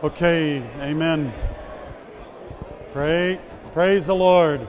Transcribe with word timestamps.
Okay, 0.00 0.58
amen. 0.80 1.34
Pray, 2.92 3.40
praise 3.72 4.06
the 4.06 4.14
Lord. 4.14 4.64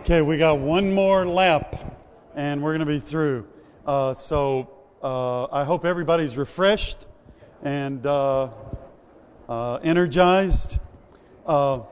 Okay, 0.00 0.20
we 0.20 0.36
got 0.36 0.58
one 0.58 0.92
more 0.92 1.24
lap 1.24 1.96
and 2.34 2.60
we're 2.60 2.72
going 2.76 2.80
to 2.80 2.92
be 2.92 2.98
through. 2.98 3.46
Uh, 3.86 4.14
so 4.14 4.68
uh, 5.00 5.44
I 5.44 5.62
hope 5.62 5.84
everybody's 5.84 6.36
refreshed 6.36 7.06
and 7.62 8.04
uh, 8.04 8.48
uh 9.48 9.74
energized. 9.84 10.80
Uh, 11.46 11.82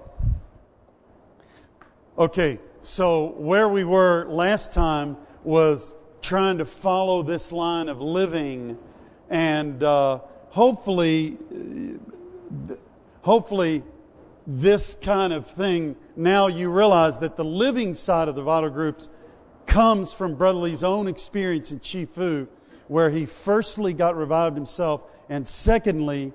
okay, 2.19 2.59
so 2.83 3.27
where 3.37 3.69
we 3.69 3.85
were 3.85 4.27
last 4.29 4.73
time 4.73 5.19
was 5.45 5.95
trying 6.21 6.59
to 6.59 6.65
follow 6.65 7.23
this 7.23 7.53
line 7.53 7.89
of 7.89 8.01
living 8.01 8.77
and 9.31 9.85
uh, 9.85 10.19
hopefully 10.49 11.37
hopefully 13.23 13.83
this 14.47 14.97
kind 15.01 15.33
of 15.33 15.47
thing, 15.47 15.97
now 16.17 16.47
you 16.47 16.71
realize 16.71 17.19
that 17.19 17.37
the 17.37 17.45
living 17.45 17.95
side 17.95 18.29
of 18.29 18.35
the 18.35 18.43
vital 18.43 18.71
groups 18.71 19.09
comes 19.67 20.13
from 20.13 20.35
Brother 20.35 20.59
Lee's 20.59 20.85
own 20.85 21.09
experience 21.09 21.73
in 21.73 21.81
Chifu, 21.81 22.47
where 22.89 23.11
he 23.11 23.25
firstly 23.25 23.95
got 23.95 24.17
revived 24.17 24.57
himself, 24.57 25.03
and 25.29 25.49
secondly, 25.49 26.33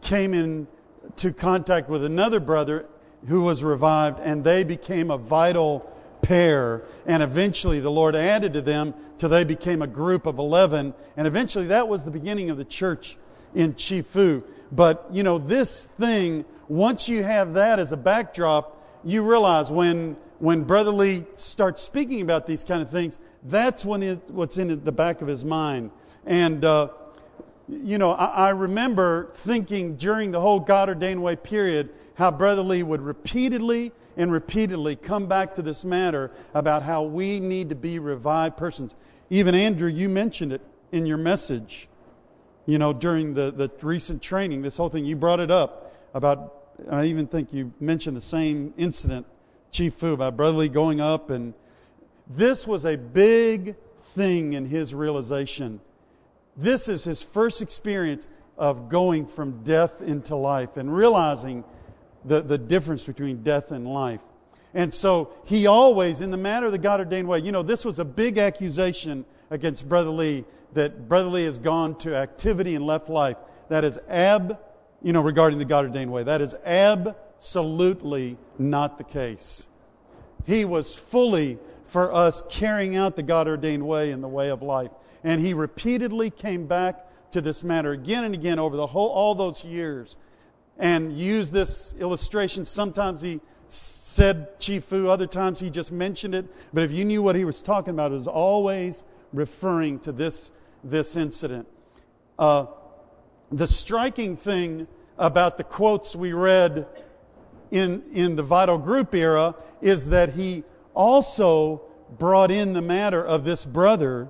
came 0.00 0.34
into 0.34 1.32
contact 1.32 1.88
with 1.88 2.04
another 2.04 2.40
brother 2.40 2.86
who 3.28 3.42
was 3.42 3.62
revived, 3.62 4.18
and 4.20 4.42
they 4.42 4.64
became 4.64 5.10
a 5.10 5.18
vital 5.18 5.88
pair. 6.22 6.82
And 7.06 7.22
eventually, 7.22 7.78
the 7.78 7.90
Lord 7.90 8.16
added 8.16 8.52
to 8.54 8.60
them 8.60 8.94
till 9.18 9.28
they 9.28 9.44
became 9.44 9.82
a 9.82 9.86
group 9.86 10.26
of 10.26 10.38
11. 10.38 10.92
And 11.16 11.26
eventually, 11.26 11.66
that 11.66 11.86
was 11.86 12.04
the 12.04 12.10
beginning 12.10 12.50
of 12.50 12.56
the 12.56 12.64
church 12.64 13.16
in 13.54 13.74
Chifu. 13.74 14.42
But, 14.72 15.06
you 15.12 15.22
know, 15.22 15.38
this 15.38 15.84
thing, 15.98 16.46
once 16.66 17.08
you 17.08 17.22
have 17.22 17.54
that 17.54 17.78
as 17.78 17.92
a 17.92 17.96
backdrop, 17.96 18.78
you 19.04 19.22
realize 19.22 19.70
when, 19.70 20.16
when 20.38 20.64
Brother 20.64 20.90
Lee 20.90 21.26
starts 21.36 21.82
speaking 21.82 22.22
about 22.22 22.46
these 22.46 22.64
kind 22.64 22.80
of 22.80 22.90
things, 22.90 23.18
that's 23.44 23.84
when 23.84 24.02
it, 24.02 24.30
what's 24.30 24.56
in 24.56 24.82
the 24.82 24.92
back 24.92 25.20
of 25.20 25.28
his 25.28 25.44
mind. 25.44 25.90
And, 26.24 26.64
uh, 26.64 26.88
you 27.68 27.98
know, 27.98 28.12
I, 28.12 28.48
I, 28.48 28.48
remember 28.50 29.30
thinking 29.34 29.96
during 29.96 30.30
the 30.30 30.40
whole 30.40 30.60
God 30.60 30.88
ordained 30.88 31.22
way 31.22 31.36
period 31.36 31.90
how 32.14 32.30
Brother 32.30 32.62
Lee 32.62 32.82
would 32.82 33.02
repeatedly 33.02 33.92
and 34.16 34.30
repeatedly 34.32 34.96
come 34.96 35.26
back 35.26 35.54
to 35.56 35.62
this 35.62 35.84
matter 35.84 36.30
about 36.54 36.82
how 36.82 37.02
we 37.02 37.40
need 37.40 37.70
to 37.70 37.74
be 37.74 37.98
revived 37.98 38.56
persons. 38.56 38.94
Even 39.30 39.54
Andrew, 39.54 39.88
you 39.88 40.08
mentioned 40.08 40.52
it 40.52 40.60
in 40.92 41.06
your 41.06 41.16
message 41.16 41.88
you 42.66 42.78
know, 42.78 42.92
during 42.92 43.34
the, 43.34 43.50
the 43.50 43.70
recent 43.80 44.22
training, 44.22 44.62
this 44.62 44.76
whole 44.76 44.88
thing, 44.88 45.04
you 45.04 45.16
brought 45.16 45.40
it 45.40 45.50
up 45.50 45.94
about, 46.14 46.54
I 46.90 47.06
even 47.06 47.26
think 47.26 47.52
you 47.52 47.72
mentioned 47.80 48.16
the 48.16 48.20
same 48.20 48.72
incident, 48.76 49.26
Chifu, 49.72 50.12
about 50.14 50.36
Brother 50.36 50.58
Lee 50.58 50.68
going 50.68 51.00
up. 51.00 51.30
And 51.30 51.54
this 52.28 52.66
was 52.66 52.84
a 52.84 52.96
big 52.96 53.74
thing 54.14 54.52
in 54.52 54.66
his 54.66 54.94
realization. 54.94 55.80
This 56.56 56.88
is 56.88 57.04
his 57.04 57.22
first 57.22 57.62
experience 57.62 58.26
of 58.58 58.88
going 58.88 59.26
from 59.26 59.64
death 59.64 60.00
into 60.02 60.36
life 60.36 60.76
and 60.76 60.94
realizing 60.94 61.64
the, 62.24 62.42
the 62.42 62.58
difference 62.58 63.04
between 63.04 63.42
death 63.42 63.72
and 63.72 63.86
life. 63.88 64.20
And 64.74 64.92
so 64.92 65.32
he 65.44 65.66
always, 65.66 66.20
in 66.20 66.30
the 66.30 66.36
matter 66.36 66.66
of 66.66 66.72
the 66.72 66.78
God 66.78 67.00
ordained 67.00 67.28
way, 67.28 67.40
you 67.40 67.52
know, 67.52 67.62
this 67.62 67.84
was 67.84 67.98
a 67.98 68.04
big 68.04 68.38
accusation 68.38 69.24
against 69.50 69.88
Brother 69.88 70.10
Lee 70.10 70.44
that 70.74 71.08
Brother 71.08 71.28
Lee 71.28 71.44
has 71.44 71.58
gone 71.58 71.96
to 71.98 72.14
activity 72.14 72.74
and 72.74 72.86
left 72.86 73.08
life. 73.08 73.36
That 73.68 73.84
is 73.84 73.98
ab, 74.08 74.58
you 75.02 75.12
know, 75.12 75.20
regarding 75.20 75.58
the 75.58 75.64
God 75.64 75.84
ordained 75.84 76.12
way. 76.12 76.22
That 76.22 76.40
is 76.40 76.54
absolutely 76.64 78.38
not 78.58 78.98
the 78.98 79.04
case. 79.04 79.66
He 80.46 80.64
was 80.64 80.94
fully 80.94 81.58
for 81.86 82.12
us 82.12 82.42
carrying 82.48 82.96
out 82.96 83.16
the 83.16 83.22
God 83.22 83.48
ordained 83.48 83.86
way 83.86 84.10
in 84.10 84.20
the 84.20 84.28
way 84.28 84.48
of 84.48 84.62
life. 84.62 84.90
And 85.22 85.40
he 85.40 85.54
repeatedly 85.54 86.30
came 86.30 86.66
back 86.66 87.06
to 87.32 87.40
this 87.40 87.62
matter 87.62 87.92
again 87.92 88.24
and 88.24 88.34
again 88.34 88.58
over 88.58 88.76
the 88.76 88.86
whole, 88.86 89.08
all 89.08 89.34
those 89.34 89.64
years 89.64 90.16
and 90.78 91.16
used 91.16 91.52
this 91.52 91.94
illustration. 91.98 92.66
Sometimes 92.66 93.22
he 93.22 93.40
said 93.68 94.58
Chifu, 94.58 95.08
other 95.08 95.26
times 95.26 95.60
he 95.60 95.70
just 95.70 95.92
mentioned 95.92 96.34
it. 96.34 96.46
But 96.72 96.82
if 96.82 96.92
you 96.92 97.04
knew 97.04 97.22
what 97.22 97.36
he 97.36 97.44
was 97.44 97.62
talking 97.62 97.94
about, 97.94 98.10
it 98.10 98.14
was 98.14 98.26
always 98.26 99.04
referring 99.32 100.00
to 100.00 100.12
this 100.12 100.50
this 100.84 101.16
incident. 101.16 101.66
Uh, 102.38 102.66
the 103.50 103.66
striking 103.66 104.36
thing 104.36 104.86
about 105.18 105.58
the 105.58 105.64
quotes 105.64 106.16
we 106.16 106.32
read 106.32 106.86
in, 107.70 108.02
in 108.12 108.36
the 108.36 108.42
vital 108.42 108.78
group 108.78 109.14
era 109.14 109.54
is 109.80 110.08
that 110.08 110.30
he 110.30 110.64
also 110.94 111.82
brought 112.18 112.50
in 112.50 112.72
the 112.72 112.82
matter 112.82 113.24
of 113.24 113.44
this 113.44 113.64
brother 113.64 114.28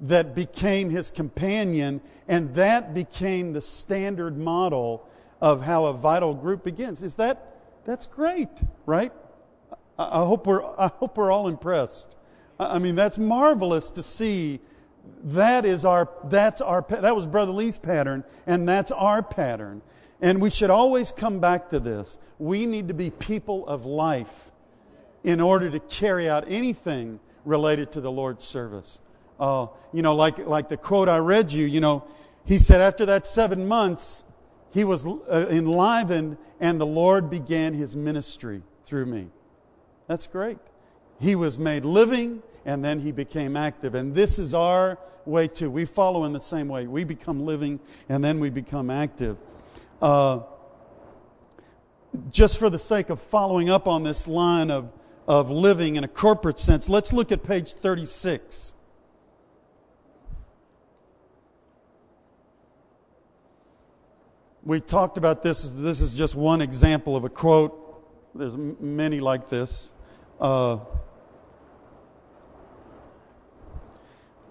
that 0.00 0.34
became 0.34 0.90
his 0.90 1.10
companion, 1.10 2.00
and 2.28 2.54
that 2.54 2.92
became 2.92 3.52
the 3.52 3.60
standard 3.60 4.36
model 4.36 5.08
of 5.40 5.62
how 5.62 5.86
a 5.86 5.92
vital 5.92 6.34
group 6.34 6.64
begins. 6.64 7.02
Is 7.02 7.14
that 7.14 7.50
that's 7.84 8.06
great, 8.06 8.48
right? 8.86 9.12
I, 9.98 10.22
I 10.22 10.24
hope 10.24 10.46
we're 10.46 10.64
I 10.78 10.88
hope 10.88 11.16
we're 11.16 11.30
all 11.30 11.48
impressed. 11.48 12.16
I 12.58 12.78
mean, 12.78 12.94
that's 12.94 13.18
marvelous 13.18 13.90
to 13.92 14.02
see 14.02 14.60
that 15.24 15.64
is 15.64 15.84
our, 15.84 16.08
that's 16.24 16.60
our, 16.60 16.84
that 16.88 17.16
was 17.16 17.26
Brother 17.26 17.52
Lee's 17.52 17.78
pattern, 17.78 18.24
and 18.46 18.68
that's 18.68 18.90
our 18.90 19.22
pattern. 19.22 19.82
And 20.20 20.40
we 20.40 20.50
should 20.50 20.70
always 20.70 21.12
come 21.12 21.40
back 21.40 21.70
to 21.70 21.80
this. 21.80 22.18
We 22.38 22.66
need 22.66 22.88
to 22.88 22.94
be 22.94 23.10
people 23.10 23.66
of 23.66 23.84
life 23.84 24.50
in 25.22 25.40
order 25.40 25.70
to 25.70 25.80
carry 25.80 26.28
out 26.28 26.44
anything 26.48 27.20
related 27.44 27.92
to 27.92 28.00
the 28.00 28.10
Lord's 28.10 28.44
service. 28.44 29.00
Uh, 29.40 29.66
you 29.92 30.02
know, 30.02 30.14
like, 30.14 30.38
like 30.38 30.68
the 30.68 30.76
quote 30.76 31.08
I 31.08 31.18
read 31.18 31.52
you, 31.52 31.66
you 31.66 31.80
know, 31.80 32.04
he 32.44 32.58
said 32.58 32.80
after 32.80 33.06
that 33.06 33.26
seven 33.26 33.66
months, 33.66 34.24
he 34.72 34.84
was 34.84 35.04
uh, 35.06 35.46
enlivened 35.50 36.36
and 36.60 36.80
the 36.80 36.86
Lord 36.86 37.30
began 37.30 37.74
his 37.74 37.96
ministry 37.96 38.62
through 38.84 39.06
me. 39.06 39.28
That's 40.06 40.26
great. 40.26 40.58
He 41.20 41.34
was 41.34 41.58
made 41.58 41.84
living 41.84 42.42
and 42.64 42.84
then 42.84 43.00
he 43.00 43.12
became 43.12 43.56
active. 43.56 43.94
And 43.94 44.14
this 44.14 44.38
is 44.38 44.54
our 44.54 44.98
way 45.26 45.48
too. 45.48 45.70
We 45.70 45.84
follow 45.84 46.24
in 46.24 46.32
the 46.32 46.40
same 46.40 46.68
way. 46.68 46.86
We 46.86 47.04
become 47.04 47.44
living 47.44 47.80
and 48.08 48.22
then 48.22 48.40
we 48.40 48.50
become 48.50 48.90
active. 48.90 49.36
Uh, 50.00 50.40
just 52.30 52.58
for 52.58 52.70
the 52.70 52.78
sake 52.78 53.10
of 53.10 53.20
following 53.20 53.70
up 53.70 53.86
on 53.86 54.02
this 54.02 54.28
line 54.28 54.70
of, 54.70 54.92
of 55.26 55.50
living 55.50 55.96
in 55.96 56.04
a 56.04 56.08
corporate 56.08 56.58
sense, 56.58 56.88
let's 56.88 57.12
look 57.12 57.32
at 57.32 57.42
page 57.42 57.72
36. 57.72 58.74
We 64.64 64.80
talked 64.80 65.18
about 65.18 65.42
this. 65.42 65.70
This 65.76 66.00
is 66.00 66.14
just 66.14 66.34
one 66.34 66.62
example 66.62 67.16
of 67.16 67.24
a 67.24 67.28
quote. 67.28 67.80
There's 68.34 68.56
many 68.56 69.20
like 69.20 69.48
this. 69.50 69.92
Uh, 70.40 70.78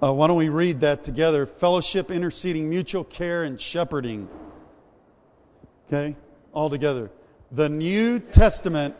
Uh, 0.03 0.11
why 0.11 0.27
don't 0.27 0.35
we 0.35 0.49
read 0.49 0.81
that 0.81 1.01
together? 1.01 1.45
Fellowship, 1.45 2.11
interceding, 2.11 2.69
mutual 2.69 3.05
care, 3.05 3.43
and 3.43 3.61
shepherding. 3.61 4.27
Okay? 5.87 6.17
All 6.51 6.69
together. 6.69 7.09
The 7.53 7.69
New 7.69 8.19
Testament 8.19 8.95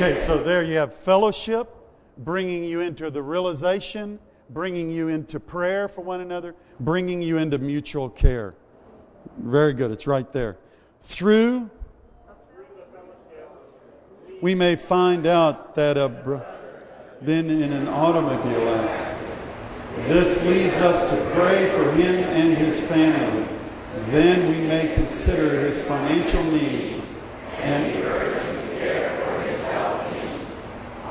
Okay, 0.00 0.12
so 0.30 0.40
there 0.40 0.62
you 0.62 0.76
have 0.76 0.94
fellowship, 0.94 1.74
bringing 2.18 2.62
you 2.62 2.82
into 2.82 3.10
the 3.10 3.20
realization, 3.20 4.16
bringing 4.50 4.88
you 4.88 5.08
into 5.08 5.40
prayer 5.40 5.88
for 5.88 6.02
one 6.02 6.20
another, 6.20 6.54
bringing 6.78 7.20
you 7.20 7.38
into 7.38 7.58
mutual 7.58 8.08
care. 8.08 8.54
Very 9.38 9.72
good, 9.72 9.90
it's 9.90 10.06
right 10.06 10.32
there. 10.32 10.56
Through 11.02 11.68
we 14.40 14.54
may 14.54 14.76
find 14.76 15.26
out 15.26 15.74
that 15.74 15.98
a 15.98 16.08
br- 16.08 16.36
been 17.24 17.50
in 17.50 17.72
an 17.72 17.88
automobile 17.88 18.68
accident. 18.68 20.06
This 20.06 20.40
leads 20.44 20.76
us 20.76 21.10
to 21.10 21.16
pray 21.34 21.68
for 21.72 21.90
him 21.90 22.22
and 22.22 22.56
his 22.56 22.78
family. 22.78 23.48
Then 24.10 24.48
we 24.48 24.60
may 24.60 24.94
consider 24.94 25.58
his 25.66 25.80
financial 25.80 26.44
needs 26.44 27.04
and 27.56 28.00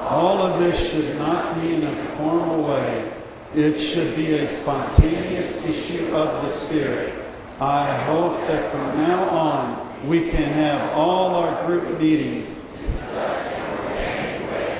all 0.09 0.37
of 0.49 0.59
this 0.59 0.91
should 0.91 1.15
not 1.17 1.61
be 1.61 1.75
in 1.75 1.83
a 1.83 2.03
formal 2.15 2.63
way. 2.63 3.11
It 3.55 3.77
should 3.77 4.15
be 4.15 4.33
a 4.35 4.47
spontaneous 4.47 5.63
issue 5.65 6.13
of 6.15 6.43
the 6.43 6.51
Spirit. 6.51 7.13
I 7.59 8.03
hope 8.03 8.39
that 8.47 8.71
from 8.71 8.97
now 8.97 9.29
on 9.29 10.07
we 10.07 10.29
can 10.29 10.43
have 10.53 10.91
all 10.93 11.35
our 11.35 11.65
group 11.65 11.99
meetings. 11.99 12.49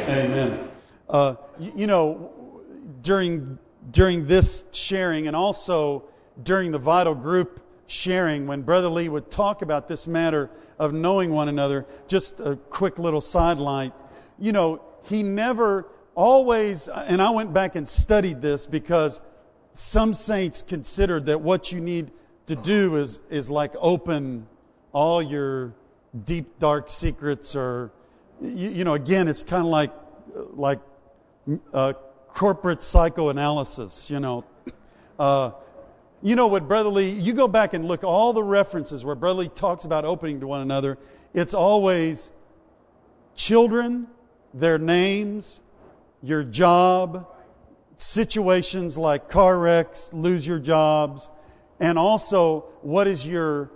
Amen. 0.07 0.69
Uh, 1.07 1.35
you, 1.59 1.73
you 1.75 1.87
know, 1.87 2.61
during 3.01 3.59
during 3.91 4.25
this 4.27 4.63
sharing 4.71 5.27
and 5.27 5.35
also 5.35 6.03
during 6.43 6.71
the 6.71 6.77
vital 6.77 7.15
group 7.15 7.61
sharing, 7.87 8.47
when 8.47 8.61
Brother 8.61 8.89
Lee 8.89 9.09
would 9.09 9.29
talk 9.31 9.61
about 9.61 9.87
this 9.87 10.07
matter 10.07 10.49
of 10.77 10.93
knowing 10.93 11.31
one 11.31 11.49
another, 11.49 11.85
just 12.07 12.39
a 12.39 12.55
quick 12.55 12.97
little 12.99 13.21
sidelight. 13.21 13.93
You 14.39 14.51
know, 14.51 14.81
he 15.03 15.23
never 15.23 15.87
always, 16.15 16.87
and 16.87 17.21
I 17.21 17.29
went 17.29 17.53
back 17.53 17.75
and 17.75 17.87
studied 17.87 18.41
this 18.41 18.65
because 18.65 19.21
some 19.73 20.13
saints 20.13 20.61
considered 20.61 21.27
that 21.27 21.41
what 21.41 21.71
you 21.71 21.79
need 21.79 22.11
to 22.47 22.55
do 22.55 22.97
is, 22.97 23.19
is 23.29 23.49
like 23.49 23.73
open 23.79 24.47
all 24.91 25.21
your 25.21 25.73
deep, 26.25 26.59
dark 26.59 26.89
secrets, 26.89 27.55
or, 27.55 27.91
you, 28.41 28.69
you 28.69 28.83
know, 28.83 28.95
again, 28.95 29.27
it's 29.27 29.43
kind 29.43 29.63
of 29.63 29.71
like, 29.71 29.91
like 30.53 30.79
uh, 31.73 31.93
corporate 32.33 32.83
psychoanalysis, 32.83 34.09
you 34.09 34.19
know. 34.19 34.43
Uh, 35.17 35.51
you 36.21 36.35
know 36.35 36.47
what, 36.47 36.67
Brother 36.67 36.89
Lee, 36.89 37.11
you 37.11 37.33
go 37.33 37.47
back 37.47 37.73
and 37.73 37.87
look 37.87 38.03
all 38.03 38.33
the 38.33 38.43
references 38.43 39.05
where 39.05 39.15
Brother 39.15 39.41
Lee 39.41 39.47
talks 39.49 39.85
about 39.85 40.03
opening 40.03 40.39
to 40.41 40.47
one 40.47 40.61
another. 40.61 40.97
It's 41.33 41.53
always 41.53 42.29
children, 43.35 44.07
their 44.53 44.77
names, 44.77 45.61
your 46.21 46.43
job, 46.43 47.27
situations 47.97 48.97
like 48.97 49.29
car 49.29 49.57
wrecks, 49.57 50.09
lose 50.13 50.47
your 50.47 50.59
jobs, 50.59 51.29
and 51.79 51.97
also 51.97 52.65
what 52.81 53.07
is 53.07 53.25
your 53.25 53.71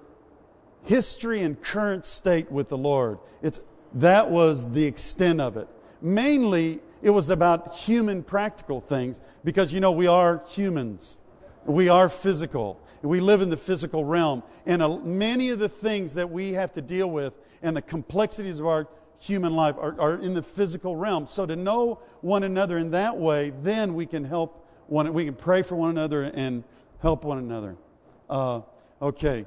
history 0.86 1.42
and 1.42 1.62
current 1.62 2.06
state 2.06 2.52
with 2.52 2.70
the 2.70 2.78
Lord. 2.78 3.20
It's, 3.42 3.62
that 3.96 4.30
was 4.30 4.70
the 4.72 4.86
extent 4.86 5.40
of 5.40 5.58
it. 5.58 5.68
Mainly, 6.02 6.80
it 7.02 7.10
was 7.10 7.30
about 7.30 7.75
human 7.75 8.24
practical 8.24 8.81
things 8.81 9.22
because, 9.44 9.72
you 9.74 9.80
know, 9.80 9.92
we 9.92 10.08
are 10.08 10.44
humans. 10.50 11.18
We 11.66 11.90
are 11.90 12.10
physical. 12.10 12.80
We 13.02 13.20
live 13.20 13.42
in 13.42 13.50
the 13.50 13.58
physical 13.58 14.06
realm. 14.06 14.44
And 14.66 14.81
uh, 14.81 14.98
many 14.98 15.50
of 15.50 15.60
the 15.60 15.70
things 15.70 16.14
that 16.14 16.30
we 16.30 16.54
have 16.54 16.74
to 16.74 16.81
deal 16.81 17.10
with 17.10 17.34
and 17.62 17.75
the 17.75 17.81
complexities 17.81 18.60
of 18.60 18.68
our 18.68 18.88
human 19.24 19.56
life 19.56 19.75
are, 19.78 20.16
in 20.16 20.34
the 20.34 20.44
physical 20.44 20.98
realm. 20.98 21.28
So 21.28 21.46
to 21.46 21.56
know 21.56 22.00
one 22.20 22.44
another 22.44 22.78
in 22.78 22.92
that 22.92 23.18
way, 23.18 23.54
then 23.62 23.94
we 23.94 24.06
can 24.06 24.25
help 24.25 24.68
one, 24.88 25.14
we 25.14 25.24
can 25.24 25.34
pray 25.34 25.62
for 25.62 25.75
one 25.75 25.92
another 25.92 26.24
and 26.24 26.64
help 27.02 27.24
one 27.24 27.38
another. 27.38 27.78
Uh, 28.30 28.62
okay. 29.02 29.46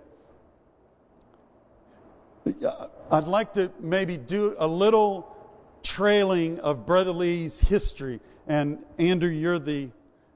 I'd 3.11 3.25
like 3.25 3.53
to 3.55 3.71
maybe 3.79 4.17
do 4.17 4.57
a 4.59 4.67
little 4.67 5.37
trailing 5.83 6.59
of 6.61 6.87
Brother 6.87 7.13
Lee's 7.13 7.61
history. 7.61 8.21
And 8.47 8.79
Andrew, 8.99 9.29
you're 9.29 9.59
the 9.59 9.91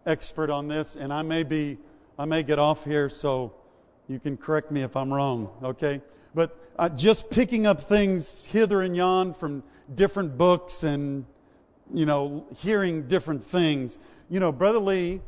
expert 0.05 0.51
on 0.51 0.69
this, 0.69 0.97
and 0.97 1.13
I 1.13 1.23
may 1.23 1.45
be, 1.45 1.79
I 2.19 2.27
may 2.27 2.43
get 2.43 2.59
off 2.59 2.85
here, 2.85 3.09
so 3.09 3.55
you 4.07 4.21
can 4.21 4.37
correct 4.37 4.71
me 4.71 4.83
if 4.83 4.97
I'm 4.97 5.11
wrong, 5.11 5.49
okay? 5.63 6.03
But 6.35 6.57
uh, 6.79 6.89
just 6.89 7.31
picking 7.31 7.67
up 7.67 7.81
things 7.81 8.45
hither 8.45 8.83
and 8.83 8.97
yon 8.97 9.35
from 9.35 9.63
different 9.95 10.39
books 10.39 10.83
and, 10.83 11.25
you 11.93 12.07
know, 12.07 12.47
hearing 12.57 13.09
different 13.09 13.45
things. 13.45 13.99
You 14.29 14.41
know, 14.41 14.53
Brother 14.53 14.79
Lee, 14.79 15.21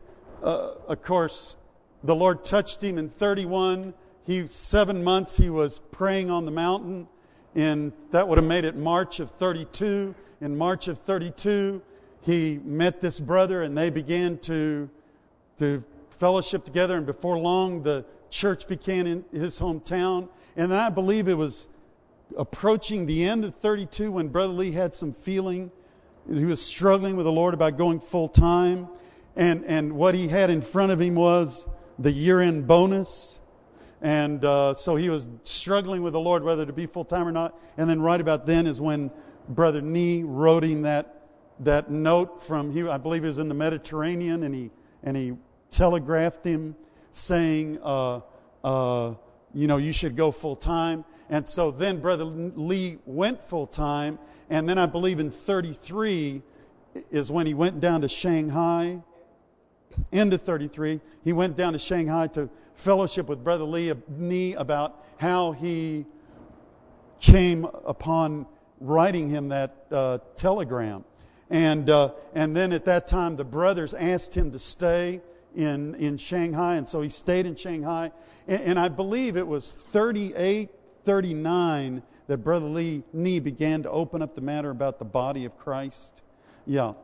uh, 0.42 0.72
of 0.88 1.02
course, 1.02 1.56
the 2.04 2.14
Lord 2.14 2.44
touched 2.44 2.82
him 2.82 2.98
in 2.98 3.08
31. 3.08 3.94
He, 4.24 4.46
seven 4.46 5.02
months, 5.02 5.36
he 5.36 5.50
was 5.50 5.80
praying 5.90 6.30
on 6.30 6.44
the 6.44 6.50
mountain. 6.50 7.08
And 7.54 7.92
that 8.12 8.26
would 8.26 8.38
have 8.38 8.46
made 8.46 8.64
it 8.64 8.76
March 8.76 9.20
of 9.20 9.30
32. 9.32 10.14
In 10.40 10.56
March 10.56 10.88
of 10.88 10.98
32, 10.98 11.82
he 12.22 12.60
met 12.64 13.00
this 13.00 13.20
brother 13.20 13.62
and 13.62 13.76
they 13.76 13.90
began 13.90 14.38
to, 14.38 14.88
to 15.58 15.84
fellowship 16.18 16.64
together. 16.64 16.96
And 16.96 17.06
before 17.06 17.38
long, 17.38 17.82
the 17.82 18.04
church 18.30 18.66
began 18.66 19.06
in 19.06 19.24
his 19.32 19.58
hometown. 19.60 20.28
And 20.56 20.74
I 20.74 20.90
believe 20.90 21.28
it 21.28 21.38
was 21.38 21.68
approaching 22.36 23.06
the 23.06 23.24
end 23.24 23.44
of 23.44 23.54
32 23.56 24.12
when 24.12 24.28
Brother 24.28 24.52
Lee 24.52 24.72
had 24.72 24.94
some 24.94 25.12
feeling. 25.12 25.70
He 26.32 26.44
was 26.44 26.64
struggling 26.64 27.16
with 27.16 27.26
the 27.26 27.32
Lord 27.32 27.54
about 27.54 27.76
going 27.76 28.00
full 28.00 28.28
time. 28.28 28.88
And, 29.34 29.64
and 29.64 29.94
what 29.94 30.14
he 30.14 30.28
had 30.28 30.50
in 30.50 30.60
front 30.60 30.92
of 30.92 31.00
him 31.00 31.14
was 31.14 31.66
the 31.98 32.12
year 32.12 32.40
end 32.40 32.66
bonus. 32.66 33.40
And 34.02 34.44
uh, 34.44 34.74
so 34.74 34.96
he 34.96 35.08
was 35.08 35.28
struggling 35.44 36.02
with 36.02 36.12
the 36.12 36.20
Lord 36.20 36.42
whether 36.42 36.66
to 36.66 36.72
be 36.72 36.86
full 36.86 37.04
time 37.04 37.26
or 37.26 37.32
not. 37.32 37.58
And 37.76 37.88
then 37.88 38.02
right 38.02 38.20
about 38.20 38.46
then 38.46 38.66
is 38.66 38.80
when 38.80 39.10
Brother 39.48 39.80
Nee 39.80 40.22
wrote 40.22 40.64
him 40.64 40.82
that, 40.82 41.28
that 41.60 41.90
note 41.90 42.42
from, 42.42 42.72
he, 42.72 42.86
I 42.86 42.98
believe 42.98 43.22
he 43.22 43.28
was 43.28 43.38
in 43.38 43.48
the 43.48 43.54
Mediterranean, 43.54 44.42
and 44.42 44.54
he, 44.54 44.70
and 45.02 45.16
he 45.16 45.34
telegraphed 45.70 46.44
him 46.44 46.74
saying, 47.12 47.78
uh, 47.82 48.20
uh, 48.64 49.14
you 49.54 49.66
know, 49.66 49.76
you 49.76 49.92
should 49.92 50.16
go 50.16 50.30
full 50.30 50.56
time. 50.56 51.04
And 51.28 51.48
so 51.48 51.70
then 51.70 52.00
Brother 52.00 52.24
Lee 52.24 52.98
went 53.06 53.42
full 53.48 53.66
time. 53.66 54.18
And 54.50 54.68
then 54.68 54.78
I 54.78 54.86
believe 54.86 55.20
in 55.20 55.30
33 55.30 56.42
is 57.10 57.30
when 57.30 57.46
he 57.46 57.54
went 57.54 57.80
down 57.80 58.02
to 58.02 58.08
Shanghai. 58.08 59.00
Into 60.10 60.38
33, 60.38 61.00
he 61.22 61.32
went 61.32 61.56
down 61.56 61.74
to 61.74 61.78
Shanghai 61.78 62.26
to 62.28 62.48
fellowship 62.74 63.28
with 63.28 63.44
Brother 63.44 63.64
Lee 63.64 63.92
Nee 64.08 64.54
about 64.54 65.04
how 65.18 65.52
he 65.52 66.06
came 67.20 67.64
upon 67.64 68.46
writing 68.80 69.28
him 69.28 69.48
that 69.48 69.86
uh, 69.90 70.18
telegram. 70.36 71.04
And, 71.50 71.88
uh, 71.90 72.12
and 72.34 72.56
then 72.56 72.72
at 72.72 72.86
that 72.86 73.06
time, 73.06 73.36
the 73.36 73.44
brothers 73.44 73.92
asked 73.94 74.34
him 74.34 74.50
to 74.52 74.58
stay 74.58 75.20
in, 75.54 75.94
in 75.96 76.16
Shanghai, 76.16 76.76
and 76.76 76.88
so 76.88 77.00
he 77.00 77.08
stayed 77.08 77.46
in 77.46 77.56
Shanghai. 77.56 78.12
And, 78.46 78.62
and 78.62 78.80
I 78.80 78.88
believe 78.88 79.36
it 79.36 79.46
was 79.46 79.72
38, 79.92 80.70
39 81.04 82.02
that 82.28 82.38
Brother 82.38 82.66
Lee 82.66 83.02
Nee 83.12 83.40
began 83.40 83.82
to 83.82 83.90
open 83.90 84.22
up 84.22 84.34
the 84.34 84.40
matter 84.40 84.70
about 84.70 84.98
the 84.98 85.04
body 85.04 85.44
of 85.44 85.58
Christ. 85.58 86.22
Yeah. 86.66 86.94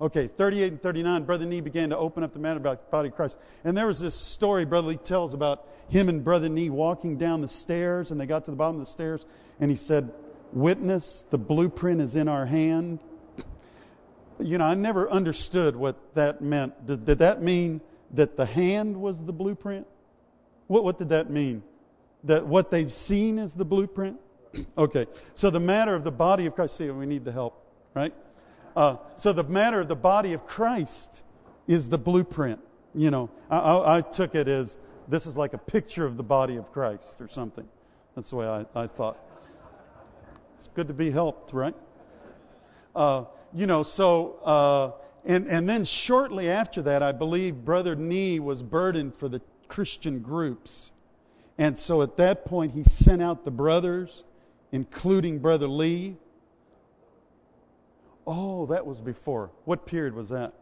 Okay, 0.00 0.26
38 0.26 0.72
and 0.72 0.82
39, 0.82 1.22
Brother 1.24 1.46
Nee 1.46 1.60
began 1.60 1.90
to 1.90 1.96
open 1.96 2.22
up 2.22 2.32
the 2.32 2.38
matter 2.38 2.58
about 2.58 2.84
the 2.84 2.90
body 2.90 3.08
of 3.08 3.14
Christ. 3.14 3.36
And 3.64 3.76
there 3.76 3.86
was 3.86 4.00
this 4.00 4.14
story 4.14 4.64
Brother 4.64 4.88
Lee 4.88 4.96
tells 4.96 5.34
about 5.34 5.68
him 5.88 6.08
and 6.08 6.24
Brother 6.24 6.48
Nee 6.48 6.70
walking 6.70 7.16
down 7.16 7.40
the 7.40 7.48
stairs, 7.48 8.10
and 8.10 8.20
they 8.20 8.26
got 8.26 8.44
to 8.46 8.50
the 8.50 8.56
bottom 8.56 8.76
of 8.76 8.86
the 8.86 8.90
stairs, 8.90 9.24
and 9.60 9.70
he 9.70 9.76
said, 9.76 10.12
Witness, 10.52 11.24
the 11.30 11.38
blueprint 11.38 12.00
is 12.00 12.14
in 12.16 12.28
our 12.28 12.46
hand 12.46 13.00
you 14.40 14.58
know, 14.58 14.64
I 14.64 14.74
never 14.74 15.10
understood 15.10 15.76
what 15.76 16.14
that 16.14 16.40
meant. 16.42 16.86
Did, 16.86 17.06
did 17.06 17.18
that 17.18 17.42
mean 17.42 17.80
that 18.12 18.36
the 18.36 18.46
hand 18.46 18.96
was 18.96 19.24
the 19.24 19.32
blueprint? 19.32 19.86
What, 20.66 20.84
what 20.84 20.98
did 20.98 21.10
that 21.10 21.30
mean? 21.30 21.62
That 22.24 22.46
what 22.46 22.70
they've 22.70 22.92
seen 22.92 23.38
is 23.38 23.54
the 23.54 23.64
blueprint? 23.64 24.18
okay, 24.78 25.06
so 25.34 25.50
the 25.50 25.60
matter 25.60 25.94
of 25.94 26.04
the 26.04 26.12
body 26.12 26.46
of 26.46 26.54
Christ, 26.54 26.76
see, 26.76 26.90
we 26.90 27.06
need 27.06 27.24
the 27.24 27.32
help, 27.32 27.62
right? 27.94 28.14
Uh, 28.76 28.96
so 29.14 29.32
the 29.32 29.44
matter 29.44 29.80
of 29.80 29.88
the 29.88 29.96
body 29.96 30.32
of 30.32 30.46
Christ 30.46 31.22
is 31.66 31.88
the 31.88 31.98
blueprint. 31.98 32.60
You 32.94 33.10
know, 33.10 33.30
I, 33.50 33.58
I, 33.58 33.96
I, 33.96 34.00
took 34.00 34.34
it 34.34 34.48
as 34.48 34.78
this 35.08 35.26
is 35.26 35.36
like 35.36 35.52
a 35.52 35.58
picture 35.58 36.04
of 36.04 36.16
the 36.16 36.22
body 36.22 36.56
of 36.56 36.72
Christ 36.72 37.20
or 37.20 37.28
something. 37.28 37.66
That's 38.14 38.30
the 38.30 38.36
way 38.36 38.46
I, 38.46 38.64
I 38.74 38.86
thought. 38.86 39.18
It's 40.56 40.68
good 40.74 40.88
to 40.88 40.94
be 40.94 41.10
helped, 41.10 41.52
right? 41.52 41.74
Uh, 42.94 43.24
you 43.52 43.66
know, 43.66 43.82
so, 43.82 44.36
uh, 44.44 44.90
and, 45.24 45.46
and 45.46 45.68
then 45.68 45.84
shortly 45.84 46.50
after 46.50 46.82
that, 46.82 47.02
I 47.02 47.12
believe 47.12 47.64
Brother 47.64 47.94
Nee 47.94 48.40
was 48.40 48.62
burdened 48.62 49.14
for 49.14 49.28
the 49.28 49.40
Christian 49.68 50.20
groups. 50.20 50.92
And 51.56 51.78
so 51.78 52.02
at 52.02 52.16
that 52.16 52.44
point, 52.44 52.72
he 52.72 52.84
sent 52.84 53.22
out 53.22 53.44
the 53.44 53.50
brothers, 53.50 54.24
including 54.72 55.38
Brother 55.38 55.68
Lee. 55.68 56.16
Oh, 58.26 58.66
that 58.66 58.86
was 58.86 59.00
before. 59.00 59.50
What 59.64 59.86
period 59.86 60.14
was 60.14 60.30
that? 60.30 60.52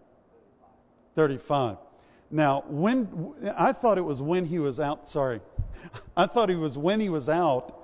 35. 1.15 1.77
Now, 2.31 2.65
when 2.67 3.35
I 3.57 3.73
thought 3.73 3.99
it 3.99 4.03
was 4.03 4.23
when 4.23 4.47
he 4.47 4.59
was 4.59 4.81
out, 4.81 5.09
sorry. 5.09 5.41
I 6.17 6.27
thought 6.27 6.49
he 6.49 6.57
was 6.57 6.79
when 6.79 7.01
he 7.01 7.09
was 7.09 7.29
out 7.29 7.79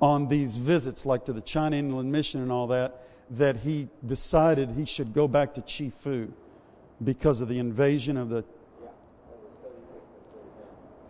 on 0.00 0.28
these 0.28 0.56
visits, 0.56 1.04
like 1.04 1.26
to 1.26 1.32
the 1.32 1.42
China 1.42 1.76
Inland 1.76 2.10
Mission 2.10 2.40
and 2.40 2.50
all 2.50 2.66
that, 2.68 3.06
that 3.30 3.58
he 3.58 3.88
decided 4.06 4.72
he 4.72 4.84
should 4.84 5.14
go 5.14 5.28
back 5.28 5.54
to 5.54 5.62
Chifu 5.62 6.30
because 7.02 7.40
of 7.40 7.48
the 7.48 7.58
invasion 7.58 8.16
of 8.16 8.28
the. 8.28 8.44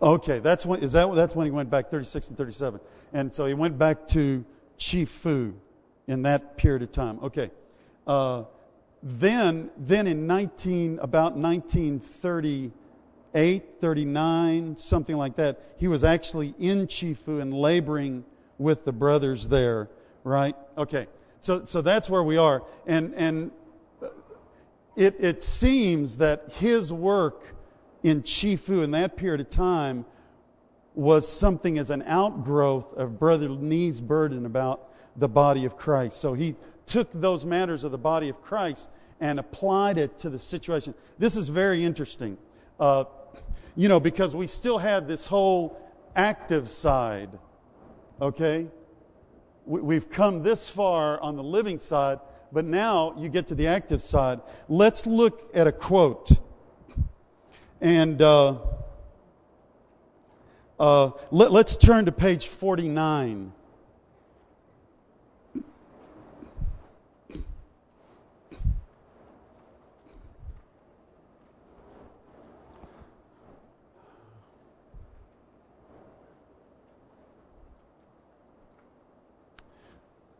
Okay, 0.01 0.39
that's 0.39 0.65
when 0.65 0.81
is 0.81 0.93
that 0.93 1.13
that's 1.13 1.35
when 1.35 1.45
he 1.45 1.51
went 1.51 1.69
back 1.69 1.91
36 1.91 2.29
and 2.29 2.37
37, 2.37 2.79
and 3.13 3.31
so 3.33 3.45
he 3.45 3.53
went 3.53 3.77
back 3.77 4.07
to 4.09 4.43
Chifu 4.79 5.53
in 6.07 6.23
that 6.23 6.57
period 6.57 6.81
of 6.81 6.91
time. 6.91 7.19
Okay, 7.23 7.51
uh, 8.07 8.43
then 9.03 9.69
then 9.77 10.07
in 10.07 10.25
19 10.27 10.99
about 10.99 11.35
1938, 11.35 13.63
39, 13.79 14.77
something 14.77 15.17
like 15.17 15.35
that, 15.35 15.59
he 15.77 15.87
was 15.87 16.03
actually 16.03 16.55
in 16.59 16.87
Chifu 16.87 17.41
and 17.41 17.53
laboring 17.53 18.25
with 18.57 18.85
the 18.85 18.91
brothers 18.91 19.47
there. 19.47 19.87
Right? 20.23 20.55
Okay, 20.77 21.07
so 21.41 21.65
so 21.65 21.81
that's 21.81 22.09
where 22.09 22.23
we 22.23 22.37
are, 22.37 22.63
and 22.87 23.13
and 23.15 23.51
it, 24.95 25.15
it 25.19 25.43
seems 25.43 26.17
that 26.17 26.51
his 26.53 26.91
work 26.91 27.55
in 28.03 28.23
Chifu 28.23 28.83
in 28.83 28.91
that 28.91 29.15
period 29.15 29.41
of 29.41 29.49
time 29.49 30.05
was 30.93 31.27
something 31.27 31.77
as 31.77 31.89
an 31.89 32.03
outgrowth 32.03 32.93
of 32.97 33.17
Brother 33.17 33.49
Nee's 33.49 34.01
burden 34.01 34.45
about 34.45 34.89
the 35.15 35.27
body 35.27 35.65
of 35.65 35.77
Christ. 35.77 36.19
So 36.19 36.33
he 36.33 36.55
took 36.85 37.09
those 37.13 37.45
matters 37.45 37.83
of 37.83 37.91
the 37.91 37.97
body 37.97 38.29
of 38.29 38.41
Christ 38.41 38.89
and 39.19 39.39
applied 39.39 39.97
it 39.97 40.17
to 40.19 40.29
the 40.29 40.39
situation. 40.39 40.93
This 41.17 41.37
is 41.37 41.47
very 41.47 41.85
interesting, 41.85 42.37
uh, 42.79 43.05
you 43.75 43.87
know, 43.87 43.99
because 43.99 44.35
we 44.35 44.47
still 44.47 44.79
have 44.79 45.07
this 45.07 45.27
whole 45.27 45.79
active 46.15 46.69
side, 46.69 47.29
okay? 48.21 48.67
We, 49.65 49.95
have 49.95 50.09
come 50.09 50.43
this 50.43 50.69
far 50.69 51.19
on 51.21 51.35
the 51.35 51.43
living 51.43 51.79
side, 51.79 52.19
but 52.51 52.65
now 52.65 53.15
you 53.17 53.29
get 53.29 53.47
to 53.47 53.55
the 53.55 53.67
active 53.67 54.01
side. 54.01 54.41
Let's 54.67 55.05
look 55.05 55.49
at 55.53 55.67
a 55.67 55.71
quote. 55.71 56.31
And 57.79 58.21
uh, 58.21 58.57
uh, 60.79 61.11
let, 61.29 61.51
let's 61.51 61.77
turn 61.77 62.05
to 62.05 62.11
page 62.11 62.47
49. 62.47 63.53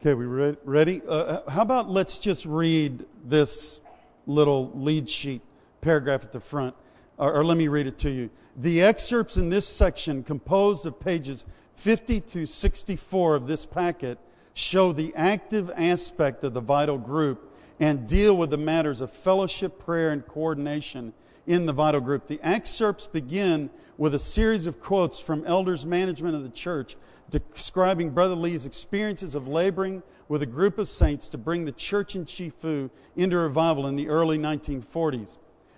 Okay, 0.03 0.15
we 0.15 0.25
ready? 0.25 0.99
Uh, 1.07 1.11
uh, 1.11 1.49
how 1.51 1.61
about 1.61 1.87
let's 1.87 2.17
just 2.17 2.47
read 2.47 3.05
this 3.23 3.81
little 4.25 4.71
lead 4.73 5.07
sheet 5.07 5.43
paragraph 5.81 6.23
at 6.23 6.31
the 6.31 6.39
front, 6.39 6.73
or, 7.19 7.31
or 7.35 7.45
let 7.45 7.55
me 7.55 7.67
read 7.67 7.85
it 7.85 7.99
to 7.99 8.09
you. 8.09 8.31
The 8.57 8.81
excerpts 8.81 9.37
in 9.37 9.49
this 9.51 9.67
section, 9.67 10.23
composed 10.23 10.87
of 10.87 10.99
pages 10.99 11.45
50 11.75 12.19
to 12.19 12.47
64 12.47 13.35
of 13.35 13.45
this 13.45 13.63
packet, 13.63 14.17
show 14.55 14.91
the 14.91 15.13
active 15.15 15.69
aspect 15.75 16.43
of 16.43 16.55
the 16.55 16.61
vital 16.61 16.97
group 16.97 17.55
and 17.79 18.07
deal 18.07 18.35
with 18.35 18.49
the 18.49 18.57
matters 18.57 19.01
of 19.01 19.13
fellowship, 19.13 19.77
prayer, 19.77 20.09
and 20.09 20.25
coordination 20.25 21.13
in 21.47 21.65
the 21.65 21.73
vital 21.73 22.01
group. 22.01 22.27
The 22.27 22.39
excerpts 22.43 23.07
begin 23.07 23.69
with 23.97 24.15
a 24.15 24.19
series 24.19 24.67
of 24.67 24.81
quotes 24.81 25.19
from 25.19 25.45
elders' 25.45 25.85
management 25.85 26.35
of 26.35 26.43
the 26.43 26.49
church 26.49 26.95
describing 27.31 28.09
Brother 28.09 28.35
Lee's 28.35 28.65
experiences 28.65 29.35
of 29.35 29.47
laboring 29.47 30.03
with 30.27 30.41
a 30.41 30.45
group 30.45 30.77
of 30.77 30.89
saints 30.89 31.27
to 31.29 31.37
bring 31.37 31.65
the 31.65 31.71
church 31.71 32.15
in 32.15 32.25
Chifu 32.25 32.89
into 33.15 33.37
revival 33.37 33.87
in 33.87 33.95
the 33.95 34.09
early 34.09 34.37
1940s. 34.37 35.37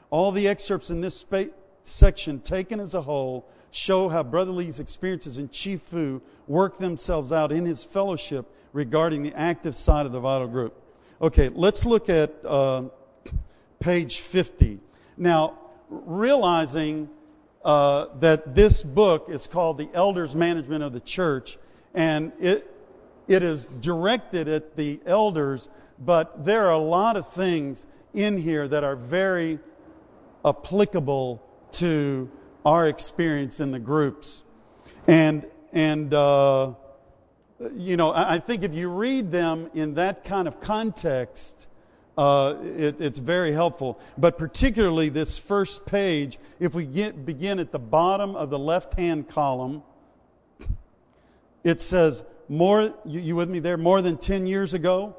All 0.10 0.32
the 0.32 0.48
excerpts 0.48 0.90
in 0.90 1.02
this 1.02 1.16
spa- 1.16 1.46
section, 1.84 2.40
taken 2.40 2.80
as 2.80 2.94
a 2.94 3.02
whole, 3.02 3.48
show 3.72 4.10
how 4.10 4.24
Brother 4.24 4.52
Lee's 4.52 4.80
experiences 4.80 5.38
in 5.38 5.50
Chifu 5.50 6.22
work 6.48 6.78
themselves 6.80 7.32
out 7.32 7.52
in 7.52 7.66
his 7.66 7.84
fellowship 7.84 8.46
regarding 8.74 9.24
the 9.24 9.34
active 9.34 9.76
side 9.76 10.06
of 10.06 10.12
the 10.12 10.20
vital 10.20 10.48
group. 10.48 10.80
Okay, 11.22 11.50
let's 11.50 11.86
look 11.86 12.10
at 12.10 12.34
uh, 12.46 12.84
page 13.80 14.20
50. 14.20 14.80
Now, 15.18 15.58
realizing 15.90 17.10
uh, 17.64 18.08
that 18.20 18.56
this 18.56 18.84
book 18.84 19.28
is 19.30 19.48
called 19.48 19.78
The 19.78 19.90
Elders 19.94 20.36
Management 20.36 20.84
of 20.84 20.94
the 20.94 21.00
Church, 21.00 21.58
and 21.94 22.32
it, 22.40 22.70
it 23.28 23.44
is 23.44 23.68
directed 23.80 24.48
at 24.48 24.76
the 24.76 25.00
elders, 25.06 25.70
but 26.00 26.44
there 26.44 26.68
are 26.68 26.74
a 26.74 26.78
lot 26.78 27.16
of 27.16 27.32
things 27.32 27.86
in 28.14 28.38
here 28.38 28.68
that 28.68 28.84
are 28.84 28.96
very 28.96 29.60
applicable 30.44 31.42
to 31.74 32.30
our 32.66 32.86
experience 32.88 33.60
in 33.60 33.72
the 33.72 33.80
groups. 33.80 34.44
And, 35.08 35.46
and 35.72 36.14
uh, 36.14 36.74
you 37.76 37.98
know, 37.98 38.12
I, 38.12 38.36
I 38.36 38.40
think 38.40 38.64
if 38.64 38.74
you 38.74 38.90
read 38.90 39.32
them 39.32 39.70
in 39.74 39.96
that 39.96 40.24
kind 40.24 40.48
of 40.48 40.60
context, 40.60 41.68
uh, 42.18 42.56
it, 42.64 43.02
it's 43.02 43.20
very 43.20 43.52
helpful. 43.52 44.00
But 44.18 44.38
particularly 44.38 45.10
this 45.10 45.38
first 45.38 45.86
page, 45.86 46.40
if 46.60 46.74
we 46.74 46.86
get, 46.86 47.26
begin 47.26 47.60
at 47.60 47.72
the 47.72 47.80
bottom 47.80 48.36
of 48.36 48.50
the 48.50 48.60
left 48.60 48.94
hand 48.94 49.30
column, 49.30 49.84
it 51.64 51.82
says, 51.82 52.24
more, 52.50 52.94
you, 53.06 53.20
you 53.20 53.36
with 53.36 53.50
me 53.50 53.60
there? 53.60 53.78
More 53.78 54.02
than 54.02 54.18
10 54.18 54.46
years 54.46 54.74
ago? 54.74 55.16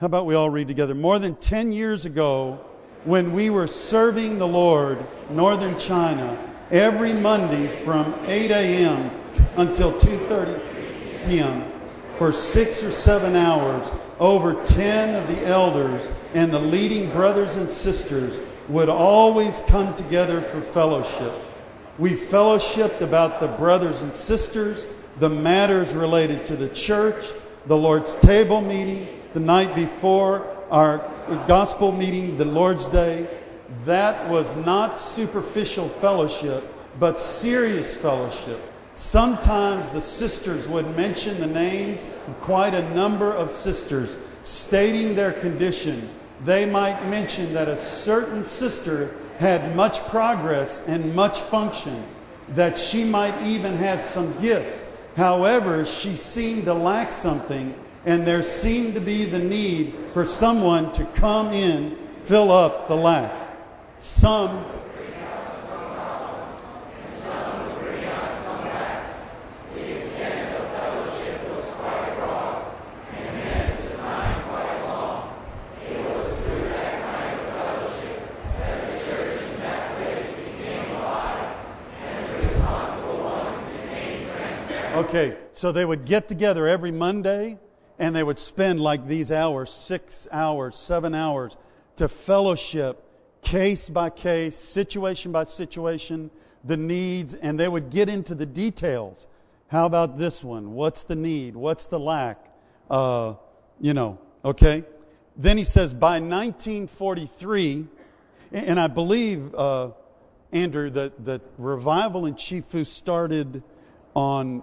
How 0.00 0.06
about 0.06 0.26
we 0.26 0.34
all 0.34 0.50
read 0.50 0.68
together? 0.68 0.94
More 0.94 1.18
than 1.18 1.34
10 1.36 1.72
years 1.72 2.04
ago, 2.04 2.64
when 3.04 3.32
we 3.32 3.50
were 3.50 3.66
serving 3.66 4.38
the 4.38 4.46
Lord, 4.46 5.04
Northern 5.30 5.78
China, 5.78 6.36
every 6.70 7.12
Monday 7.12 7.68
from 7.84 8.14
8 8.26 8.50
a.m. 8.50 9.10
until 9.56 9.92
2.30 9.92 11.26
p.m., 11.26 11.77
for 12.18 12.32
six 12.32 12.82
or 12.82 12.90
seven 12.90 13.36
hours, 13.36 13.88
over 14.18 14.60
10 14.64 15.14
of 15.14 15.28
the 15.28 15.46
elders 15.46 16.06
and 16.34 16.52
the 16.52 16.58
leading 16.58 17.08
brothers 17.12 17.54
and 17.54 17.70
sisters 17.70 18.38
would 18.68 18.88
always 18.88 19.62
come 19.68 19.94
together 19.94 20.42
for 20.42 20.60
fellowship. 20.60 21.32
We 21.96 22.12
fellowshipped 22.12 23.00
about 23.00 23.38
the 23.38 23.46
brothers 23.46 24.02
and 24.02 24.12
sisters, 24.12 24.84
the 25.20 25.28
matters 25.28 25.92
related 25.92 26.44
to 26.46 26.56
the 26.56 26.68
church, 26.70 27.30
the 27.66 27.76
Lord's 27.76 28.16
table 28.16 28.60
meeting, 28.60 29.08
the 29.32 29.40
night 29.40 29.74
before, 29.76 30.56
our 30.70 30.98
gospel 31.46 31.92
meeting, 31.92 32.36
the 32.36 32.44
Lord's 32.44 32.86
Day. 32.86 33.28
That 33.84 34.28
was 34.28 34.56
not 34.56 34.98
superficial 34.98 35.88
fellowship, 35.88 36.64
but 36.98 37.20
serious 37.20 37.94
fellowship 37.94 38.60
Sometimes 38.98 39.88
the 39.90 40.00
sisters 40.00 40.66
would 40.66 40.96
mention 40.96 41.40
the 41.40 41.46
names 41.46 42.00
of 42.26 42.40
quite 42.40 42.74
a 42.74 42.94
number 42.96 43.32
of 43.32 43.52
sisters, 43.52 44.16
stating 44.42 45.14
their 45.14 45.30
condition. 45.30 46.10
They 46.44 46.66
might 46.66 47.06
mention 47.08 47.54
that 47.54 47.68
a 47.68 47.76
certain 47.76 48.44
sister 48.44 49.14
had 49.38 49.76
much 49.76 50.00
progress 50.08 50.82
and 50.88 51.14
much 51.14 51.38
function, 51.42 52.02
that 52.56 52.76
she 52.76 53.04
might 53.04 53.40
even 53.46 53.76
have 53.76 54.02
some 54.02 54.36
gifts. 54.40 54.82
However, 55.16 55.86
she 55.86 56.16
seemed 56.16 56.64
to 56.64 56.74
lack 56.74 57.12
something, 57.12 57.76
and 58.04 58.26
there 58.26 58.42
seemed 58.42 58.94
to 58.94 59.00
be 59.00 59.26
the 59.26 59.38
need 59.38 59.94
for 60.12 60.26
someone 60.26 60.90
to 60.94 61.04
come 61.14 61.52
in, 61.52 61.96
fill 62.24 62.50
up 62.50 62.88
the 62.88 62.96
lack. 62.96 63.32
Some 64.00 64.64
Okay, 85.08 85.38
so 85.52 85.72
they 85.72 85.86
would 85.86 86.04
get 86.04 86.28
together 86.28 86.68
every 86.68 86.92
Monday 86.92 87.56
and 87.98 88.14
they 88.14 88.22
would 88.22 88.38
spend 88.38 88.78
like 88.78 89.06
these 89.06 89.32
hours, 89.32 89.72
six 89.72 90.28
hours, 90.30 90.76
seven 90.76 91.14
hours, 91.14 91.56
to 91.96 92.08
fellowship 92.08 93.02
case 93.40 93.88
by 93.88 94.10
case, 94.10 94.54
situation 94.54 95.32
by 95.32 95.44
situation, 95.44 96.30
the 96.62 96.76
needs, 96.76 97.32
and 97.32 97.58
they 97.58 97.68
would 97.68 97.88
get 97.88 98.10
into 98.10 98.34
the 98.34 98.44
details. 98.44 99.26
How 99.68 99.86
about 99.86 100.18
this 100.18 100.44
one? 100.44 100.74
What's 100.74 101.04
the 101.04 101.16
need? 101.16 101.56
What's 101.56 101.86
the 101.86 101.98
lack? 101.98 102.46
Uh, 102.90 103.36
you 103.80 103.94
know, 103.94 104.18
okay? 104.44 104.84
Then 105.38 105.56
he 105.56 105.64
says 105.64 105.94
by 105.94 106.20
1943, 106.20 107.86
and 108.52 108.78
I 108.78 108.88
believe, 108.88 109.54
uh, 109.54 109.88
Andrew, 110.52 110.90
that 110.90 111.24
the 111.24 111.40
revival 111.56 112.26
in 112.26 112.34
Chifu 112.34 112.86
started 112.86 113.62
on 114.14 114.62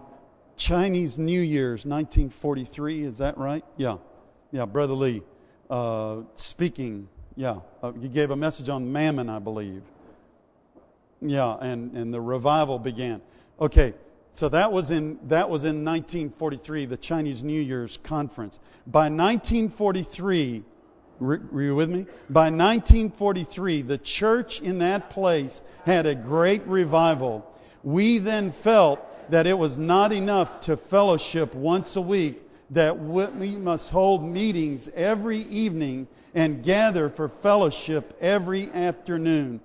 Chinese 0.57 1.17
New 1.17 1.41
Year's, 1.41 1.85
1943. 1.85 3.03
Is 3.03 3.17
that 3.19 3.38
right? 3.38 3.63
Yeah. 3.77 3.97
Yeah, 4.51 4.65
Brother 4.65 4.93
Lee 4.93 5.21
uh, 5.69 6.17
speaking. 6.35 7.07
Yeah. 7.35 7.59
Uh, 7.83 7.93
you 8.00 8.07
gave 8.07 8.31
a 8.31 8.35
message 8.35 8.69
on 8.69 8.91
mammon, 8.91 9.29
I 9.29 9.39
believe. 9.39 9.83
Yeah, 11.21 11.57
and, 11.59 11.95
and 11.95 12.13
the 12.13 12.21
revival 12.21 12.77
began. 12.77 13.21
Okay, 13.59 13.93
so 14.33 14.50
that 14.50 14.71
was 14.71 14.91
in 14.91 15.17
that 15.29 15.50
was 15.50 15.63
in 15.63 15.85
1943, 15.85 16.85
the 16.85 16.97
Chinese 16.97 17.41
New 17.41 17.59
Year's 17.59 17.97
conference. 18.03 18.59
By 18.85 19.09
1943, 19.09 20.63
were 21.19 21.62
you 21.62 21.74
with 21.74 21.89
me? 21.89 22.05
By 22.29 22.50
1943, 22.51 23.81
the 23.83 23.97
church 23.97 24.62
in 24.62 24.79
that 24.79 25.09
place 25.09 25.62
had 25.85 26.05
a 26.05 26.13
great 26.13 26.65
revival. 26.67 27.50
We 27.83 28.17
then 28.17 28.51
felt 28.51 29.00
that 29.29 29.48
it 29.48 29.58
was 29.58 29.77
not 29.77 30.12
enough 30.12 30.60
to 30.62 30.77
fellowship 30.77 31.53
once 31.55 31.96
a 31.96 32.01
week, 32.01 32.41
that 32.72 33.00
we 33.00 33.55
must 33.55 33.91
hold 33.91 34.24
meetings 34.24 34.89
every 34.96 35.39
evening 35.44 36.08
and 36.34 36.63
gather 36.63 37.10
for 37.10 37.29
fellowship 37.29 38.17
every 38.20 38.72
afternoon. 38.72 39.62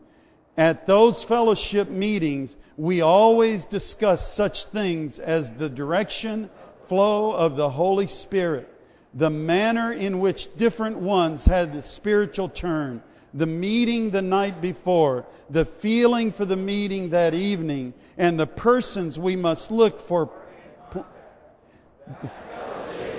At 0.56 0.86
those 0.86 1.24
fellowship 1.24 1.88
meetings, 1.88 2.56
we 2.76 3.00
always 3.00 3.64
discuss 3.64 4.32
such 4.32 4.64
things 4.64 5.18
as 5.18 5.52
the 5.52 5.68
direction, 5.68 6.50
flow 6.88 7.32
of 7.32 7.56
the 7.56 7.70
Holy 7.70 8.06
Spirit, 8.06 8.68
the 9.14 9.30
manner 9.30 9.92
in 9.92 10.20
which 10.20 10.54
different 10.56 10.98
ones 10.98 11.44
had 11.44 11.72
the 11.72 11.82
spiritual 11.82 12.48
turn, 12.48 13.02
the 13.34 13.46
meeting 13.46 14.10
the 14.10 14.22
night 14.22 14.60
before, 14.60 15.24
the 15.48 15.64
feeling 15.64 16.32
for 16.32 16.44
the 16.44 16.56
meeting 16.56 17.10
that 17.10 17.34
evening, 17.34 17.94
and 18.18 18.38
the 18.38 18.46
persons 18.46 19.18
we 19.18 19.36
must 19.36 19.70
look 19.70 20.00
for 20.00 20.30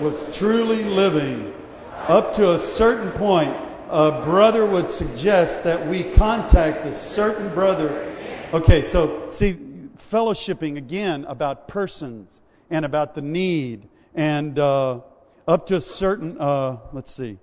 was 0.01 0.25
truly 0.35 0.83
living 0.83 1.53
up 2.07 2.33
to 2.33 2.53
a 2.53 2.59
certain 2.59 3.11
point 3.11 3.55
a 3.91 4.23
brother 4.23 4.65
would 4.65 4.89
suggest 4.89 5.65
that 5.65 5.85
we 5.85 6.03
contact 6.03 6.85
a 6.85 6.93
certain 6.93 7.53
brother. 7.53 8.15
Okay, 8.53 8.83
so 8.83 9.29
see, 9.31 9.53
fellowshipping 9.97 10.77
again 10.77 11.25
about 11.25 11.67
persons 11.67 12.39
and 12.69 12.85
about 12.85 13.15
the 13.15 13.21
need, 13.21 13.89
and 14.15 14.57
uh, 14.57 15.01
up 15.45 15.67
to 15.67 15.75
a 15.75 15.81
certain, 15.81 16.39
uh, 16.39 16.77
let's 16.93 17.11
see, 17.11 17.37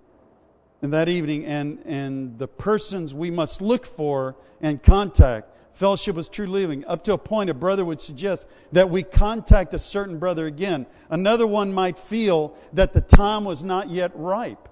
in 0.82 0.90
that 0.90 1.08
evening, 1.08 1.44
and, 1.44 1.78
and 1.84 2.38
the 2.38 2.48
persons 2.48 3.12
we 3.12 3.30
must 3.30 3.60
look 3.60 3.84
for 3.84 4.36
and 4.60 4.82
contact. 4.82 5.50
Fellowship 5.72 6.16
was 6.16 6.28
true 6.28 6.46
living. 6.46 6.84
Up 6.86 7.04
to 7.04 7.12
a 7.12 7.18
point, 7.18 7.50
a 7.50 7.54
brother 7.54 7.84
would 7.84 8.00
suggest 8.00 8.46
that 8.72 8.90
we 8.90 9.02
contact 9.02 9.74
a 9.74 9.78
certain 9.78 10.18
brother 10.18 10.46
again. 10.46 10.86
Another 11.08 11.46
one 11.46 11.72
might 11.72 11.98
feel 11.98 12.56
that 12.72 12.92
the 12.92 13.00
time 13.00 13.44
was 13.44 13.62
not 13.62 13.88
yet 13.88 14.10
ripe. 14.14 14.68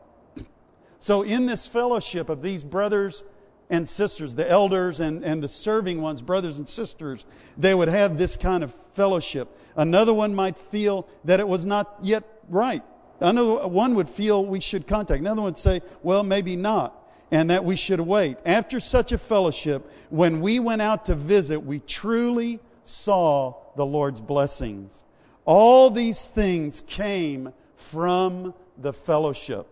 So, 0.99 1.23
in 1.23 1.47
this 1.47 1.69
fellowship 1.69 2.29
of 2.29 2.43
these 2.43 2.65
brothers 2.65 3.23
and 3.71 3.89
sisters, 3.89 4.35
the 4.35 4.49
elders 4.51 4.99
and, 4.99 5.25
and 5.25 5.43
the 5.43 5.49
serving 5.49 6.03
ones, 6.03 6.23
brothers 6.23 6.59
and 6.59 6.69
sisters, 6.69 7.25
they 7.57 7.75
would 7.75 7.89
have 7.89 8.19
this 8.19 8.37
kind 8.37 8.65
of 8.65 8.77
fellowship. 8.95 9.57
Another 9.77 10.13
one 10.13 10.35
might 10.35 10.57
feel 10.57 11.07
that 11.25 11.39
it 11.39 11.47
was 11.47 11.65
not 11.65 11.97
yet 12.03 12.25
right. 12.49 12.83
Another 13.21 13.67
one 13.67 13.95
would 13.95 14.09
feel 14.09 14.45
we 14.45 14.61
should 14.61 14.87
contact. 14.87 15.21
Another 15.21 15.43
one 15.43 15.53
would 15.53 15.59
say, 15.59 15.83
well, 16.03 16.23
maybe 16.23 16.57
not, 16.57 17.09
and 17.31 17.51
that 17.51 17.65
we 17.65 17.77
should 17.77 18.01
wait. 18.01 18.37
After 18.45 18.81
such 18.81 19.13
a 19.13 19.19
fellowship, 19.19 19.91
when 20.11 20.41
we 20.41 20.59
went 20.61 20.83
out 20.83 21.07
to 21.07 21.15
visit, 21.15 21.59
we 21.61 21.81
truly 21.81 22.61
saw 22.85 23.55
the 23.77 23.87
Lord's 23.87 24.21
blessings. 24.21 25.03
All 25.45 25.91
these 25.91 26.27
things 26.27 26.83
came 26.87 27.53
from 27.77 28.55
the 28.79 28.93
fellowship. 28.93 29.67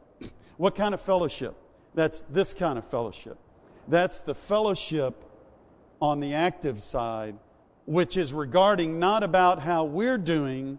What 0.57 0.75
kind 0.75 0.95
of 0.95 1.01
fellowship? 1.01 1.55
That's 1.95 2.23
this 2.23 2.55
kind 2.55 2.79
of 2.79 2.85
fellowship. 2.87 3.39
That's 3.89 4.21
the 4.21 4.35
fellowship 4.35 5.15
on 6.01 6.21
the 6.21 6.35
active 6.35 6.83
side, 6.83 7.37
which 7.87 8.17
is 8.17 8.33
regarding 8.33 8.99
not 8.99 9.23
about 9.23 9.61
how 9.61 9.85
we're 9.85 10.19
doing, 10.19 10.79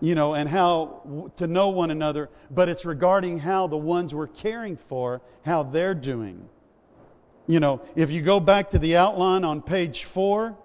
you 0.00 0.14
know, 0.14 0.34
and 0.34 0.48
how 0.48 1.30
to 1.36 1.46
know 1.46 1.68
one 1.70 1.90
another, 1.90 2.28
but 2.50 2.68
it's 2.68 2.84
regarding 2.84 3.38
how 3.38 3.66
the 3.66 3.76
ones 3.76 4.14
we're 4.14 4.28
caring 4.28 4.76
for, 4.76 5.20
how 5.44 5.62
they're 5.62 5.94
doing. 5.94 6.48
You 7.46 7.60
know, 7.60 7.80
if 7.96 8.10
you 8.10 8.22
go 8.22 8.40
back 8.40 8.70
to 8.70 8.78
the 8.78 8.96
outline 8.96 9.44
on 9.44 9.62
page 9.62 10.04
four, 10.04 10.56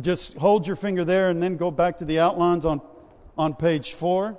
just 0.00 0.36
hold 0.36 0.66
your 0.66 0.76
finger 0.76 1.04
there 1.04 1.30
and 1.30 1.42
then 1.42 1.56
go 1.56 1.70
back 1.70 1.98
to 1.98 2.04
the 2.04 2.20
outlines 2.20 2.64
on, 2.64 2.80
on 3.36 3.54
page 3.54 3.92
four. 3.92 4.36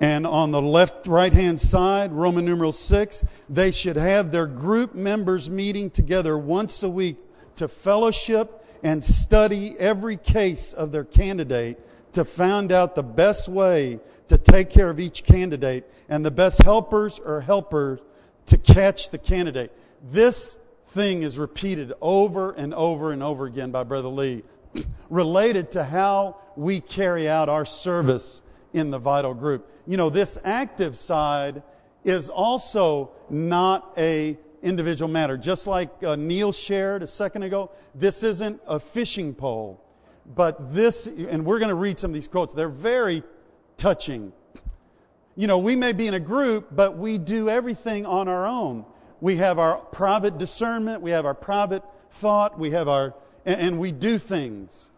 And 0.00 0.26
on 0.26 0.52
the 0.52 0.62
left 0.62 1.06
right 1.06 1.32
hand 1.32 1.60
side, 1.60 2.12
Roman 2.12 2.44
numeral 2.44 2.72
6, 2.72 3.24
they 3.48 3.70
should 3.72 3.96
have 3.96 4.30
their 4.30 4.46
group 4.46 4.94
members 4.94 5.50
meeting 5.50 5.90
together 5.90 6.38
once 6.38 6.82
a 6.82 6.88
week 6.88 7.16
to 7.56 7.66
fellowship 7.66 8.64
and 8.84 9.04
study 9.04 9.74
every 9.78 10.16
case 10.16 10.72
of 10.72 10.92
their 10.92 11.04
candidate 11.04 11.80
to 12.12 12.24
find 12.24 12.70
out 12.70 12.94
the 12.94 13.02
best 13.02 13.48
way 13.48 13.98
to 14.28 14.38
take 14.38 14.70
care 14.70 14.88
of 14.88 15.00
each 15.00 15.24
candidate 15.24 15.84
and 16.08 16.24
the 16.24 16.30
best 16.30 16.62
helpers 16.62 17.18
or 17.18 17.40
helpers 17.40 17.98
to 18.46 18.56
catch 18.56 19.10
the 19.10 19.18
candidate. 19.18 19.72
This 20.12 20.56
thing 20.88 21.22
is 21.22 21.38
repeated 21.38 21.92
over 22.00 22.52
and 22.52 22.72
over 22.72 23.10
and 23.12 23.22
over 23.22 23.46
again 23.46 23.72
by 23.72 23.82
Brother 23.82 24.08
Lee, 24.08 24.42
related 25.10 25.72
to 25.72 25.82
how 25.82 26.36
we 26.56 26.80
carry 26.80 27.28
out 27.28 27.48
our 27.48 27.66
service 27.66 28.42
in 28.72 28.90
the 28.90 28.98
vital 28.98 29.34
group. 29.34 29.70
You 29.86 29.96
know, 29.96 30.10
this 30.10 30.38
active 30.44 30.96
side 30.96 31.62
is 32.04 32.28
also 32.28 33.10
not 33.30 33.92
a 33.96 34.38
individual 34.62 35.10
matter. 35.10 35.36
Just 35.36 35.66
like 35.66 35.90
uh, 36.02 36.16
Neil 36.16 36.52
shared 36.52 37.02
a 37.02 37.06
second 37.06 37.42
ago, 37.42 37.70
this 37.94 38.22
isn't 38.22 38.60
a 38.66 38.80
fishing 38.80 39.34
pole. 39.34 39.82
But 40.34 40.74
this, 40.74 41.06
and 41.06 41.44
we're 41.44 41.58
going 41.58 41.70
to 41.70 41.74
read 41.74 41.98
some 41.98 42.10
of 42.10 42.14
these 42.14 42.28
quotes, 42.28 42.52
they're 42.52 42.68
very 42.68 43.22
touching. 43.76 44.32
You 45.36 45.46
know, 45.46 45.58
we 45.58 45.76
may 45.76 45.92
be 45.92 46.06
in 46.06 46.14
a 46.14 46.20
group, 46.20 46.68
but 46.72 46.98
we 46.98 47.16
do 47.16 47.48
everything 47.48 48.04
on 48.04 48.28
our 48.28 48.46
own. 48.46 48.84
We 49.20 49.36
have 49.36 49.58
our 49.58 49.76
private 49.76 50.38
discernment, 50.38 51.00
we 51.00 51.10
have 51.12 51.24
our 51.26 51.34
private 51.34 51.82
thought, 52.10 52.58
we 52.58 52.70
have 52.70 52.88
our, 52.88 53.14
and, 53.46 53.60
and 53.60 53.78
we 53.78 53.92
do 53.92 54.18
things. 54.18 54.90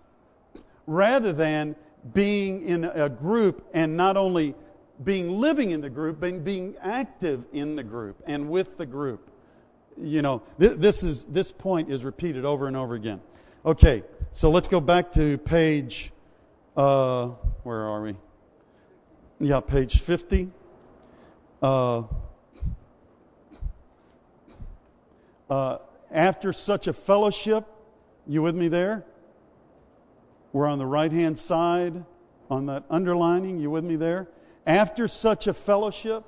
Rather 0.86 1.32
than 1.32 1.76
being 2.12 2.62
in 2.62 2.84
a 2.84 3.08
group 3.08 3.66
and 3.74 3.96
not 3.96 4.16
only 4.16 4.54
being 5.02 5.40
living 5.40 5.70
in 5.70 5.80
the 5.80 5.90
group, 5.90 6.20
but 6.20 6.44
being 6.44 6.74
active 6.82 7.44
in 7.52 7.76
the 7.76 7.82
group 7.82 8.22
and 8.26 8.50
with 8.50 8.76
the 8.76 8.86
group. 8.86 9.30
You 10.00 10.22
know, 10.22 10.42
th- 10.58 10.78
this 10.78 11.02
is 11.02 11.24
this 11.26 11.52
point 11.52 11.90
is 11.90 12.04
repeated 12.04 12.44
over 12.44 12.66
and 12.66 12.76
over 12.76 12.94
again. 12.94 13.20
Okay, 13.64 14.02
so 14.32 14.50
let's 14.50 14.68
go 14.68 14.80
back 14.80 15.12
to 15.12 15.36
page. 15.38 16.12
Uh, 16.76 17.28
where 17.64 17.82
are 17.82 18.02
we? 18.02 18.16
Yeah, 19.40 19.60
page 19.60 20.00
fifty. 20.00 20.50
Uh, 21.62 22.02
uh, 25.50 25.78
after 26.10 26.52
such 26.52 26.86
a 26.86 26.92
fellowship, 26.92 27.66
you 28.26 28.40
with 28.40 28.54
me 28.54 28.68
there? 28.68 29.04
We're 30.52 30.66
on 30.66 30.78
the 30.78 30.86
right 30.86 31.12
hand 31.12 31.38
side 31.38 32.04
on 32.50 32.66
that 32.66 32.84
underlining. 32.90 33.60
You 33.60 33.70
with 33.70 33.84
me 33.84 33.96
there? 33.96 34.28
After 34.66 35.08
such 35.08 35.46
a 35.46 35.54
fellowship, 35.54 36.24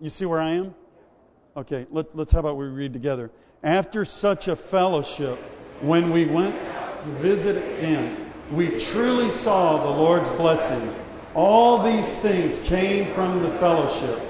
you 0.00 0.10
see 0.10 0.24
where 0.24 0.40
I 0.40 0.50
am? 0.50 0.74
Okay, 1.56 1.86
let, 1.90 2.06
us 2.18 2.30
how 2.30 2.40
about 2.40 2.56
we 2.56 2.66
read 2.66 2.92
together? 2.92 3.30
After 3.62 4.04
such 4.04 4.48
a 4.48 4.56
fellowship, 4.56 5.38
when 5.80 6.10
we 6.10 6.26
went 6.26 6.54
to 6.54 7.08
visit 7.20 7.80
him, 7.80 8.32
we 8.52 8.78
truly 8.78 9.30
saw 9.30 9.82
the 9.82 9.90
Lord's 9.90 10.28
blessing. 10.30 10.94
All 11.34 11.82
these 11.82 12.12
things 12.12 12.58
came 12.60 13.12
from 13.12 13.42
the 13.42 13.50
fellowship. 13.52 14.20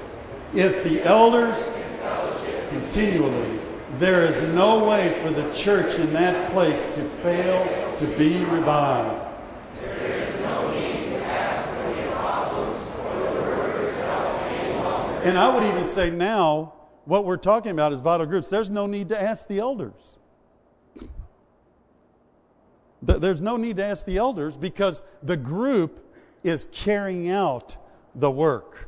If 0.53 0.83
the 0.83 1.03
elders 1.03 1.69
continually 2.69 3.59
there 3.99 4.25
is 4.25 4.39
no 4.53 4.83
way 4.83 5.17
for 5.21 5.31
the 5.31 5.51
church 5.53 5.95
in 5.99 6.11
that 6.13 6.51
place 6.51 6.85
to 6.85 7.03
fail 7.21 7.97
to 7.97 8.07
be 8.17 8.43
revived. 8.45 9.25
And 15.25 15.39
I 15.39 15.51
would 15.51 15.63
even 15.63 15.87
say 15.87 16.11
now, 16.11 16.73
what 17.05 17.25
we're 17.25 17.37
talking 17.37 17.71
about 17.71 17.93
is 17.93 18.01
vital 18.01 18.27
groups. 18.27 18.47
There's 18.47 18.69
no 18.69 18.85
need 18.85 19.09
to 19.09 19.19
ask 19.19 19.47
the 19.47 19.57
elders. 19.57 20.19
There's 23.01 23.41
no 23.41 23.57
need 23.57 23.77
to 23.77 23.83
ask 23.83 24.05
the 24.05 24.17
elders 24.17 24.55
because 24.55 25.01
the 25.23 25.35
group 25.35 26.13
is 26.43 26.67
carrying 26.71 27.31
out 27.31 27.75
the 28.13 28.29
work. 28.29 28.87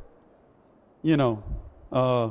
You 1.02 1.16
know, 1.16 1.42
uh, 1.90 2.30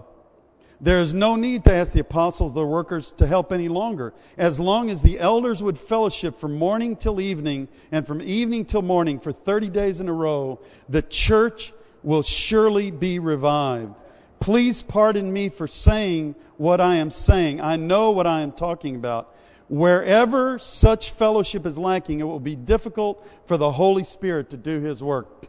There 0.80 1.00
is 1.00 1.14
no 1.14 1.36
need 1.36 1.64
to 1.64 1.74
ask 1.74 1.94
the 1.94 2.02
apostles, 2.02 2.54
the 2.54 2.66
workers, 2.66 3.12
to 3.14 3.26
help 3.26 3.52
any 3.52 3.68
longer. 3.68 4.14
As 4.38 4.60
long 4.60 4.92
as 4.92 5.02
the 5.02 5.20
elders 5.20 5.64
would 5.64 5.80
fellowship 5.80 6.36
from 6.36 6.56
morning 6.56 6.96
till 6.96 7.20
evening 7.20 7.68
and 7.92 8.06
from 8.06 8.22
evening 8.22 8.66
till 8.66 8.84
morning 8.84 9.20
for 9.20 9.32
30 9.32 9.70
days 9.70 10.02
in 10.02 10.08
a 10.08 10.14
row, 10.14 10.60
the 10.88 11.02
church 11.02 11.74
will 12.04 12.22
surely 12.22 12.92
be 12.92 13.18
revived. 13.18 13.94
Please 14.40 14.84
pardon 14.84 15.34
me 15.34 15.50
for 15.50 15.66
saying 15.66 16.36
what 16.58 16.80
I 16.80 16.96
am 16.96 17.10
saying. 17.10 17.60
I 17.60 17.76
know 17.76 18.12
what 18.12 18.28
I 18.28 18.42
am 18.42 18.52
talking 18.52 18.96
about. 18.96 19.36
Wherever 19.70 20.60
such 20.60 21.12
fellowship 21.12 21.66
is 21.66 21.78
lacking, 21.78 22.20
it 22.20 22.24
will 22.24 22.40
be 22.40 22.56
difficult 22.56 23.28
for 23.48 23.58
the 23.58 23.72
Holy 23.72 24.04
Spirit 24.04 24.52
to 24.52 24.58
do 24.58 24.80
His 24.80 25.04
work. 25.04 25.48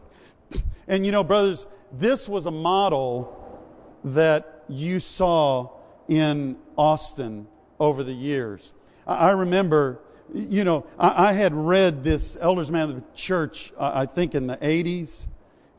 And 0.87 1.05
you 1.05 1.11
know, 1.11 1.23
brothers, 1.23 1.67
this 1.91 2.27
was 2.27 2.47
a 2.47 2.51
model 2.51 3.69
that 4.03 4.58
you 4.69 4.99
saw 4.99 5.69
in 6.07 6.57
Austin 6.77 7.47
over 7.79 8.03
the 8.03 8.13
years. 8.13 8.73
I 9.07 9.31
remember, 9.31 9.99
you 10.33 10.63
know, 10.63 10.85
I 10.97 11.33
had 11.33 11.53
read 11.53 12.03
this 12.03 12.37
Elders 12.39 12.71
Man 12.71 12.89
of 12.89 12.95
the 12.95 13.03
Church, 13.15 13.73
I 13.79 14.05
think 14.05 14.35
in 14.35 14.47
the 14.47 14.57
80s, 14.57 15.27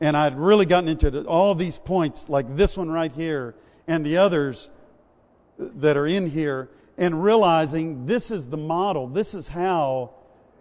and 0.01 0.17
I'd 0.17 0.37
really 0.37 0.65
gotten 0.65 0.89
into 0.89 1.23
all 1.25 1.55
these 1.55 1.77
points, 1.77 2.27
like 2.27 2.57
this 2.57 2.77
one 2.77 2.89
right 2.89 3.11
here, 3.11 3.55
and 3.87 4.05
the 4.05 4.17
others 4.17 4.69
that 5.57 5.95
are 5.95 6.07
in 6.07 6.27
here, 6.27 6.69
and 6.97 7.23
realizing 7.23 8.05
this 8.05 8.31
is 8.31 8.47
the 8.47 8.57
model, 8.57 9.07
this 9.07 9.33
is 9.33 9.47
how 9.47 10.11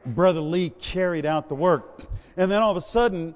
Brother 0.06 0.40
Lee 0.40 0.70
carried 0.70 1.26
out 1.26 1.48
the 1.48 1.54
work. 1.54 2.04
And 2.36 2.50
then 2.50 2.62
all 2.62 2.70
of 2.70 2.76
a 2.76 2.82
sudden, 2.82 3.34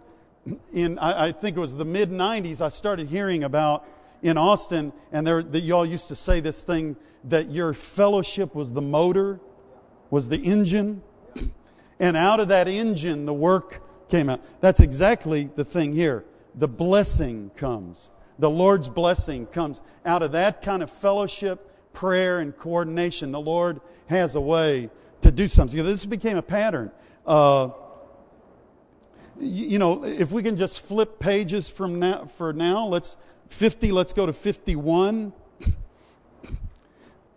in 0.73 0.99
I, 0.99 1.33
think 1.33 1.57
it 1.57 1.61
was 1.61 1.75
the 1.75 1.85
mid 1.85 2.11
90s, 2.11 2.61
I 2.61 2.69
started 2.69 3.09
hearing 3.09 3.45
about 3.45 3.87
in 4.23 4.39
Austin, 4.39 4.93
and 5.13 5.27
there, 5.27 5.43
the, 5.43 5.61
y'all 5.61 5.85
used 5.87 6.09
to 6.09 6.15
say 6.15 6.41
this 6.41 6.61
thing 6.61 6.97
that 7.25 7.51
your 7.51 7.75
fellowship 7.75 8.55
was 8.55 8.73
the 8.73 8.83
motor, 8.83 9.41
was 10.11 10.29
the 10.29 10.39
engine, 10.39 11.03
and 12.01 12.17
out 12.17 12.41
of 12.41 12.49
that 12.49 12.69
engine, 12.69 13.27
the 13.27 13.35
work 13.35 13.83
came 14.09 14.29
out. 14.29 14.41
That's 14.61 14.81
exactly 14.81 15.51
the 15.55 15.65
thing 15.65 15.93
here. 15.93 16.25
The 16.55 16.69
blessing 16.69 17.51
comes. 17.57 18.11
The 18.39 18.51
Lord's 18.51 18.89
blessing 18.89 19.47
comes 19.47 19.81
out 20.05 20.23
of 20.23 20.33
that 20.33 20.63
kind 20.63 20.83
of 20.83 20.91
fellowship, 20.91 21.93
prayer, 21.93 22.41
and 22.41 22.57
coordination. 22.57 23.33
The 23.33 23.41
Lord 23.41 23.81
has 24.07 24.35
a 24.35 24.41
way 24.41 24.91
to 25.23 25.31
do 25.31 25.49
something. 25.49 25.83
This 25.85 26.05
became 26.05 26.37
a 26.37 26.43
pattern. 26.43 26.91
Uh, 27.27 27.71
you 29.41 29.79
know, 29.79 30.05
if 30.05 30.31
we 30.31 30.43
can 30.43 30.57
just 30.57 30.81
flip 30.81 31.19
pages 31.19 31.69
from 31.69 31.99
now 31.99 32.27
for 32.27 32.53
now, 32.53 32.87
let's 32.87 33.17
50, 33.49 33.93
let's 33.93 34.13
go 34.13 34.27
to 34.27 34.33
51. 34.33 35.33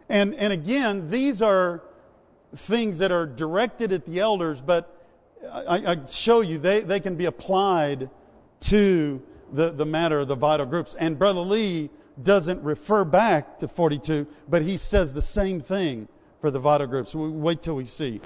And, 0.09 0.33
and 0.35 0.53
again, 0.53 1.09
these 1.09 1.41
are 1.41 1.81
things 2.55 2.97
that 2.99 3.11
are 3.11 3.25
directed 3.25 3.91
at 3.91 4.05
the 4.05 4.19
elders, 4.19 4.61
but 4.61 5.05
I, 5.51 5.91
I, 5.91 5.97
show 6.07 6.41
you 6.41 6.57
they, 6.57 6.79
they 6.79 6.99
can 6.99 7.15
be 7.15 7.25
applied 7.25 8.09
to 8.61 9.21
the, 9.51 9.71
the 9.71 9.85
matter 9.85 10.19
of 10.19 10.27
the 10.27 10.35
vital 10.35 10.65
groups. 10.65 10.95
And 10.97 11.19
Brother 11.19 11.41
Lee 11.41 11.89
doesn't 12.23 12.61
refer 12.63 13.03
back 13.03 13.59
to 13.59 13.67
42, 13.67 14.27
but 14.47 14.61
he 14.61 14.77
says 14.77 15.13
the 15.13 15.21
same 15.21 15.61
thing 15.61 16.07
for 16.41 16.51
the 16.51 16.59
vital 16.59 16.87
groups. 16.87 17.13
We 17.13 17.29
wait 17.29 17.61
till 17.61 17.75
we 17.75 17.85
see. 17.85 18.21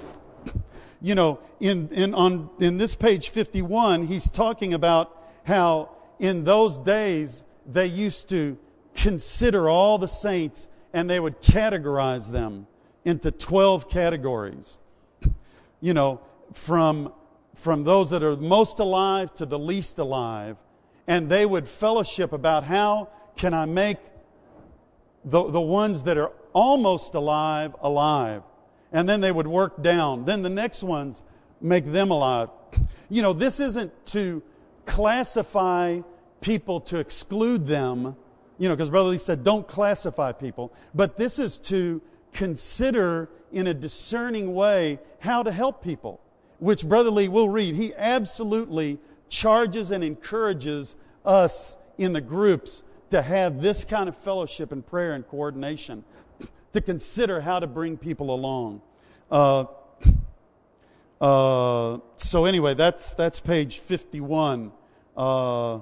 You 1.01 1.15
know, 1.15 1.39
in, 1.59 1.89
in, 1.89 2.13
on, 2.13 2.49
in 2.59 2.77
this 2.77 2.93
page 2.93 3.29
51, 3.29 4.03
he's 4.03 4.29
talking 4.29 4.73
about 4.73 5.17
how 5.45 5.89
in 6.19 6.43
those 6.43 6.77
days 6.77 7.43
they 7.65 7.85
used 7.85 8.29
to 8.29 8.57
consider 8.95 9.69
all 9.69 9.97
the 9.97 10.07
saints 10.07 10.67
and 10.93 11.09
they 11.09 11.19
would 11.19 11.41
categorize 11.41 12.31
them 12.31 12.67
into 13.05 13.31
12 13.31 13.89
categories. 13.89 14.77
You 15.79 15.93
know, 15.93 16.21
from, 16.53 17.13
from 17.55 17.83
those 17.83 18.09
that 18.11 18.23
are 18.23 18.35
most 18.35 18.79
alive 18.79 19.33
to 19.35 19.45
the 19.45 19.57
least 19.57 19.99
alive. 19.99 20.57
And 21.07 21.29
they 21.29 21.45
would 21.45 21.67
fellowship 21.67 22.31
about 22.33 22.63
how 22.63 23.09
can 23.35 23.53
I 23.53 23.65
make 23.65 23.97
the, 25.25 25.43
the 25.49 25.61
ones 25.61 26.03
that 26.03 26.17
are 26.17 26.31
almost 26.53 27.13
alive 27.15 27.75
alive. 27.81 28.43
And 28.91 29.07
then 29.07 29.21
they 29.21 29.31
would 29.31 29.47
work 29.47 29.81
down. 29.81 30.25
Then 30.25 30.41
the 30.41 30.49
next 30.49 30.83
ones 30.83 31.21
make 31.61 31.85
them 31.85 32.11
alive. 32.11 32.49
You 33.09 33.21
know, 33.21 33.33
this 33.33 33.59
isn't 33.59 34.05
to 34.07 34.41
classify 34.85 36.01
people 36.41 36.81
to 36.81 36.97
exclude 36.97 37.67
them, 37.67 38.15
you 38.57 38.67
know, 38.67 38.75
because 38.75 38.89
Brother 38.89 39.09
Lee 39.09 39.17
said, 39.17 39.43
don't 39.43 39.67
classify 39.67 40.31
people. 40.31 40.73
But 40.93 41.17
this 41.17 41.39
is 41.39 41.57
to 41.59 42.01
consider 42.33 43.29
in 43.51 43.67
a 43.67 43.73
discerning 43.73 44.53
way 44.53 44.99
how 45.19 45.43
to 45.43 45.51
help 45.51 45.83
people, 45.83 46.19
which 46.59 46.87
Brother 46.87 47.11
Lee 47.11 47.27
will 47.27 47.49
read. 47.49 47.75
He 47.75 47.93
absolutely 47.95 48.99
charges 49.29 49.91
and 49.91 50.03
encourages 50.03 50.95
us 51.25 51.77
in 51.97 52.13
the 52.13 52.21
groups 52.21 52.83
to 53.11 53.21
have 53.21 53.61
this 53.61 53.85
kind 53.85 54.09
of 54.09 54.15
fellowship 54.15 54.71
and 54.71 54.85
prayer 54.85 55.13
and 55.13 55.27
coordination, 55.27 56.03
to 56.73 56.81
consider 56.81 57.41
how 57.41 57.59
to 57.59 57.67
bring 57.67 57.97
people 57.97 58.33
along. 58.33 58.81
Uh, 59.29 59.65
uh, 61.19 61.99
so 62.17 62.45
anyway, 62.45 62.73
that's 62.73 63.13
that's 63.13 63.39
page 63.39 63.79
51. 63.79 64.71
Uh, 65.15 65.79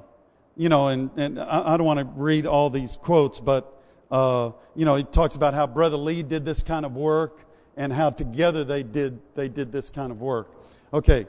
you 0.60 0.68
know, 0.68 0.90
and, 0.90 1.10
and 1.16 1.40
I, 1.40 1.74
I 1.74 1.78
don't 1.78 1.88
want 1.88 2.00
to 2.00 2.06
read 2.06 2.46
all 2.46 2.70
these 2.70 2.98
quotes, 2.98 3.40
but, 3.40 3.82
uh, 4.12 4.52
you 4.76 4.84
know, 4.84 4.96
he 4.96 5.06
talks 5.06 5.36
about 5.36 5.54
how 5.54 5.66
Brother 5.66 5.96
Lee 5.96 6.22
did 6.22 6.44
this 6.44 6.64
kind 6.64 6.86
of 6.86 6.98
work 6.98 7.46
and 7.78 7.94
how 7.94 8.10
together 8.10 8.66
they 8.66 8.84
did, 8.84 9.22
they 9.36 9.48
did 9.48 9.72
this 9.72 9.90
kind 9.90 10.12
of 10.12 10.20
work. 10.20 10.52
Okay. 10.94 11.28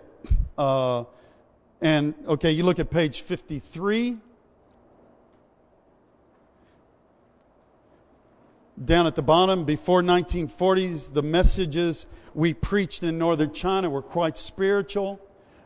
Uh, 0.58 1.04
and, 1.80 2.14
okay, 2.26 2.50
you 2.50 2.64
look 2.64 2.80
at 2.80 2.90
page 2.90 3.20
53. 3.20 4.18
Down 8.84 9.06
at 9.06 9.14
the 9.14 9.22
bottom, 9.22 9.64
before 9.64 10.02
1940s, 10.02 11.12
the 11.14 11.22
messages 11.22 12.04
we 12.34 12.52
preached 12.52 13.04
in 13.04 13.16
northern 13.16 13.52
China 13.52 13.90
were 13.90 14.02
quite 14.02 14.36
spiritual. 14.36 15.20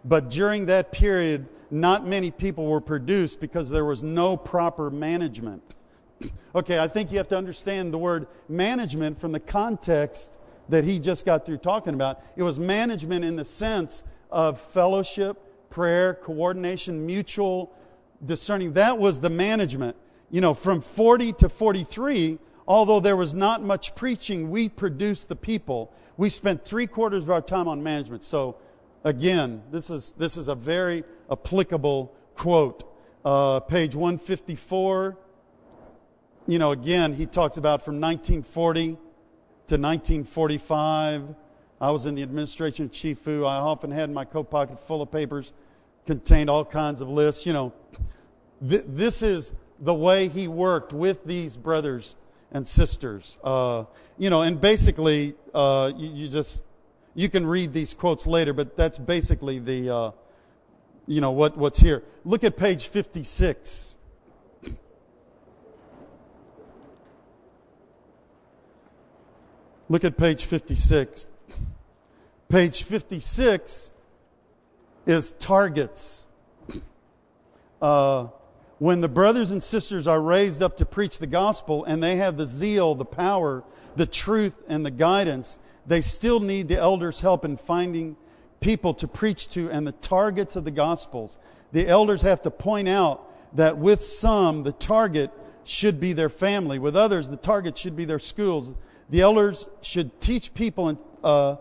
But 0.05 0.29
during 0.29 0.67
that 0.67 0.93
period, 0.93 1.49
not 1.75 2.07
many 2.07 2.31
people 2.31 2.67
were 2.67 2.81
produced 2.81 3.41
because 3.41 3.69
there 3.69 3.85
was 3.85 4.03
no 4.03 4.37
proper 4.37 4.91
management. 4.91 5.75
Okay, 6.55 6.79
I 6.79 6.87
think 6.87 7.11
you 7.11 7.19
have 7.19 7.27
to 7.29 7.37
understand 7.37 7.93
the 7.93 7.99
word 7.99 8.29
management 8.49 9.19
from 9.19 9.33
the 9.33 9.41
context 9.41 10.39
that 10.69 10.85
he 10.85 11.01
just 11.01 11.27
got 11.27 11.45
through 11.45 11.57
talking 11.57 11.95
about. 11.95 12.23
It 12.37 12.45
was 12.45 12.61
management 12.61 13.25
in 13.25 13.35
the 13.35 13.45
sense 13.45 14.05
of 14.31 14.61
fellowship, 14.61 15.71
prayer, 15.71 16.15
coordination, 16.15 17.05
mutual 17.05 17.73
discerning. 18.25 18.75
That 18.75 18.97
was 18.97 19.19
the 19.19 19.31
management. 19.31 19.97
You 20.31 20.41
know, 20.41 20.55
from 20.55 20.81
40 20.81 21.33
to 21.33 21.49
43, 21.49 22.39
although 22.69 23.01
there 23.01 23.17
was 23.17 23.35
not 23.35 23.65
much 23.65 23.97
preaching, 23.97 24.49
we 24.49 24.69
produced 24.69 25.29
the 25.29 25.37
people. 25.37 25.93
We 26.17 26.29
spent 26.29 26.65
three 26.65 26.87
quarters 26.87 27.25
of 27.25 27.31
our 27.33 27.43
time 27.43 27.67
on 27.67 27.83
management. 27.83 28.23
So 28.23 28.59
Again, 29.05 29.63
this 29.71 29.91
is, 29.91 30.15
this 30.17 30.39
is 30.39 30.49
a 30.49 30.55
very 30.55 31.05
applicable 31.31 32.15
quote. 32.37 32.91
Uh, 33.23 33.61
page 33.61 33.95
154. 33.95 35.17
You 36.47 36.59
know, 36.59 36.73
again, 36.73 37.13
he 37.13 37.27
talks 37.27 37.59
about 37.59 37.85
from 37.85 38.01
1940 38.01 38.87
to 38.87 38.97
1945. 39.77 41.35
I 41.81 41.91
was 41.91 42.07
in 42.07 42.15
the 42.15 42.23
administration 42.23 42.87
of 42.87 42.93
Chifu. 42.93 43.47
I 43.47 43.57
often 43.57 43.91
had 43.91 44.11
my 44.11 44.25
coat 44.25 44.51
pocket 44.51 44.81
full 44.81 45.03
of 45.03 45.11
papers, 45.11 45.53
contained 46.07 46.49
all 46.49 46.65
kinds 46.65 47.01
of 47.01 47.09
lists. 47.09 47.45
You 47.45 47.53
know, 47.53 47.73
th- 48.67 48.85
this 48.89 49.23
is 49.23 49.53
the 49.81 49.95
way 49.95 50.29
he 50.29 50.49
worked 50.49 50.93
with 50.93 51.25
these 51.25 51.57
brothers 51.57 52.17
and 52.53 52.67
sisters. 52.67 53.37
Uh, 53.45 53.85
you 54.17 54.31
know, 54.31 54.43
and 54.43 54.61
basically, 54.61 55.35
uh, 55.53 55.93
you, 55.97 56.09
you, 56.11 56.29
just 56.29 56.63
you 57.15 57.29
can 57.29 57.47
read 57.47 57.73
these 57.73 57.95
quotes 57.95 58.27
later, 58.27 58.53
but 58.53 58.77
that's 58.77 58.99
basically 58.99 59.59
the, 59.59 59.95
uh, 59.95 60.11
you 61.07 61.21
know, 61.21 61.31
what, 61.31 61.57
what's 61.57 61.79
here. 61.79 62.03
Look 62.25 62.43
at 62.45 62.57
page 62.57 62.89
56. 62.89 63.97
Look 69.89 70.05
at 70.05 70.17
page 70.17 70.45
56. 70.45 71.27
Page 72.49 72.83
56 72.83 73.91
is 75.07 75.33
targets. 75.39 76.27
Uh, 77.81 78.29
when 78.79 79.01
the 79.01 79.09
brothers 79.09 79.51
and 79.51 79.63
sisters 79.63 80.07
are 80.07 80.21
raised 80.21 80.63
up 80.63 80.79
to 80.79 80.87
preach 80.87 81.19
the 81.19 81.27
gospel 81.27 81.85
and 81.85 82.03
they 82.03 82.17
have 82.17 82.37
the 82.37 82.47
zeal, 82.47 82.95
the 82.95 83.05
power, 83.05 83.63
the 83.95 84.07
truth, 84.07 84.55
and 84.69 84.85
the 84.85 84.91
guidance, 84.91 85.59
they 85.87 86.01
still 86.01 86.41
need 86.41 86.69
the 86.69 86.79
elders' 86.79 87.21
help 87.21 87.45
in 87.45 87.57
finding 87.57 88.17
people 88.61 88.95
to 88.95 89.07
preach 89.07 89.49
to 89.51 89.71
and 89.71 89.87
the 89.87 89.93
targets 89.93 90.57
of 90.57 90.65
the 90.65 90.71
Gospels. 90.71 91.37
The 91.73 91.87
elders 91.87 92.23
have 92.23 92.43
to 92.43 92.51
point 92.51 92.89
out 92.89 93.31
that 93.57 93.77
with 93.77 94.05
some, 94.05 94.63
the 94.63 94.73
target 94.73 95.31
should 95.65 96.01
be 96.01 96.13
their 96.13 96.29
family. 96.29 96.79
With 96.79 96.97
others, 96.97 97.29
the 97.29 97.37
target 97.37 97.77
should 97.77 97.97
be 97.97 98.05
their 98.05 98.19
schools. 98.19 98.73
The 99.11 99.21
elders 99.21 99.67
should 99.83 100.21
teach 100.21 100.55
people 100.55 100.89
and 100.89 100.99
uh, 101.23 101.57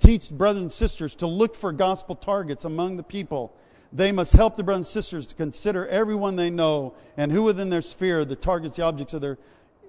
teach 0.00 0.30
brothers 0.30 0.62
and 0.62 0.72
sisters 0.72 1.14
to 1.16 1.26
look 1.26 1.54
for 1.54 1.72
gospel 1.72 2.14
targets 2.14 2.64
among 2.64 2.96
the 2.96 3.02
people. 3.02 3.54
They 3.92 4.12
must 4.12 4.32
help 4.34 4.56
the 4.56 4.62
brothers 4.62 4.86
and 4.86 5.04
sisters 5.04 5.26
to 5.28 5.34
consider 5.34 5.86
everyone 5.88 6.36
they 6.36 6.50
know 6.50 6.94
and 7.16 7.32
who 7.32 7.42
within 7.42 7.70
their 7.70 7.80
sphere 7.80 8.24
the 8.24 8.36
targets, 8.36 8.76
the 8.76 8.82
objects 8.82 9.14
of 9.14 9.20
their. 9.20 9.38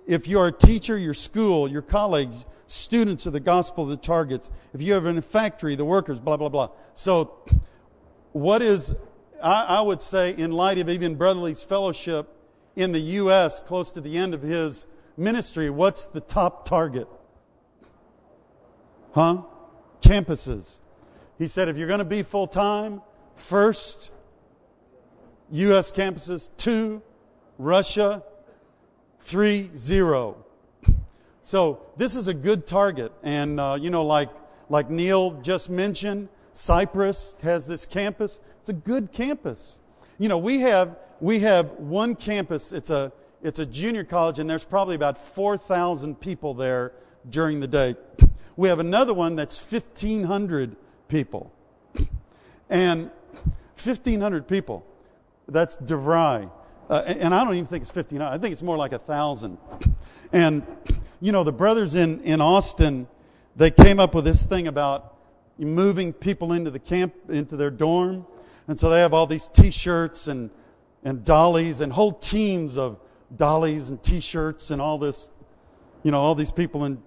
If 0.07 0.27
you 0.27 0.39
are 0.39 0.47
a 0.47 0.51
teacher, 0.51 0.97
your 0.97 1.13
school, 1.13 1.67
your 1.69 1.81
colleagues, 1.81 2.45
students 2.69 3.25
of 3.25 3.33
the 3.33 3.39
gospel, 3.39 3.85
the 3.85 3.97
targets. 3.97 4.49
If 4.73 4.81
you 4.81 4.93
have 4.93 5.05
in 5.05 5.17
a 5.17 5.21
factory, 5.21 5.75
the 5.75 5.85
workers, 5.85 6.19
blah, 6.19 6.37
blah, 6.37 6.49
blah. 6.49 6.69
So, 6.93 7.33
what 8.31 8.61
is, 8.61 8.93
I, 9.43 9.63
I 9.63 9.81
would 9.81 10.01
say, 10.01 10.35
in 10.35 10.51
light 10.51 10.77
of 10.77 10.87
even 10.87 11.15
Brother 11.15 11.41
Lee's 11.41 11.63
fellowship 11.63 12.27
in 12.75 12.91
the 12.91 12.99
U.S., 12.99 13.59
close 13.59 13.91
to 13.91 14.01
the 14.01 14.17
end 14.17 14.33
of 14.33 14.41
his 14.41 14.85
ministry, 15.17 15.69
what's 15.69 16.05
the 16.05 16.21
top 16.21 16.67
target? 16.67 17.07
Huh? 19.13 19.41
Campuses. 20.01 20.77
He 21.37 21.47
said, 21.47 21.69
if 21.69 21.77
you're 21.77 21.87
going 21.87 21.99
to 21.99 22.05
be 22.05 22.21
full 22.21 22.47
time, 22.47 23.01
first, 23.35 24.11
U.S. 25.51 25.91
campuses, 25.91 26.49
two, 26.57 27.01
Russia, 27.57 28.23
three, 29.21 29.71
zero. 29.75 30.45
So 31.49 31.81
this 31.97 32.15
is 32.15 32.27
a 32.27 32.33
good 32.35 32.67
target. 32.67 33.11
And, 33.23 33.59
uh, 33.59 33.75
you 33.81 33.89
know, 33.89 34.05
like, 34.05 34.29
like 34.69 34.91
Neil 34.91 35.31
just 35.41 35.67
mentioned, 35.67 36.29
Cypress 36.53 37.37
has 37.41 37.65
this 37.65 37.87
campus. 37.87 38.39
It's 38.59 38.69
a 38.69 38.73
good 38.73 39.11
campus. 39.11 39.79
You 40.19 40.29
know, 40.29 40.37
we 40.37 40.59
have, 40.59 40.95
we 41.19 41.39
have 41.39 41.71
one 41.71 42.13
campus. 42.13 42.71
It's 42.71 42.91
a, 42.91 43.11
it's 43.41 43.57
a 43.57 43.65
junior 43.65 44.03
college, 44.03 44.37
and 44.37 44.47
there's 44.47 44.63
probably 44.63 44.93
about 44.93 45.17
4,000 45.17 46.19
people 46.19 46.53
there 46.53 46.91
during 47.31 47.59
the 47.59 47.67
day. 47.67 47.95
We 48.55 48.67
have 48.67 48.77
another 48.77 49.15
one 49.15 49.35
that's 49.35 49.59
1,500 49.59 50.75
people. 51.07 51.51
And 52.69 53.09
1,500 53.83 54.47
people. 54.47 54.85
That's 55.47 55.77
DeVry. 55.77 56.51
Uh, 56.91 56.93
and 57.07 57.33
I 57.33 57.43
don't 57.43 57.55
even 57.55 57.65
think 57.65 57.81
it's 57.81 57.95
1,500. 57.95 58.31
I 58.31 58.37
think 58.37 58.53
it's 58.53 58.61
more 58.61 58.77
like 58.77 58.91
1,000. 58.91 59.57
And, 60.31 60.61
you 61.21 61.31
know, 61.31 61.43
the 61.43 61.51
brothers 61.51 61.95
in, 61.95 62.21
in 62.21 62.41
Austin, 62.41 63.07
they 63.55 63.71
came 63.71 63.99
up 63.99 64.15
with 64.15 64.25
this 64.25 64.45
thing 64.45 64.67
about 64.67 65.15
moving 65.57 66.13
people 66.13 66.53
into 66.53 66.71
the 66.71 66.79
camp, 66.79 67.13
into 67.29 67.57
their 67.57 67.69
dorm. 67.69 68.25
And 68.67 68.79
so 68.79 68.89
they 68.89 68.99
have 68.99 69.13
all 69.13 69.27
these 69.27 69.47
t-shirts 69.47 70.27
and, 70.27 70.49
and 71.03 71.25
dollies 71.25 71.81
and 71.81 71.91
whole 71.91 72.13
teams 72.13 72.77
of 72.77 72.99
dollies 73.35 73.89
and 73.89 74.01
t-shirts 74.01 74.71
and 74.71 74.81
all 74.81 74.97
this, 74.97 75.29
you 76.03 76.11
know, 76.11 76.21
all 76.21 76.35
these 76.35 76.51
people 76.51 76.85
in, 76.85 77.01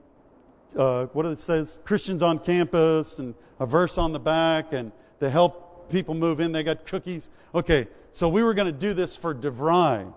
uh, 0.76 1.06
what 1.06 1.24
it 1.24 1.38
says, 1.38 1.78
Christians 1.84 2.22
on 2.22 2.38
campus 2.38 3.18
and 3.18 3.34
a 3.60 3.66
verse 3.66 3.96
on 3.96 4.12
the 4.12 4.20
back 4.20 4.72
and 4.72 4.92
to 5.20 5.30
help 5.30 5.90
people 5.90 6.14
move 6.14 6.40
in. 6.40 6.52
They 6.52 6.62
got 6.62 6.84
cookies. 6.84 7.30
Okay, 7.54 7.88
so 8.10 8.28
we 8.28 8.42
were 8.42 8.54
going 8.54 8.66
to 8.66 8.78
do 8.78 8.92
this 8.92 9.16
for 9.16 9.34
DeVry. 9.34 10.12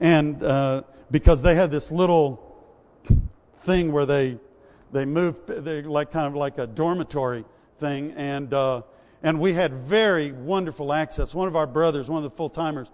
And 0.00 0.42
uh, 0.42 0.82
because 1.10 1.42
they 1.42 1.54
had 1.54 1.70
this 1.70 1.90
little 1.90 2.44
thing 3.68 3.92
where 3.92 4.06
they 4.06 4.38
they 4.92 5.04
moved 5.04 5.46
they 5.46 5.82
like 5.82 6.10
kind 6.10 6.26
of 6.26 6.34
like 6.34 6.56
a 6.56 6.66
dormitory 6.66 7.44
thing 7.78 8.14
and 8.16 8.54
uh, 8.54 8.80
and 9.22 9.38
we 9.38 9.52
had 9.52 9.74
very 9.84 10.32
wonderful 10.32 10.90
access. 10.90 11.34
One 11.34 11.48
of 11.48 11.54
our 11.54 11.66
brothers 11.66 12.08
one 12.08 12.24
of 12.24 12.30
the 12.30 12.34
full-timers 12.34 12.90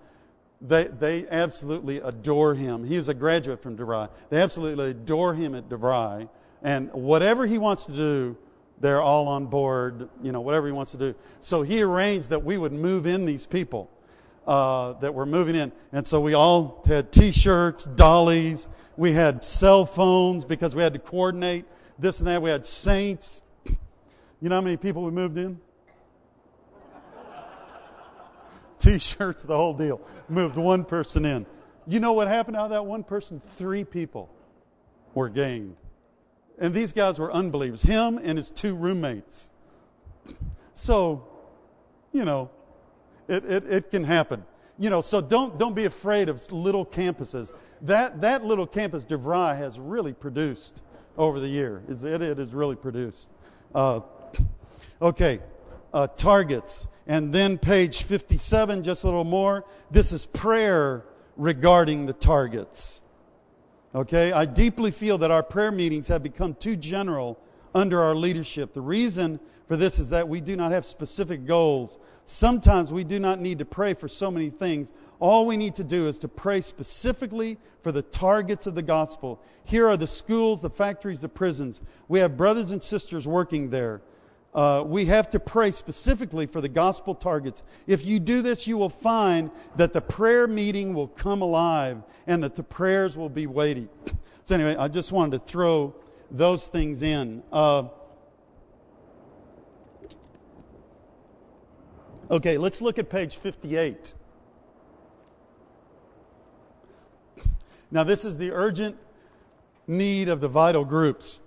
they 0.61 0.85
they 0.85 1.29
absolutely 1.29 1.99
adore 1.99 2.55
him. 2.55 2.83
He 2.85 2.97
is 2.97 3.09
a 3.09 3.15
graduate 3.15 3.63
from 3.63 3.77
DeVry. 3.77 4.09
They 4.31 4.43
absolutely 4.43 4.91
adore 4.91 5.33
him 5.33 5.55
at 5.55 5.69
DeVry 5.69 6.29
and 6.65 6.93
whatever 6.93 7.47
he 7.47 7.57
wants 7.57 7.87
to 7.87 7.93
do 7.93 8.37
they're 8.81 9.01
all 9.01 9.29
on 9.29 9.47
board 9.47 10.09
you 10.25 10.33
know 10.33 10.41
whatever 10.41 10.67
he 10.67 10.73
wants 10.73 10.91
to 10.91 10.99
do. 10.99 11.15
So 11.39 11.63
he 11.63 11.83
arranged 11.83 12.31
that 12.31 12.45
we 12.45 12.59
would 12.59 12.73
move 12.73 13.07
in 13.07 13.27
these 13.27 13.47
people 13.47 13.89
uh, 14.47 14.95
that 14.95 15.15
were 15.15 15.27
moving 15.27 15.55
in. 15.55 15.73
And 15.93 16.07
so 16.07 16.21
we 16.21 16.35
all 16.35 16.83
had 16.87 17.13
t 17.13 17.33
shirts, 17.33 17.85
dollies, 17.85 18.69
we 18.97 19.13
had 19.13 19.43
cell 19.43 19.87
phones 19.87 20.45
because 20.45 20.75
we 20.75 20.83
had 20.83 20.93
to 20.93 20.99
coordinate 20.99 21.65
this 21.99 22.19
and 22.19 22.29
that. 22.29 22.43
We 22.43 22.51
had 22.51 22.67
saints. 22.67 23.43
You 24.41 24.51
know 24.51 24.57
how 24.57 24.61
many 24.61 24.77
people 24.77 25.03
we 25.05 25.11
moved 25.11 25.39
in? 25.39 25.59
T 28.79 28.99
shirts, 28.99 29.43
the 29.43 29.57
whole 29.57 29.73
deal. 29.73 30.03
Moved 30.29 30.57
one 30.57 30.85
person 30.85 31.25
in. 31.25 31.47
You 31.87 31.99
know 31.99 32.13
what 32.13 32.29
happened 32.29 32.59
out 32.59 32.65
of 32.65 32.71
that 32.73 32.85
one 32.85 33.05
person? 33.05 33.41
Three 33.57 33.85
people 33.85 34.29
were 35.15 35.31
gained. 35.31 35.77
And 36.59 36.75
these 36.75 36.93
guys 36.93 37.19
were 37.19 37.33
unbelievers. 37.33 37.81
Him 37.81 38.19
and 38.23 38.37
his 38.37 38.51
two 38.51 38.75
roommates. 38.75 39.51
So, 40.77 41.29
you 42.13 42.25
know, 42.25 42.51
it, 43.29 43.45
it, 43.45 43.65
it 43.71 43.91
can 43.91 44.05
happen. 44.05 44.45
You 44.79 44.91
know, 44.91 45.01
so 45.01 45.21
don't, 45.21 45.59
don't 45.59 45.75
be 45.75 45.85
afraid 45.85 46.29
of 46.29 46.51
little 46.53 46.85
campuses. 46.85 47.53
That, 47.83 48.21
that 48.23 48.45
little 48.45 48.67
campus, 48.67 49.05
DeVry, 49.05 49.57
has 49.57 49.79
really 49.79 50.13
produced 50.13 50.83
over 51.17 51.39
the 51.39 51.49
year. 51.49 51.83
It, 51.89 52.03
it 52.03 52.39
has 52.39 52.53
really 52.53 52.77
produced. 52.77 53.29
Uh, 53.75 54.01
okay, 55.01 55.41
uh, 55.93 56.09
targets. 56.09 56.89
And 57.07 57.33
then 57.33 57.59
page 57.59 58.03
57, 58.03 58.83
just 58.83 59.05
a 59.05 59.07
little 59.07 59.25
more. 59.25 59.65
This 59.91 60.13
is 60.13 60.27
prayer 60.27 61.05
regarding 61.37 62.07
the 62.07 62.13
targets. 62.13 63.01
Okay, 63.95 64.33
I 64.33 64.45
deeply 64.45 64.91
feel 64.91 65.19
that 65.19 65.31
our 65.31 65.43
prayer 65.43 65.71
meetings 65.71 66.09
have 66.09 66.23
become 66.23 66.55
too 66.55 66.75
general 66.75 67.39
under 67.75 68.01
our 68.03 68.15
leadership. 68.15 68.75
The 68.75 68.81
reason 68.81 69.39
for 69.69 69.77
this 69.77 69.99
is 69.99 70.09
that 70.11 70.29
we 70.29 70.41
do 70.41 70.57
not 70.57 70.73
have 70.73 70.85
specific 70.85 71.47
goals 71.47 71.99
Sometimes 72.27 72.91
we 72.91 73.05
do 73.05 73.19
not 73.19 73.41
need 73.41 73.59
to 73.59 73.65
pray 73.65 73.93
for 73.93 74.09
so 74.09 74.31
many 74.31 74.49
things. 74.49 74.93
All 75.21 75.47
we 75.47 75.57
need 75.57 75.77
to 75.77 75.85
do 75.85 76.09
is 76.09 76.17
to 76.19 76.29
pray 76.29 76.61
specifically 76.61 77.59
for 77.83 77.93
the 77.93 78.03
targets 78.03 78.67
of 78.67 78.75
the 78.75 78.83
gospel. 78.83 79.41
Here 79.65 79.87
are 79.89 79.97
the 79.97 80.07
schools, 80.07 80.63
the 80.63 80.71
factories, 80.71 81.21
the 81.21 81.29
prisons. 81.29 81.81
We 82.09 82.21
have 82.21 82.37
brothers 82.37 82.71
and 82.71 82.83
sisters 82.83 83.27
working 83.27 83.69
there. 83.69 84.01
Uh, 84.55 84.85
we 84.87 85.05
have 85.07 85.29
to 85.31 85.41
pray 85.41 85.73
specifically 85.73 86.47
for 86.47 86.61
the 86.61 86.69
gospel 86.69 87.15
targets. 87.15 87.63
If 87.87 88.07
you 88.07 88.21
do 88.21 88.41
this, 88.41 88.67
you 88.67 88.79
will 88.79 88.89
find 88.89 89.51
that 89.77 89.93
the 89.93 90.01
prayer 90.01 90.47
meeting 90.47 90.95
will 90.95 91.09
come 91.09 91.43
alive 91.43 92.03
and 92.27 92.43
that 92.45 92.55
the 92.55 92.63
prayers 92.63 93.17
will 93.17 93.29
be 93.29 93.47
weighty. 93.47 93.89
So, 94.45 94.55
anyway, 94.55 94.77
I 94.77 94.89
just 94.89 95.11
wanted 95.11 95.41
to 95.41 95.51
throw 95.51 95.95
those 96.31 96.69
things 96.69 97.03
in. 97.03 97.43
Uh, 97.53 97.85
Okay, 102.31 102.57
let's 102.57 102.81
look 102.81 102.99
at 102.99 103.11
page 103.11 103.37
58. 103.37 104.15
Now, 107.91 108.03
this 108.03 108.25
is 108.25 108.39
the 108.39 108.51
urgent 108.53 108.97
need 109.87 110.29
of 110.29 110.41
the 110.41 110.49
vital 110.49 110.85
groups. 110.85 111.41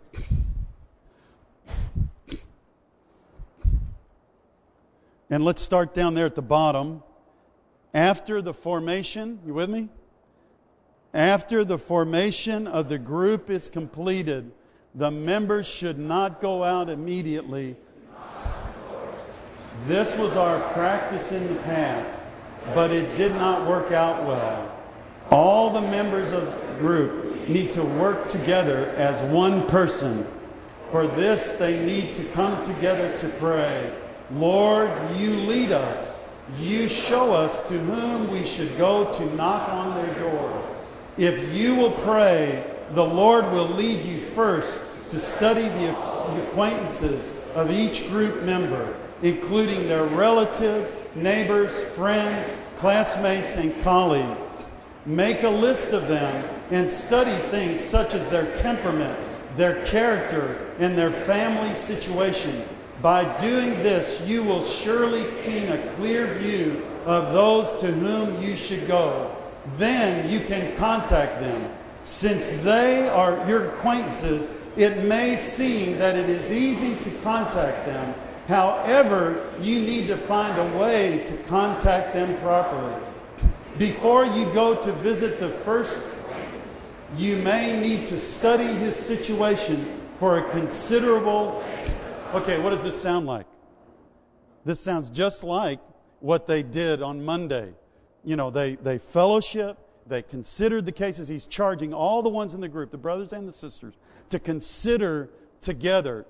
And 5.30 5.44
let's 5.44 5.62
start 5.62 5.94
down 5.94 6.14
there 6.14 6.26
at 6.26 6.36
the 6.36 6.42
bottom. 6.42 7.04
After 7.94 8.42
the 8.42 8.54
formation, 8.54 9.40
you 9.46 9.54
with 9.54 9.70
me? 9.70 9.90
After 11.14 11.66
the 11.66 11.80
formation 11.80 12.68
of 12.68 12.88
the 12.88 13.00
group 13.00 13.50
is 13.50 13.68
completed, 13.68 14.52
the 14.94 15.10
members 15.10 15.68
should 15.68 15.98
not 15.98 16.40
go 16.40 16.64
out 16.64 16.90
immediately 16.90 17.76
this 19.86 20.18
was 20.18 20.36
our 20.36 20.60
practice 20.74 21.32
in 21.32 21.48
the 21.48 21.60
past, 21.62 22.12
but 22.74 22.92
it 22.92 23.16
did 23.16 23.34
not 23.36 23.68
work 23.68 23.92
out 23.92 24.26
well. 24.26 24.74
All 25.30 25.70
the 25.70 25.82
members 25.82 26.32
of 26.32 26.46
the 26.46 26.74
group 26.80 27.48
need 27.48 27.72
to 27.74 27.84
work 27.84 28.30
together 28.30 28.90
as 28.98 29.22
one 29.32 29.68
person. 29.68 30.26
For 30.92 31.08
this, 31.08 31.50
they 31.60 31.86
need 31.86 32.16
to 32.16 32.24
come 32.26 32.66
together 32.66 33.18
to 33.20 33.30
pray. 33.30 33.94
Lord, 34.32 34.92
you 35.16 35.32
lead 35.32 35.72
us. 35.72 36.14
You 36.58 36.88
show 36.88 37.32
us 37.32 37.60
to 37.68 37.78
whom 37.78 38.32
we 38.32 38.46
should 38.46 38.78
go 38.78 39.12
to 39.14 39.36
knock 39.36 39.70
on 39.70 39.96
their 39.96 40.16
door. 40.16 40.78
If 41.18 41.56
you 41.56 41.76
will 41.76 41.92
pray, 41.92 42.64
the 42.94 43.04
Lord 43.04 43.52
will 43.52 43.68
lead 43.68 44.04
you 44.06 44.22
first 44.22 44.82
to 45.12 45.20
study 45.20 45.68
the 45.68 46.44
acquaintances 46.44 47.30
of 47.54 47.72
each 47.72 48.08
group 48.10 48.44
member 48.44 48.96
including 49.22 49.88
their 49.88 50.06
relatives, 50.06 50.92
neighbors, 51.16 51.78
friends, 51.96 52.50
classmates, 52.78 53.56
and 53.56 53.84
colleagues. 53.84 54.40
Make 55.06 55.44
a 55.44 55.50
list 55.50 55.90
of 55.90 56.08
them 56.08 56.50
and 56.70 56.92
study 56.92 57.36
things 57.50 57.80
such 57.80 58.14
as 58.14 58.28
their 58.30 58.54
temperament, 58.56 59.18
their 59.56 59.86
character, 59.86 60.74
and 60.80 60.98
their 60.98 61.12
family 61.12 61.74
situation. 61.76 62.64
By 63.02 63.24
doing 63.40 63.82
this, 63.84 64.22
you 64.28 64.44
will 64.44 64.64
surely 64.64 65.24
gain 65.44 65.70
a 65.72 65.94
clear 65.94 66.36
view 66.36 66.86
of 67.06 67.34
those 67.34 67.70
to 67.82 67.92
whom 67.92 68.42
you 68.42 68.56
should 68.56 68.88
go. 68.88 69.34
then 69.78 70.30
you 70.30 70.40
can 70.40 70.76
contact 70.78 71.42
them. 71.42 71.70
Since 72.04 72.48
they 72.64 73.10
are 73.10 73.46
your 73.50 73.70
acquaintances, 73.70 74.50
it 74.78 75.04
may 75.04 75.36
seem 75.36 75.98
that 76.00 76.16
it 76.16 76.30
is 76.30 76.52
easy 76.52 76.96
to 77.04 77.12
contact 77.22 77.86
them. 77.86 78.14
However, 78.48 79.54
you 79.62 79.80
need 79.80 80.08
to 80.08 80.18
find 80.18 80.58
a 80.58 80.78
way 80.78 81.24
to 81.26 81.38
contact 81.44 82.14
them 82.14 82.38
properly. 82.40 82.96
Before 83.78 84.26
you 84.26 84.46
go 84.54 84.82
to 84.82 84.94
visit 84.94 85.40
the 85.40 85.50
first, 85.50 86.02
you 87.18 87.38
may 87.38 87.80
need 87.80 88.08
to 88.08 88.18
study 88.18 88.66
his 88.66 88.96
situation 88.96 90.02
for 90.20 90.38
a 90.38 90.50
considerable. 90.52 91.64
Okay, 92.34 92.60
what 92.60 92.70
does 92.70 92.84
this 92.84 93.00
sound 93.00 93.28
like? 93.28 93.46
This 94.66 94.80
sounds 94.80 95.10
just 95.10 95.44
like 95.44 95.80
what 96.20 96.48
they 96.48 96.64
did 96.64 97.02
on 97.02 97.24
Monday. 97.24 97.74
You 98.24 98.36
know, 98.36 98.50
they, 98.50 98.76
they 98.76 98.98
fellowship, 98.98 99.78
they 100.08 100.22
considered 100.22 100.86
the 100.86 100.92
cases. 100.92 101.28
He's 101.28 101.46
charging 101.46 101.94
all 101.94 102.24
the 102.24 102.30
ones 102.30 102.54
in 102.54 102.62
the 102.62 102.68
group, 102.68 102.92
the 102.92 102.98
brothers 102.98 103.34
and 103.34 103.48
the 103.48 103.52
sisters, 103.52 103.94
to 104.30 104.40
consider 104.40 105.30
together. 105.62 106.26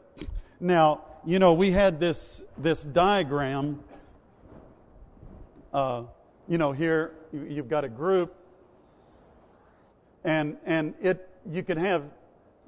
Now, 0.59 1.01
you 1.27 1.39
know, 1.39 1.53
we 1.53 1.71
had 1.71 1.99
this, 1.99 2.41
this 2.57 2.85
diagram. 2.85 3.83
Uh, 5.73 6.03
you 6.47 6.57
know, 6.57 6.71
here 6.71 7.15
you've 7.33 7.67
got 7.67 7.83
a 7.83 7.89
group, 7.89 8.33
and, 10.23 10.55
and 10.65 10.93
it, 11.01 11.29
you 11.51 11.63
can 11.63 11.77
have, 11.77 12.03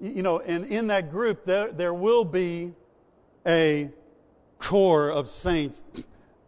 you 0.02 0.22
know, 0.22 0.42
and 0.42 0.66
in 0.66 0.88
that 0.88 1.10
group, 1.10 1.46
there, 1.46 1.72
there 1.72 1.94
will 1.94 2.26
be 2.26 2.74
a 3.48 3.90
core 4.60 5.10
of 5.10 5.30
saints. 5.30 5.82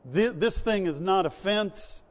This 0.03 0.59
thing 0.59 0.87
is 0.87 0.99
not 0.99 1.25
a 1.25 1.29
fence. 1.29 2.03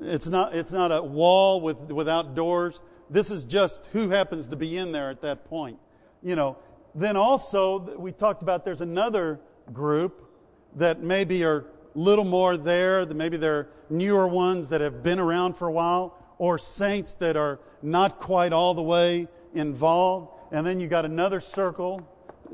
It's 0.00 0.26
not, 0.26 0.56
it's 0.56 0.72
not 0.72 0.90
a 0.90 1.00
wall 1.00 1.60
with, 1.60 1.78
without 1.92 2.34
doors. 2.34 2.80
This 3.08 3.30
is 3.30 3.44
just 3.44 3.86
who 3.92 4.10
happens 4.10 4.48
to 4.48 4.56
be 4.56 4.76
in 4.76 4.90
there 4.90 5.08
at 5.08 5.22
that 5.22 5.48
point. 5.48 5.78
You 6.20 6.34
know, 6.34 6.56
then 7.00 7.16
also, 7.16 7.96
we 7.98 8.12
talked 8.12 8.42
about 8.42 8.64
there's 8.64 8.80
another 8.80 9.40
group 9.72 10.28
that 10.76 11.02
maybe 11.02 11.44
are 11.44 11.66
little 11.94 12.24
more 12.24 12.56
there, 12.56 13.04
maybe 13.06 13.36
they're 13.36 13.68
newer 13.90 14.26
ones 14.26 14.68
that 14.68 14.80
have 14.80 15.02
been 15.02 15.18
around 15.18 15.54
for 15.54 15.68
a 15.68 15.72
while, 15.72 16.14
or 16.38 16.58
saints 16.58 17.14
that 17.14 17.36
are 17.36 17.58
not 17.82 18.18
quite 18.18 18.52
all 18.52 18.74
the 18.74 18.82
way 18.82 19.26
involved. 19.54 20.32
And 20.52 20.66
then 20.66 20.80
you 20.80 20.86
got 20.86 21.04
another 21.04 21.40
circle. 21.40 22.06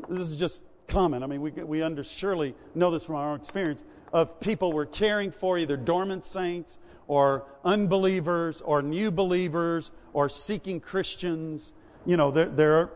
This 0.09 0.31
is 0.31 0.37
just 0.37 0.63
common. 0.89 1.23
I 1.23 1.27
mean, 1.27 1.41
we, 1.41 1.51
we 1.51 1.83
under, 1.83 2.03
surely 2.03 2.55
know 2.75 2.91
this 2.91 3.05
from 3.05 3.17
our 3.17 3.31
own 3.31 3.39
experience 3.39 3.85
of 4.13 4.41
people 4.41 4.73
we're 4.73 4.87
caring 4.87 5.31
for, 5.31 5.59
either 5.59 5.77
dormant 5.77 6.25
saints 6.25 6.79
or 7.07 7.45
unbelievers 7.65 8.63
or 8.63 8.81
new 8.81 9.11
believers 9.11 9.91
or 10.13 10.29
seeking 10.29 10.81
Christians. 10.81 11.73
You 12.07 12.17
know, 12.17 12.31
there, 12.31 12.47
there 12.47 12.91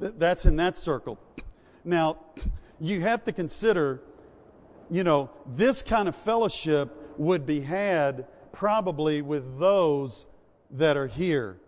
that's 0.00 0.46
in 0.46 0.56
that 0.56 0.78
circle. 0.78 1.18
Now, 1.84 2.18
you 2.80 3.00
have 3.00 3.24
to 3.24 3.32
consider, 3.32 4.00
you 4.90 5.04
know, 5.04 5.30
this 5.56 5.82
kind 5.82 6.08
of 6.08 6.16
fellowship 6.16 6.90
would 7.18 7.46
be 7.46 7.60
had 7.60 8.26
probably 8.52 9.22
with 9.22 9.58
those 9.58 10.26
that 10.70 10.96
are 10.96 11.06
here. 11.06 11.58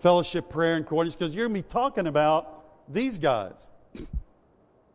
Fellowship, 0.00 0.48
prayer, 0.48 0.76
and 0.76 0.86
coordinates, 0.86 1.16
because 1.16 1.34
you're 1.34 1.48
going 1.48 1.62
to 1.62 1.66
be 1.66 1.72
talking 1.72 2.06
about 2.06 2.92
these 2.92 3.18
guys. 3.18 3.68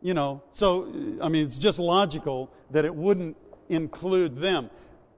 You 0.02 0.14
know, 0.14 0.42
so, 0.50 0.90
I 1.20 1.28
mean, 1.28 1.44
it's 1.44 1.58
just 1.58 1.78
logical 1.78 2.50
that 2.70 2.86
it 2.86 2.94
wouldn't 2.94 3.36
include 3.68 4.38
them. 4.38 4.70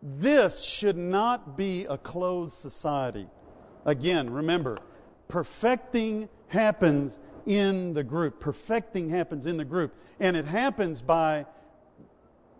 This 0.03 0.61
should 0.61 0.97
not 0.97 1.57
be 1.57 1.85
a 1.85 1.97
closed 1.97 2.55
society. 2.55 3.29
Again, 3.85 4.29
remember, 4.29 4.79
perfecting 5.33 6.29
happens 6.49 7.19
in 7.47 7.95
the 7.95 8.05
group. 8.05 8.39
Perfecting 8.39 9.09
happens 9.09 9.47
in 9.47 9.57
the 9.57 9.65
group. 9.65 9.95
And 10.21 10.37
it 10.37 10.45
happens 10.45 11.01
by 11.01 11.47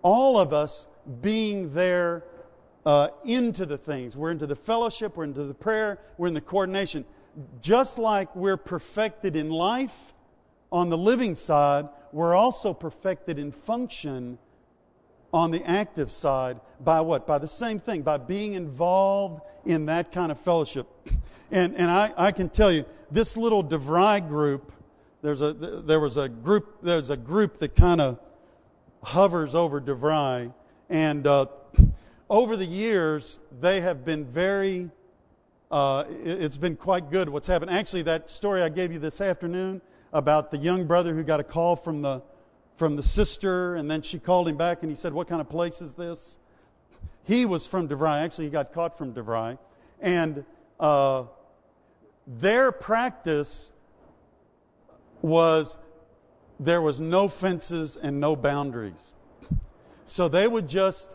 all 0.01 0.39
of 0.39 0.55
us 0.55 0.87
being 1.21 1.75
there 1.75 2.25
uh, 2.87 3.09
into 3.27 3.67
the 3.67 3.77
things. 3.77 4.17
We're 4.17 4.31
into 4.31 4.47
the 4.47 4.57
fellowship, 4.57 5.19
we're 5.19 5.25
into 5.25 5.45
the 5.45 5.53
prayer, 5.53 5.99
we're 6.17 6.29
in 6.29 6.35
the 6.35 6.41
coordination. 6.41 7.05
Just 7.61 7.99
like 7.99 8.35
we're 8.35 8.57
perfected 8.57 9.37
in 9.37 9.51
life 9.51 10.15
on 10.73 10.89
the 10.89 10.97
living 10.97 11.35
side, 11.35 11.91
we're 12.11 12.35
also 12.35 12.73
perfected 12.73 13.39
in 13.39 13.53
function 13.53 14.39
on 15.33 15.51
the 15.51 15.65
active 15.69 16.13
side 16.13 16.61
by 16.81 17.01
what? 17.01 17.27
By 17.27 17.39
the 17.39 17.49
same 17.49 17.79
thing, 17.79 18.03
by 18.03 18.19
being 18.19 18.55
involved 18.55 19.43
in 19.65 19.87
that 19.87 20.13
kind 20.13 20.31
of 20.31 20.41
fellowship. 20.41 20.87
And, 21.55 21.77
and 21.77 21.91
I, 21.91 22.15
I 22.17 22.33
can 22.33 22.49
tell 22.49 22.73
you, 22.73 22.87
this 23.11 23.37
little 23.37 23.63
DeVry 23.63 24.27
group, 24.27 24.73
there's 25.21 25.43
a, 25.43 25.53
there 25.53 26.01
was 26.01 26.17
a 26.17 26.27
group, 26.27 26.79
there's 26.83 27.11
a 27.11 27.17
group 27.17 27.59
that 27.59 27.77
kind 27.77 28.01
of 28.01 28.19
hovers 29.03 29.55
over 29.55 29.79
DeVry. 29.79 30.51
And 30.89 31.27
uh, 31.27 31.47
over 32.31 32.57
the 32.57 32.65
years, 32.65 33.39
they 33.61 33.83
have 33.83 34.03
been 34.03 34.25
very, 34.25 34.89
uh, 35.71 36.05
it's 36.25 36.57
been 36.57 36.75
quite 36.75 37.11
good 37.11 37.29
what's 37.29 37.49
happened. 37.49 37.71
Actually, 37.71 38.03
that 38.05 38.31
story 38.31 38.63
I 38.63 38.71
gave 38.71 38.91
you 38.91 38.99
this 38.99 39.21
afternoon 39.21 39.83
about 40.15 40.51
the 40.51 40.57
young 40.57 40.87
brother 40.87 41.15
who 41.15 41.23
got 41.23 41.39
a 41.39 41.45
call 41.45 41.77
from 41.77 42.01
the 42.01 42.23
from 42.77 42.97
the 42.97 43.03
sister, 43.03 43.75
and 43.77 43.91
then 43.91 44.03
she 44.03 44.19
called 44.19 44.49
him 44.49 44.57
back 44.57 44.83
and 44.83 44.91
he 44.91 44.97
said, 44.97 45.13
What 45.13 45.29
kind 45.29 45.41
of 45.41 45.49
place 45.49 45.83
is 45.83 45.95
this? 45.95 46.39
He 47.25 47.47
was 47.47 47.67
from 47.67 47.89
DeVry. 47.89 48.23
Actually, 48.23 48.47
he 48.47 48.51
got 48.51 48.73
caught 48.73 48.99
from 48.99 49.15
DeVry. 49.15 49.59
And 50.01 50.45
uh, 50.81 51.25
their 52.27 52.73
practice 52.73 53.71
was 55.21 55.77
there 56.59 56.83
was 56.83 57.01
no 57.01 57.29
fences 57.29 57.97
and 57.97 58.21
no 58.21 58.35
boundaries. 58.37 59.15
So 60.05 60.29
they 60.29 60.49
would 60.49 60.69
just, 60.69 61.09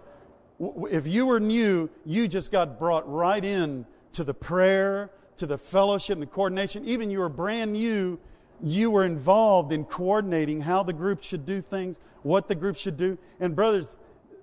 if 0.90 1.06
you 1.06 1.26
were 1.26 1.40
new, 1.40 1.90
you 2.06 2.28
just 2.28 2.52
got 2.52 2.80
brought 2.80 3.10
right 3.12 3.44
in 3.44 3.86
to 4.14 4.24
the 4.24 4.34
prayer, 4.34 5.12
to 5.38 5.46
the 5.46 5.58
fellowship, 5.58 6.14
and 6.14 6.22
the 6.22 6.28
coordination. 6.28 6.86
Even 6.86 7.12
you 7.12 7.20
were 7.20 7.30
brand 7.30 7.74
new, 7.74 8.20
you 8.64 8.92
were 8.92 9.04
involved 9.04 9.72
in 9.72 9.86
coordinating 9.86 10.62
how 10.62 10.84
the 10.84 10.94
group 10.94 11.24
should 11.24 11.46
do 11.46 11.62
things, 11.62 12.00
what 12.24 12.48
the 12.48 12.56
group 12.56 12.76
should 12.76 12.98
do. 12.98 13.18
And 13.40 13.56
brothers, 13.56 13.96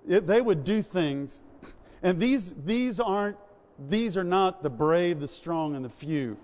it, 0.07 0.27
they 0.27 0.41
would 0.41 0.63
do 0.63 0.81
things. 0.81 1.41
And 2.01 2.19
these, 2.19 2.53
these 2.65 2.99
aren't, 2.99 3.37
these 3.89 4.15
are 4.15 4.23
not 4.23 4.63
the 4.63 4.69
brave, 4.69 5.19
the 5.19 5.27
strong, 5.27 5.75
and 5.75 5.83
the 5.83 5.89
few. 5.89 6.37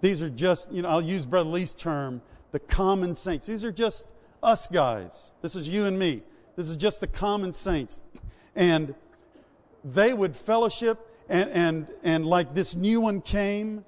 These 0.00 0.22
are 0.22 0.30
just, 0.30 0.70
you 0.72 0.82
know, 0.82 0.88
I'll 0.88 1.02
use 1.02 1.26
Brother 1.26 1.50
Lee's 1.50 1.72
term, 1.72 2.22
the 2.52 2.60
common 2.60 3.14
saints. 3.14 3.46
These 3.46 3.64
are 3.64 3.72
just 3.72 4.12
us 4.42 4.68
guys. 4.68 5.32
This 5.42 5.56
is 5.56 5.68
you 5.68 5.84
and 5.84 5.98
me. 5.98 6.22
This 6.56 6.68
is 6.68 6.76
just 6.76 7.00
the 7.00 7.06
common 7.06 7.52
saints. 7.52 8.00
And 8.54 8.94
they 9.84 10.14
would 10.14 10.34
fellowship, 10.34 10.98
and, 11.28 11.50
and, 11.50 11.86
and 12.02 12.26
like 12.26 12.54
this 12.54 12.74
new 12.74 13.00
one 13.00 13.20
came, 13.20 13.84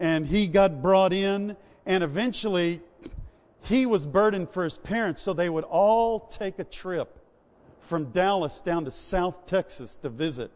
and 0.00 0.26
he 0.26 0.46
got 0.46 0.82
brought 0.82 1.12
in, 1.12 1.56
and 1.86 2.02
eventually, 2.02 2.80
he 3.62 3.86
was 3.86 4.06
burdened 4.06 4.50
for 4.50 4.64
his 4.64 4.78
parents, 4.78 5.22
so 5.22 5.32
they 5.32 5.48
would 5.48 5.64
all 5.64 6.20
take 6.20 6.58
a 6.58 6.64
trip 6.64 7.18
from 7.80 8.06
Dallas 8.06 8.60
down 8.60 8.84
to 8.86 8.90
South 8.90 9.46
Texas 9.46 9.96
to 9.96 10.08
visit. 10.08 10.50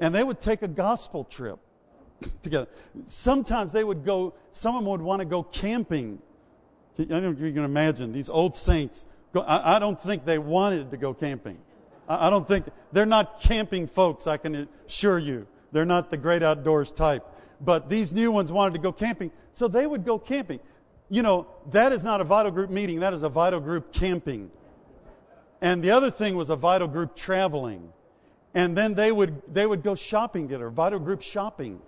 And 0.00 0.14
they 0.14 0.24
would 0.24 0.40
take 0.40 0.62
a 0.62 0.68
gospel 0.68 1.24
trip 1.24 1.58
together. 2.42 2.68
Sometimes 3.06 3.72
they 3.72 3.84
would 3.84 4.04
go, 4.04 4.34
some 4.50 4.74
of 4.74 4.82
them 4.82 4.90
would 4.90 5.02
want 5.02 5.20
to 5.20 5.26
go 5.26 5.42
camping. 5.42 6.20
I 6.98 7.04
don't 7.04 7.38
you 7.38 7.52
can 7.52 7.64
imagine 7.64 8.12
these 8.12 8.28
old 8.28 8.56
saints. 8.56 9.04
Go, 9.32 9.40
I, 9.40 9.76
I, 9.76 9.78
don't 9.78 10.00
think 10.00 10.24
they 10.24 10.38
wanted 10.38 10.90
to 10.92 10.96
go 10.96 11.12
camping. 11.12 11.58
I, 12.08 12.28
I 12.28 12.30
don't 12.30 12.46
think, 12.46 12.66
they're 12.92 13.06
not 13.06 13.40
camping 13.40 13.86
folks, 13.86 14.26
I 14.26 14.36
can 14.36 14.68
assure 14.86 15.18
you. 15.18 15.46
They're 15.72 15.84
not 15.84 16.10
the 16.10 16.16
great 16.16 16.42
outdoors 16.42 16.90
type. 16.90 17.26
But 17.60 17.88
these 17.88 18.12
new 18.12 18.30
ones 18.30 18.52
wanted 18.52 18.74
to 18.74 18.80
go 18.80 18.92
camping. 18.92 19.32
So 19.54 19.68
they 19.68 19.86
would 19.86 20.04
go 20.04 20.18
camping. 20.18 20.60
You 21.08 21.22
know, 21.22 21.46
that 21.70 21.92
is 21.92 22.04
not 22.04 22.20
a 22.20 22.24
vital 22.24 22.50
group 22.50 22.70
meeting, 22.70 23.00
that 23.00 23.14
is 23.14 23.22
a 23.22 23.28
vital 23.28 23.60
group 23.60 23.92
camping. 23.92 24.50
And 25.60 25.82
the 25.82 25.90
other 25.92 26.10
thing 26.10 26.36
was 26.36 26.50
a 26.50 26.56
vital 26.56 26.88
group 26.88 27.16
traveling. 27.16 27.92
And 28.54 28.76
then 28.76 28.94
they 28.94 29.10
would, 29.10 29.42
they 29.52 29.66
would 29.66 29.82
go 29.82 29.94
shopping 29.94 30.48
together, 30.48 30.70
vital 30.70 30.98
group 30.98 31.22
shopping. 31.22 31.80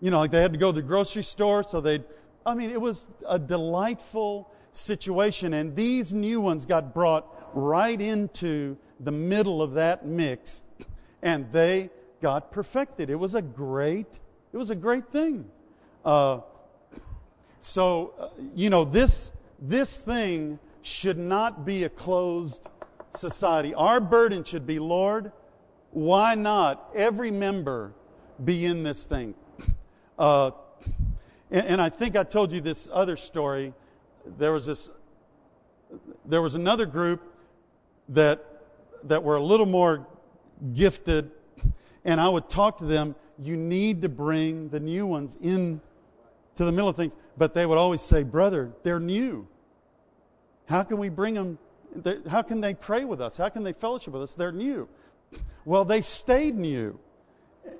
You 0.00 0.10
know, 0.10 0.18
like 0.18 0.30
they 0.30 0.42
had 0.42 0.52
to 0.52 0.58
go 0.58 0.70
to 0.70 0.76
the 0.76 0.86
grocery 0.86 1.24
store, 1.24 1.62
so 1.62 1.80
they'd, 1.80 2.04
I 2.46 2.54
mean, 2.54 2.70
it 2.70 2.80
was 2.80 3.06
a 3.28 3.38
delightful 3.38 4.50
situation. 4.72 5.54
And 5.54 5.74
these 5.74 6.12
new 6.12 6.40
ones 6.40 6.66
got 6.66 6.94
brought 6.94 7.26
right 7.54 8.00
into 8.00 8.76
the 9.00 9.10
middle 9.10 9.60
of 9.60 9.74
that 9.74 10.06
mix, 10.06 10.62
and 11.22 11.50
they 11.52 11.90
got 12.20 12.52
perfected. 12.52 13.10
It 13.10 13.16
was 13.16 13.34
a 13.34 13.42
great, 13.42 14.18
it 14.52 14.56
was 14.56 14.70
a 14.70 14.76
great 14.76 15.08
thing. 15.10 15.50
Uh, 16.04 16.40
so, 17.60 18.14
uh, 18.18 18.28
you 18.54 18.70
know, 18.70 18.84
this, 18.84 19.32
this 19.60 19.98
thing 19.98 20.58
should 20.82 21.18
not 21.18 21.64
be 21.64 21.84
a 21.84 21.88
closed 21.88 22.66
society. 23.16 23.74
Our 23.74 24.00
burden 24.00 24.44
should 24.44 24.66
be, 24.66 24.78
Lord, 24.78 25.32
why 25.90 26.34
not 26.34 26.90
every 26.94 27.30
member 27.30 27.92
be 28.44 28.66
in 28.66 28.82
this 28.82 29.04
thing. 29.04 29.34
Uh, 30.18 30.50
and, 31.52 31.64
and 31.64 31.80
I 31.80 31.90
think 31.90 32.16
I 32.16 32.24
told 32.24 32.52
you 32.52 32.60
this 32.60 32.88
other 32.92 33.16
story. 33.16 33.72
There 34.36 34.52
was 34.52 34.66
this, 34.66 34.90
there 36.24 36.42
was 36.42 36.56
another 36.56 36.86
group 36.86 37.22
that 38.08 38.44
that 39.04 39.22
were 39.22 39.36
a 39.36 39.42
little 39.42 39.66
more 39.66 40.06
gifted, 40.74 41.30
and 42.04 42.20
I 42.20 42.28
would 42.28 42.48
talk 42.48 42.78
to 42.78 42.84
them. 42.84 43.14
You 43.40 43.56
need 43.56 44.02
to 44.02 44.08
bring 44.08 44.68
the 44.70 44.80
new 44.80 45.06
ones 45.06 45.36
in 45.40 45.80
to 46.58 46.64
the 46.64 46.72
middle 46.72 46.88
of 46.88 46.96
things, 46.96 47.16
but 47.36 47.54
they 47.54 47.64
would 47.64 47.78
always 47.78 48.02
say, 48.02 48.22
"Brother, 48.22 48.72
they're 48.82 49.00
new. 49.00 49.46
How 50.66 50.82
can 50.82 50.98
we 50.98 51.08
bring 51.08 51.34
them? 51.34 51.58
How 52.28 52.42
can 52.42 52.60
they 52.60 52.74
pray 52.74 53.04
with 53.04 53.20
us? 53.20 53.38
How 53.38 53.48
can 53.48 53.62
they 53.62 53.72
fellowship 53.72 54.12
with 54.12 54.22
us? 54.22 54.34
They're 54.34 54.52
new." 54.52 54.88
Well, 55.64 55.84
they 55.84 56.02
stayed 56.02 56.56
new, 56.56 56.98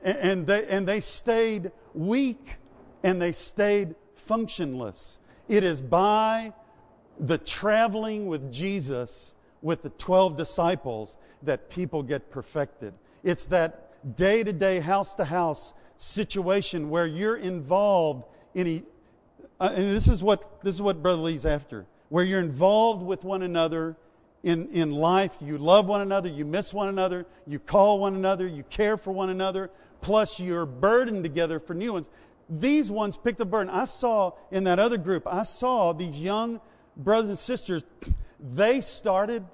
and 0.02 0.46
they 0.46 0.66
and 0.66 0.88
they 0.88 1.00
stayed 1.00 1.72
weak 1.92 2.56
and 3.02 3.20
they 3.20 3.32
stayed 3.32 3.94
functionless. 4.14 5.18
It 5.48 5.64
is 5.64 5.80
by 5.80 6.52
the 7.18 7.38
traveling 7.38 8.28
with 8.28 8.52
Jesus, 8.52 9.34
with 9.60 9.82
the 9.82 9.90
12 9.90 10.36
disciples, 10.36 11.16
that 11.42 11.68
people 11.68 12.02
get 12.02 12.30
perfected. 12.30 12.94
It's 13.24 13.44
that 13.46 14.16
day 14.16 14.44
to 14.44 14.52
day, 14.52 14.78
house 14.78 15.14
to 15.14 15.24
house 15.24 15.72
situation 15.96 16.90
where 16.90 17.06
you're 17.06 17.36
involved 17.36 18.24
in 18.58 18.66
a, 18.66 18.82
uh, 19.60 19.72
and 19.74 19.84
this 19.94 20.08
is 20.08 20.22
what 20.22 20.62
this 20.62 20.74
is 20.74 20.82
what 20.82 21.02
Brother 21.02 21.22
Lee's 21.22 21.46
after, 21.46 21.86
where 22.08 22.24
you're 22.24 22.40
involved 22.40 23.02
with 23.02 23.24
one 23.24 23.42
another 23.42 23.96
in, 24.42 24.68
in 24.68 24.92
life. 24.92 25.36
You 25.40 25.58
love 25.58 25.86
one 25.86 26.00
another, 26.00 26.28
you 26.28 26.44
miss 26.44 26.74
one 26.74 26.88
another, 26.88 27.26
you 27.46 27.58
call 27.58 27.98
one 27.98 28.14
another, 28.14 28.46
you 28.46 28.64
care 28.64 28.96
for 28.96 29.12
one 29.12 29.30
another, 29.30 29.70
plus 30.00 30.40
you're 30.40 30.66
burdened 30.66 31.22
together 31.22 31.60
for 31.60 31.74
new 31.74 31.92
ones 31.92 32.08
these 32.48 32.90
ones 32.90 33.16
picked 33.16 33.40
up 33.40 33.50
burden. 33.50 33.72
I 33.72 33.84
saw 33.84 34.32
in 34.50 34.64
that 34.64 34.78
other 34.78 34.96
group, 34.96 35.26
I 35.26 35.42
saw 35.42 35.92
these 35.92 36.18
young 36.18 36.60
brothers 36.96 37.30
and 37.30 37.38
sisters, 37.38 37.82
they 38.54 38.80
started 38.80 39.44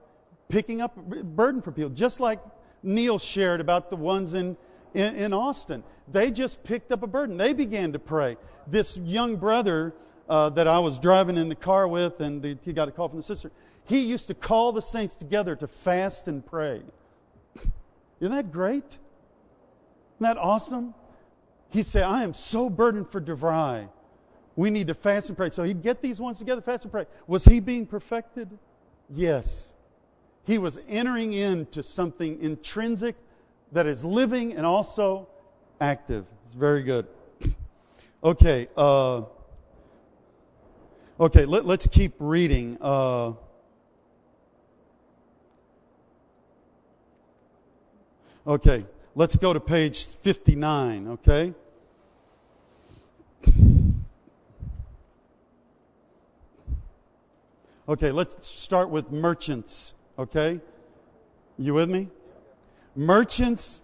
picking 0.49 0.81
up 0.81 0.95
burden 0.97 1.61
for 1.61 1.73
people, 1.73 1.91
just 1.91 2.21
like 2.21 2.41
Neil 2.83 3.19
shared 3.19 3.61
about 3.61 3.91
the 3.91 3.97
ones 3.97 4.35
in, 4.35 4.57
in, 4.95 5.15
in 5.17 5.33
Austin. 5.33 5.83
They 6.11 6.31
just 6.31 6.65
picked 6.65 6.93
up 6.93 7.03
a 7.03 7.07
burden. 7.07 7.37
They 7.37 7.53
began 7.53 7.93
to 7.93 7.99
pray. 7.99 8.37
This 8.67 8.97
young 8.99 9.37
brother 9.37 9.95
uh, 10.29 10.51
that 10.51 10.67
I 10.67 10.79
was 10.79 10.99
driving 10.99 11.37
in 11.37 11.49
the 11.49 11.55
car 11.55 11.87
with, 11.87 12.21
and 12.21 12.41
the, 12.41 12.57
he 12.65 12.73
got 12.73 12.89
a 12.89 12.93
call 12.93 13.09
from 13.09 13.19
the 13.19 13.23
sister, 13.25 13.51
he 13.85 14.01
used 14.01 14.29
to 14.29 14.35
call 14.35 14.73
the 14.73 14.81
saints 14.81 15.15
together 15.15 15.55
to 15.57 15.67
fast 15.67 16.29
and 16.29 16.45
pray. 16.45 16.83
Isn't 18.21 18.35
that 18.35 18.51
great? 18.51 18.85
Isn't 18.85 18.99
that 20.21 20.39
awesome? 20.39 20.95
He 21.69 21.83
said, 21.83 22.05
I 22.05 22.23
am 22.23 22.33
so 22.33 22.71
burdened 22.71 23.11
for 23.11 23.21
DeVry. 23.21 23.89
We 24.57 24.71
need 24.71 24.87
to 24.87 24.95
fast 24.95 25.29
and 25.29 25.37
pray. 25.37 25.51
So 25.51 25.65
he'd 25.65 25.83
get 25.83 26.01
these 26.01 26.21
ones 26.21 26.39
together, 26.39 26.61
fast 26.61 26.85
and 26.85 26.93
pray. 26.93 27.07
Was 27.27 27.45
he 27.45 27.61
being 27.61 27.87
perfected? 27.87 28.49
Yes. 29.11 29.73
He 30.45 30.59
was 30.59 30.79
entering 30.89 31.33
into 31.33 31.83
something 31.83 32.41
intrinsic 32.41 33.17
that 33.73 33.87
is 33.87 34.05
living 34.05 34.53
and 34.55 34.65
also 34.65 35.29
active. 35.81 36.27
It's 36.47 36.55
very 36.55 36.83
good. 36.83 37.07
Okay. 38.23 38.69
Uh, 38.75 39.25
okay, 41.21 41.45
let, 41.45 41.67
us 41.67 41.87
keep 41.87 42.15
reading. 42.19 42.79
Uh, 42.81 43.33
okay, 48.47 48.87
let's 49.15 49.37
go 49.37 49.53
to 49.53 49.61
page 49.61 50.07
59, 50.07 51.09
okay? 51.09 51.53
Okay, 57.87 58.11
let's 58.11 58.47
start 58.49 58.89
with 58.89 59.13
merchants, 59.13 59.93
okay? 60.19 60.59
You 61.59 61.75
with 61.75 61.91
me? 61.91 62.09
Merchants 62.97 63.81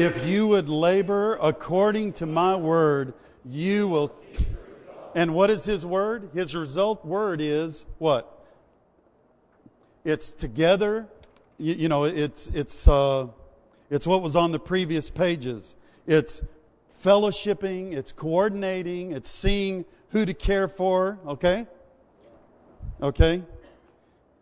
If 0.00 0.26
you 0.26 0.46
would 0.46 0.70
labor 0.70 1.36
according 1.42 2.14
to 2.14 2.24
my 2.24 2.56
word, 2.56 3.12
you 3.44 3.86
will. 3.86 4.14
And 5.14 5.34
what 5.34 5.50
is 5.50 5.66
his 5.66 5.84
word? 5.84 6.30
His 6.32 6.54
result 6.54 7.04
word 7.04 7.42
is 7.42 7.84
what? 7.98 8.46
It's 10.02 10.32
together. 10.32 11.06
You, 11.58 11.74
you 11.74 11.88
know, 11.90 12.04
it's 12.04 12.46
it's 12.46 12.88
uh, 12.88 13.26
it's 13.90 14.06
what 14.06 14.22
was 14.22 14.36
on 14.36 14.52
the 14.52 14.58
previous 14.58 15.10
pages. 15.10 15.74
It's 16.06 16.40
fellowshipping. 17.04 17.92
It's 17.92 18.10
coordinating. 18.10 19.12
It's 19.12 19.28
seeing 19.28 19.84
who 20.12 20.24
to 20.24 20.32
care 20.32 20.66
for. 20.66 21.18
Okay. 21.26 21.66
Okay. 23.02 23.42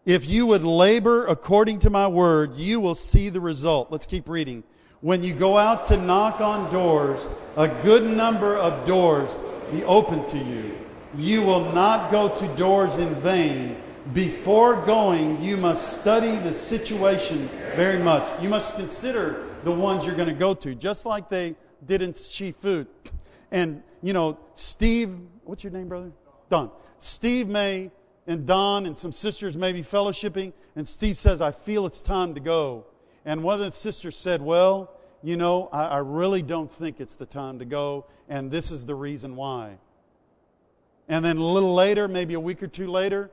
If 0.07 0.29
you 0.29 0.47
would 0.47 0.63
labor 0.63 1.27
according 1.27 1.81
to 1.81 1.91
my 1.91 2.07
word, 2.07 2.55
you 2.55 2.79
will 2.79 2.95
see 2.95 3.29
the 3.29 3.41
result. 3.41 3.91
Let's 3.91 4.07
keep 4.07 4.29
reading. 4.29 4.63
When 5.01 5.23
you 5.23 5.33
go 5.33 5.57
out 5.57 5.87
to 5.87 5.97
knock 5.97 6.41
on 6.41 6.73
doors, 6.73 7.25
a 7.57 7.69
good 7.69 8.03
number 8.03 8.57
of 8.57 8.85
doors 8.87 9.37
be 9.71 9.85
open 9.85 10.27
to 10.27 10.39
you. 10.39 10.77
You 11.17 11.43
will 11.43 11.73
not 11.73 12.11
go 12.11 12.29
to 12.35 12.57
doors 12.57 12.97
in 12.97 13.15
vain. 13.17 13.81
Before 14.13 14.85
going, 14.87 15.41
you 15.43 15.57
must 15.57 16.01
study 16.01 16.37
the 16.39 16.53
situation 16.53 17.49
very 17.77 17.99
much. 17.99 18.43
You 18.43 18.49
must 18.49 18.75
consider 18.77 19.47
the 19.63 19.71
ones 19.71 20.05
you're 20.05 20.17
going 20.17 20.29
to 20.29 20.35
go 20.35 20.53
to, 20.55 20.75
just 20.75 21.07
like 21.07 21.29
they 21.29 21.55
did 21.87 22.03
in 22.03 22.13
Chifu. 22.13 22.87
And, 23.53 23.83
you 24.03 24.13
know, 24.13 24.39
Steve, 24.55 25.17
what's 25.45 25.63
your 25.63 25.73
name, 25.73 25.89
brother? 25.89 26.11
Don. 26.51 26.71
Steve 26.99 27.47
may 27.47 27.93
and 28.27 28.47
Don 28.47 28.85
and 28.85 28.99
some 28.99 29.13
sisters 29.13 29.57
may 29.57 29.73
be 29.73 29.83
fellowshipping, 29.83 30.53
and 30.75 30.89
Steve 30.89 31.17
says, 31.17 31.41
I 31.41 31.53
feel 31.53 31.87
it's 31.87 32.01
time 32.01 32.35
to 32.35 32.41
go. 32.41 32.85
And 33.29 33.43
one 33.43 33.61
of 33.61 33.67
the 33.67 33.73
sisters 33.73 34.17
said, 34.17 34.41
Well, 34.41 34.91
you 35.23 35.37
know, 35.37 35.69
I, 35.71 35.85
I 35.85 35.99
really 35.99 36.41
don't 36.41 36.73
think 36.73 36.99
it's 36.99 37.15
the 37.15 37.27
time 37.27 37.59
to 37.59 37.67
go, 37.67 38.07
and 38.27 38.51
this 38.51 38.71
is 38.71 38.87
the 38.87 38.95
reason 38.95 39.37
why. 39.37 39.77
And 41.11 41.23
then 41.23 41.37
a 41.37 41.45
little 41.45 41.75
later, 41.75 42.09
maybe 42.09 42.33
a 42.33 42.41
week 42.41 42.63
or 42.63 42.69
two 42.69 42.91
later, 42.91 43.31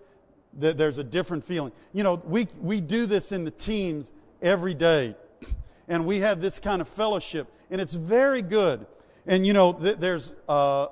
th- 0.59 0.75
there's 0.75 0.97
a 0.97 1.03
different 1.03 1.45
feeling. 1.45 1.71
You 1.93 2.03
know, 2.03 2.21
we, 2.25 2.49
we 2.61 2.81
do 2.81 3.05
this 3.05 3.31
in 3.31 3.45
the 3.45 3.51
teams 3.51 4.11
every 4.41 4.73
day, 4.73 5.15
and 5.87 6.05
we 6.05 6.19
have 6.19 6.41
this 6.41 6.59
kind 6.59 6.81
of 6.81 6.89
fellowship, 6.89 7.47
and 7.71 7.79
it's 7.79 7.93
very 7.93 8.41
good. 8.41 8.85
And, 9.25 9.47
you 9.47 9.53
know, 9.53 9.71
th- 9.71 9.95
there's, 9.95 10.33
uh, 10.49 10.87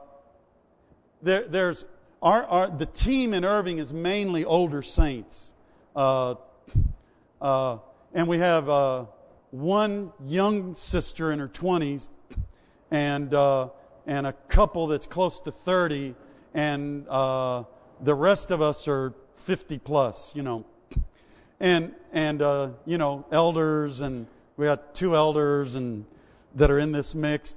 there, 1.22 1.45
there's 1.45 1.84
our, 2.22 2.45
our, 2.45 2.70
the 2.70 2.86
team 2.86 3.34
in 3.34 3.43
Irving 3.43 3.80
is 3.80 3.91
mainly 3.91 4.45
older 4.45 4.82
saints. 4.82 5.51
Uh, 5.93 6.36
uh, 7.41 7.80
and 8.14 8.28
we 8.28 8.38
have 8.38 8.70
uh, 8.70 9.05
one 9.51 10.11
young 10.26 10.76
sister 10.76 11.32
in 11.32 11.39
her 11.39 11.47
20s 11.47 12.09
and, 12.91 13.34
uh, 13.34 13.70
and 14.05 14.28
a 14.28 14.34
couple 14.47 14.88
that's 14.88 15.07
close 15.07 15.39
to 15.39 15.51
30, 15.51 16.14
and 16.53 17.07
uh, 17.07 17.64
the 18.01 18.14
rest 18.14 18.51
of 18.51 18.61
us 18.61 18.88
are 18.88 19.14
50 19.36 19.80
plus, 19.80 20.32
you 20.36 20.43
know. 20.43 20.64
And, 21.59 21.93
and 22.11 22.41
uh, 22.41 22.70
you 22.86 22.97
know, 22.97 23.26
elders, 23.32 24.01
and 24.01 24.28
we 24.57 24.66
got 24.66 24.93
two 24.93 25.16
elders 25.16 25.76
and 25.76 26.05
that 26.55 26.70
are 26.70 26.78
in 26.78 26.91
this 26.91 27.16
mix. 27.16 27.55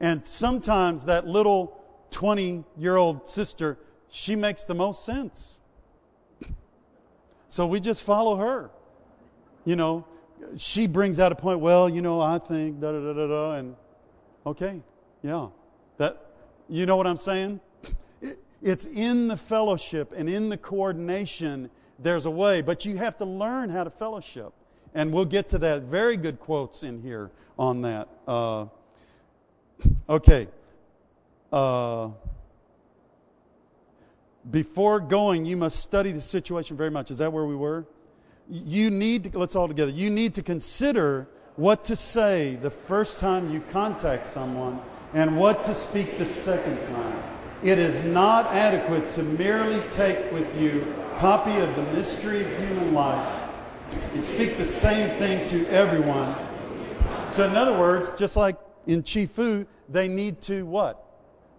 And 0.00 0.26
sometimes 0.26 1.04
that 1.04 1.26
little 1.26 1.80
20 2.10 2.64
year 2.76 2.96
old 2.96 3.28
sister, 3.28 3.78
she 4.08 4.34
makes 4.34 4.64
the 4.64 4.74
most 4.74 5.04
sense. 5.04 5.58
So 7.48 7.66
we 7.66 7.78
just 7.78 8.02
follow 8.02 8.36
her. 8.36 8.70
You 9.66 9.76
know, 9.76 10.06
she 10.56 10.86
brings 10.86 11.18
out 11.18 11.32
a 11.32 11.34
point, 11.34 11.60
well, 11.60 11.88
you 11.88 12.00
know, 12.00 12.20
I 12.20 12.38
think, 12.38 12.80
da 12.80 12.92
da 12.92 13.00
da 13.00 13.12
da 13.12 13.26
da, 13.26 13.52
and 13.56 13.76
okay, 14.46 14.80
yeah. 15.22 15.48
That, 15.98 16.24
you 16.68 16.86
know 16.86 16.96
what 16.96 17.06
I'm 17.06 17.18
saying? 17.18 17.60
It, 18.22 18.38
it's 18.62 18.86
in 18.86 19.28
the 19.28 19.36
fellowship 19.36 20.14
and 20.16 20.30
in 20.30 20.48
the 20.48 20.56
coordination, 20.56 21.68
there's 21.98 22.26
a 22.26 22.30
way, 22.30 22.62
but 22.62 22.84
you 22.84 22.96
have 22.96 23.18
to 23.18 23.24
learn 23.24 23.68
how 23.68 23.84
to 23.84 23.90
fellowship. 23.90 24.52
And 24.94 25.12
we'll 25.12 25.26
get 25.26 25.50
to 25.50 25.58
that. 25.58 25.82
Very 25.82 26.16
good 26.16 26.40
quotes 26.40 26.82
in 26.82 27.02
here 27.02 27.30
on 27.58 27.82
that. 27.82 28.08
Uh, 28.26 28.66
okay. 30.08 30.48
Uh, 31.52 32.10
before 34.50 35.00
going, 35.00 35.44
you 35.44 35.56
must 35.56 35.80
study 35.80 36.12
the 36.12 36.20
situation 36.20 36.76
very 36.76 36.90
much. 36.90 37.10
Is 37.10 37.18
that 37.18 37.32
where 37.32 37.44
we 37.44 37.56
were? 37.56 37.84
You 38.48 38.90
need 38.90 39.32
to, 39.32 39.38
let's 39.38 39.56
all 39.56 39.68
together, 39.68 39.90
you 39.90 40.10
need 40.10 40.34
to 40.34 40.42
consider 40.42 41.28
what 41.56 41.84
to 41.86 41.96
say 41.96 42.56
the 42.56 42.70
first 42.70 43.18
time 43.18 43.52
you 43.52 43.60
contact 43.72 44.26
someone 44.26 44.80
and 45.14 45.36
what 45.36 45.64
to 45.64 45.74
speak 45.74 46.18
the 46.18 46.26
second 46.26 46.78
time. 46.94 47.22
It 47.62 47.78
is 47.78 48.00
not 48.00 48.46
adequate 48.46 49.12
to 49.12 49.22
merely 49.22 49.80
take 49.90 50.30
with 50.30 50.60
you 50.60 50.94
copy 51.18 51.56
of 51.56 51.74
the 51.76 51.82
mystery 51.94 52.44
of 52.44 52.58
human 52.58 52.92
life 52.92 53.50
and 54.12 54.24
speak 54.24 54.58
the 54.58 54.66
same 54.66 55.16
thing 55.18 55.48
to 55.48 55.66
everyone. 55.68 56.34
So, 57.30 57.48
in 57.48 57.56
other 57.56 57.78
words, 57.78 58.10
just 58.18 58.36
like 58.36 58.56
in 58.86 59.02
Chifu, 59.02 59.66
they 59.88 60.06
need 60.06 60.42
to 60.42 60.66
what? 60.66 61.02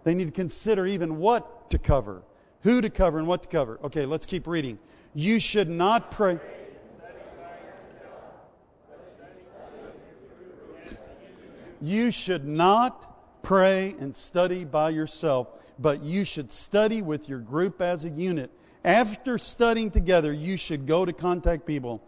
They 0.04 0.14
need 0.14 0.26
to 0.26 0.32
consider 0.32 0.86
even 0.86 1.18
what 1.18 1.72
to 1.72 1.80
cover 1.80 2.22
who 2.68 2.82
to 2.82 2.90
cover 2.90 3.18
and 3.18 3.28
what 3.28 3.44
to 3.44 3.50
cover. 3.50 3.80
Okay, 3.84 4.06
let's 4.06 4.26
keep 4.26 4.46
reading. 4.46 4.78
You 5.14 5.40
should 5.40 5.70
not 5.70 6.12
pray. 6.12 6.38
You 11.82 12.12
should 12.12 12.46
not 12.46 13.44
pray 13.44 13.96
and 14.00 14.16
study 14.16 14.64
by 14.64 14.90
yourself, 14.90 15.48
but 15.80 16.04
you 16.04 16.24
should 16.24 16.52
study 16.52 17.02
with 17.02 17.30
your 17.30 17.40
group 17.40 17.82
as 17.82 18.06
a 18.06 18.10
unit. 18.10 18.52
After 18.84 19.38
studying 19.38 19.92
together, 19.92 20.32
you 20.32 20.58
should 20.58 20.88
go 20.88 21.06
to 21.06 21.14
contact 21.14 21.66
people. 21.66 22.02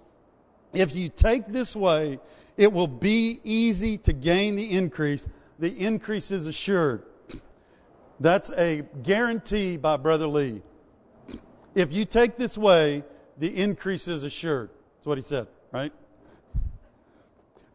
If 0.73 0.95
you 0.95 1.09
take 1.09 1.47
this 1.47 1.75
way, 1.75 2.19
it 2.57 2.71
will 2.71 2.87
be 2.87 3.41
easy 3.43 3.97
to 3.99 4.13
gain 4.13 4.55
the 4.55 4.71
increase. 4.71 5.27
The 5.59 5.71
increase 5.77 6.31
is 6.31 6.47
assured. 6.47 7.03
That's 8.19 8.51
a 8.51 8.83
guarantee 9.03 9.77
by 9.77 9.97
Brother 9.97 10.27
Lee. 10.27 10.61
If 11.75 11.93
you 11.93 12.03
take 12.03 12.35
this 12.35 12.57
way, 12.57 13.03
the 13.37 13.55
increase 13.55 14.07
is 14.07 14.23
assured. 14.23 14.71
That's 14.97 15.05
what 15.05 15.17
he 15.17 15.21
said, 15.21 15.47
right? 15.71 15.93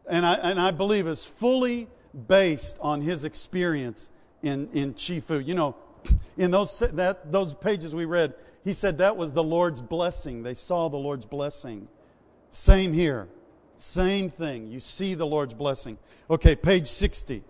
And 0.07 0.25
I, 0.25 0.33
and 0.35 0.59
I 0.59 0.71
believe 0.71 1.07
is 1.07 1.25
fully 1.25 1.87
based 2.27 2.77
on 2.79 3.01
his 3.01 3.23
experience 3.23 4.09
in, 4.43 4.69
in 4.73 4.93
Chifu. 4.93 5.45
You 5.45 5.55
know, 5.55 5.75
in 6.37 6.51
those, 6.51 6.79
that, 6.79 7.31
those 7.31 7.53
pages 7.53 7.95
we 7.95 8.05
read, 8.05 8.33
he 8.63 8.73
said 8.73 8.97
that 8.99 9.17
was 9.17 9.31
the 9.31 9.43
Lord's 9.43 9.81
blessing. 9.81 10.43
They 10.43 10.53
saw 10.53 10.89
the 10.89 10.97
Lord's 10.97 11.25
blessing. 11.25 11.87
Same 12.49 12.93
here. 12.93 13.27
Same 13.77 14.29
thing. 14.29 14.67
You 14.71 14.79
see 14.79 15.13
the 15.13 15.25
Lord's 15.25 15.53
blessing. 15.53 15.97
Okay, 16.29 16.55
page 16.55 16.87
60. 16.87 17.43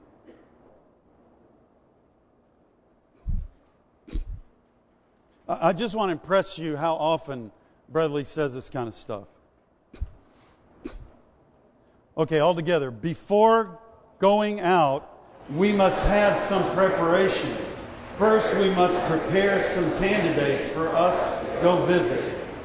I 5.47 5.73
just 5.73 5.95
want 5.95 6.09
to 6.09 6.13
impress 6.13 6.57
you 6.57 6.75
how 6.75 6.95
often 6.95 7.51
Brother 7.87 8.15
Lee 8.15 8.23
says 8.23 8.55
this 8.55 8.69
kind 8.69 8.87
of 8.87 8.95
stuff. 8.95 9.27
Okay, 12.17 12.39
all 12.39 12.55
together. 12.55 12.91
Before 12.91 13.77
going 14.19 14.61
out, 14.61 15.19
we 15.53 15.73
must 15.73 16.05
have 16.07 16.39
some 16.39 16.63
preparation. 16.73 17.53
First, 18.17 18.55
we 18.55 18.69
must 18.69 18.97
prepare 19.01 19.61
some 19.61 19.91
candidates 19.97 20.65
for 20.69 20.87
us 20.87 21.19
to 21.19 21.61
go 21.61 21.85
visit. 21.85 22.23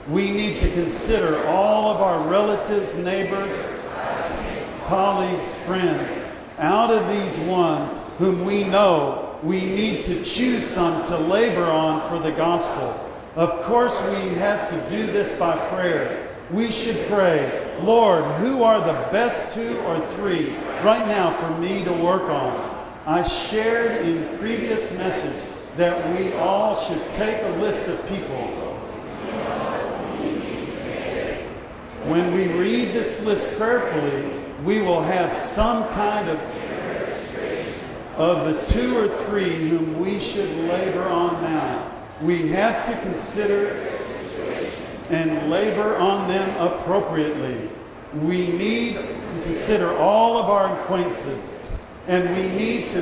We 0.08 0.30
need 0.30 0.60
to 0.60 0.70
consider 0.70 1.44
all 1.48 1.92
of 1.92 2.00
our 2.00 2.28
relatives, 2.28 2.94
neighbors, 2.94 3.52
colleagues, 4.86 5.52
friends. 5.66 6.24
Out 6.58 6.92
of 6.92 7.08
these 7.08 7.36
ones 7.48 7.92
whom 8.18 8.44
we 8.44 8.62
know 8.62 9.36
we 9.42 9.64
need 9.64 10.04
to 10.04 10.22
choose 10.22 10.64
some 10.64 11.04
to 11.06 11.18
labor 11.18 11.64
on 11.64 12.08
for 12.08 12.20
the 12.20 12.30
gospel. 12.36 13.10
Of 13.34 13.62
course, 13.62 14.00
we 14.02 14.28
have 14.34 14.70
to 14.70 14.90
do 14.90 15.10
this 15.10 15.36
by 15.36 15.56
prayer. 15.70 16.36
We 16.52 16.70
should 16.70 17.04
pray, 17.08 17.69
Lord, 17.84 18.24
who 18.36 18.62
are 18.62 18.80
the 18.80 19.08
best 19.10 19.52
two 19.54 19.78
or 19.80 19.98
three 20.14 20.56
right 20.82 21.06
now 21.06 21.36
for 21.36 21.50
me 21.60 21.82
to 21.84 21.92
work 21.92 22.22
on? 22.22 22.86
I 23.06 23.22
shared 23.22 24.06
in 24.06 24.38
previous 24.38 24.90
message 24.92 25.42
that 25.76 26.18
we 26.18 26.32
all 26.34 26.78
should 26.78 27.12
take 27.12 27.42
a 27.42 27.48
list 27.60 27.86
of 27.86 28.06
people. 28.08 28.48
When 32.06 32.34
we 32.34 32.48
read 32.48 32.92
this 32.92 33.20
list 33.22 33.46
prayerfully, 33.56 34.42
we 34.64 34.82
will 34.82 35.02
have 35.02 35.32
some 35.32 35.88
kind 35.88 36.28
of 36.28 36.38
of 38.16 38.52
the 38.52 38.74
two 38.74 38.98
or 38.98 39.08
three 39.24 39.70
whom 39.70 39.98
we 39.98 40.20
should 40.20 40.50
labor 40.66 41.04
on 41.08 41.42
now. 41.42 41.90
We 42.20 42.48
have 42.48 42.84
to 42.84 43.00
consider 43.00 43.98
and 45.10 45.50
labor 45.50 45.96
on 45.96 46.28
them 46.28 46.56
appropriately. 46.56 47.68
We 48.14 48.48
need 48.48 48.94
to 48.94 49.42
consider 49.44 49.96
all 49.96 50.36
of 50.38 50.48
our 50.48 50.80
acquaintances, 50.80 51.40
and 52.06 52.34
we 52.36 52.48
need 52.48 52.90
to, 52.90 53.00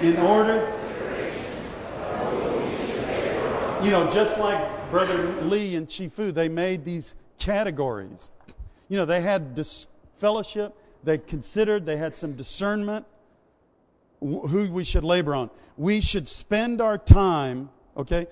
in 0.00 0.16
order, 0.18 0.70
you 3.82 3.90
know, 3.90 4.08
just 4.10 4.38
like 4.38 4.90
Brother 4.90 5.26
Lee 5.42 5.74
and 5.74 5.88
Chifu, 5.88 6.32
they 6.32 6.48
made 6.48 6.84
these 6.84 7.14
categories. 7.38 8.30
You 8.88 8.98
know, 8.98 9.04
they 9.04 9.20
had 9.20 9.54
dis- 9.54 9.86
fellowship, 10.18 10.74
they 11.02 11.18
considered, 11.18 11.84
they 11.84 11.96
had 11.96 12.14
some 12.14 12.34
discernment, 12.36 13.06
who 14.20 14.70
we 14.70 14.84
should 14.84 15.02
labor 15.02 15.34
on. 15.34 15.50
We 15.76 16.00
should 16.00 16.28
spend 16.28 16.80
our 16.80 16.96
time, 16.96 17.70
okay? 17.96 18.28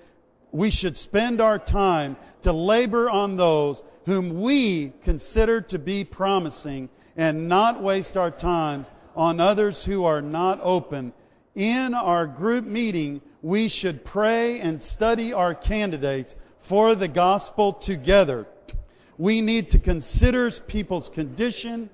We 0.51 0.69
should 0.69 0.97
spend 0.97 1.39
our 1.39 1.59
time 1.59 2.17
to 2.41 2.51
labor 2.51 3.09
on 3.09 3.37
those 3.37 3.83
whom 4.05 4.41
we 4.41 4.93
consider 5.03 5.61
to 5.61 5.79
be 5.79 6.03
promising 6.03 6.89
and 7.15 7.47
not 7.47 7.81
waste 7.81 8.17
our 8.17 8.31
time 8.31 8.85
on 9.15 9.39
others 9.39 9.83
who 9.85 10.05
are 10.05 10.21
not 10.21 10.59
open. 10.63 11.13
In 11.55 11.93
our 11.93 12.25
group 12.25 12.65
meeting, 12.65 13.21
we 13.41 13.67
should 13.67 14.05
pray 14.05 14.59
and 14.59 14.81
study 14.81 15.33
our 15.33 15.53
candidates 15.53 16.35
for 16.61 16.95
the 16.95 17.07
gospel 17.07 17.73
together. 17.73 18.47
We 19.17 19.41
need 19.41 19.69
to 19.71 19.79
consider 19.79 20.49
people's 20.51 21.09
condition, 21.09 21.89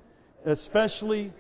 especially 0.46 1.34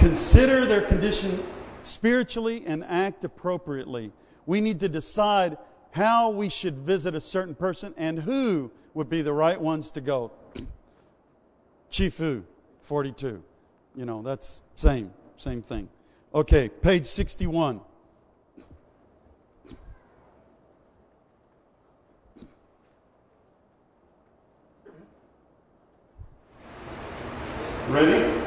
consider 0.00 0.64
their 0.64 0.80
condition 0.80 1.44
spiritually 1.82 2.64
and 2.66 2.82
act 2.84 3.22
appropriately. 3.22 4.10
We 4.46 4.62
need 4.62 4.80
to 4.80 4.88
decide 4.88 5.58
how 5.90 6.30
we 6.30 6.48
should 6.48 6.78
visit 6.78 7.14
a 7.14 7.20
certain 7.20 7.54
person 7.54 7.92
and 7.98 8.18
who 8.18 8.70
would 8.94 9.10
be 9.10 9.20
the 9.20 9.34
right 9.34 9.60
ones 9.60 9.90
to 9.92 10.00
go. 10.00 10.32
Chifu, 11.92 12.42
42. 12.80 13.42
You 13.94 14.04
know, 14.06 14.22
that's 14.22 14.62
same, 14.76 15.12
same 15.36 15.60
thing. 15.60 15.86
Okay, 16.34 16.70
page 16.70 17.04
61. 17.04 17.82
Ready? 27.88 28.39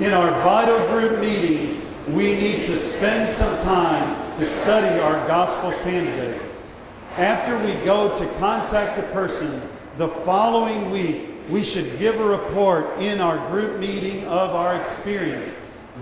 In 0.00 0.12
our 0.12 0.30
vital 0.42 0.88
group 0.88 1.20
meetings, 1.20 1.80
we 2.08 2.32
need 2.32 2.66
to 2.66 2.76
spend 2.78 3.32
some 3.32 3.56
time 3.60 4.36
to 4.38 4.44
study 4.44 4.98
our 4.98 5.24
gospel 5.28 5.70
candidate. 5.84 6.42
After 7.16 7.56
we 7.58 7.74
go 7.84 8.16
to 8.18 8.26
contact 8.40 8.98
a 8.98 9.04
person 9.12 9.62
the 9.96 10.08
following 10.08 10.90
week, 10.90 11.28
we 11.48 11.62
should 11.62 12.00
give 12.00 12.18
a 12.20 12.24
report 12.24 12.98
in 12.98 13.20
our 13.20 13.48
group 13.52 13.78
meeting 13.78 14.24
of 14.24 14.50
our 14.50 14.74
experience. 14.80 15.54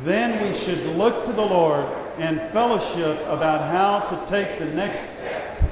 Then 0.05 0.43
we 0.43 0.57
should 0.57 0.83
look 0.97 1.27
to 1.27 1.33
the 1.35 1.45
Lord 1.45 1.85
and 2.17 2.41
fellowship 2.51 3.21
about 3.27 3.71
how 3.71 4.07
to 4.07 4.27
take 4.27 4.59
the 4.59 4.67
next 4.67 5.01
step. 5.17 5.63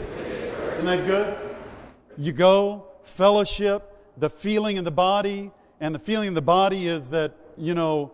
Isn't 0.74 0.84
that 0.84 1.06
good? 1.06 1.38
You 2.18 2.32
go, 2.32 2.84
fellowship, 3.02 3.96
the 4.18 4.28
feeling 4.28 4.76
in 4.76 4.84
the 4.84 4.90
body, 4.90 5.52
and 5.80 5.94
the 5.94 5.98
feeling 5.98 6.28
in 6.28 6.34
the 6.34 6.42
body 6.42 6.86
is 6.86 7.08
that 7.08 7.34
you 7.61 7.74
know, 7.74 8.12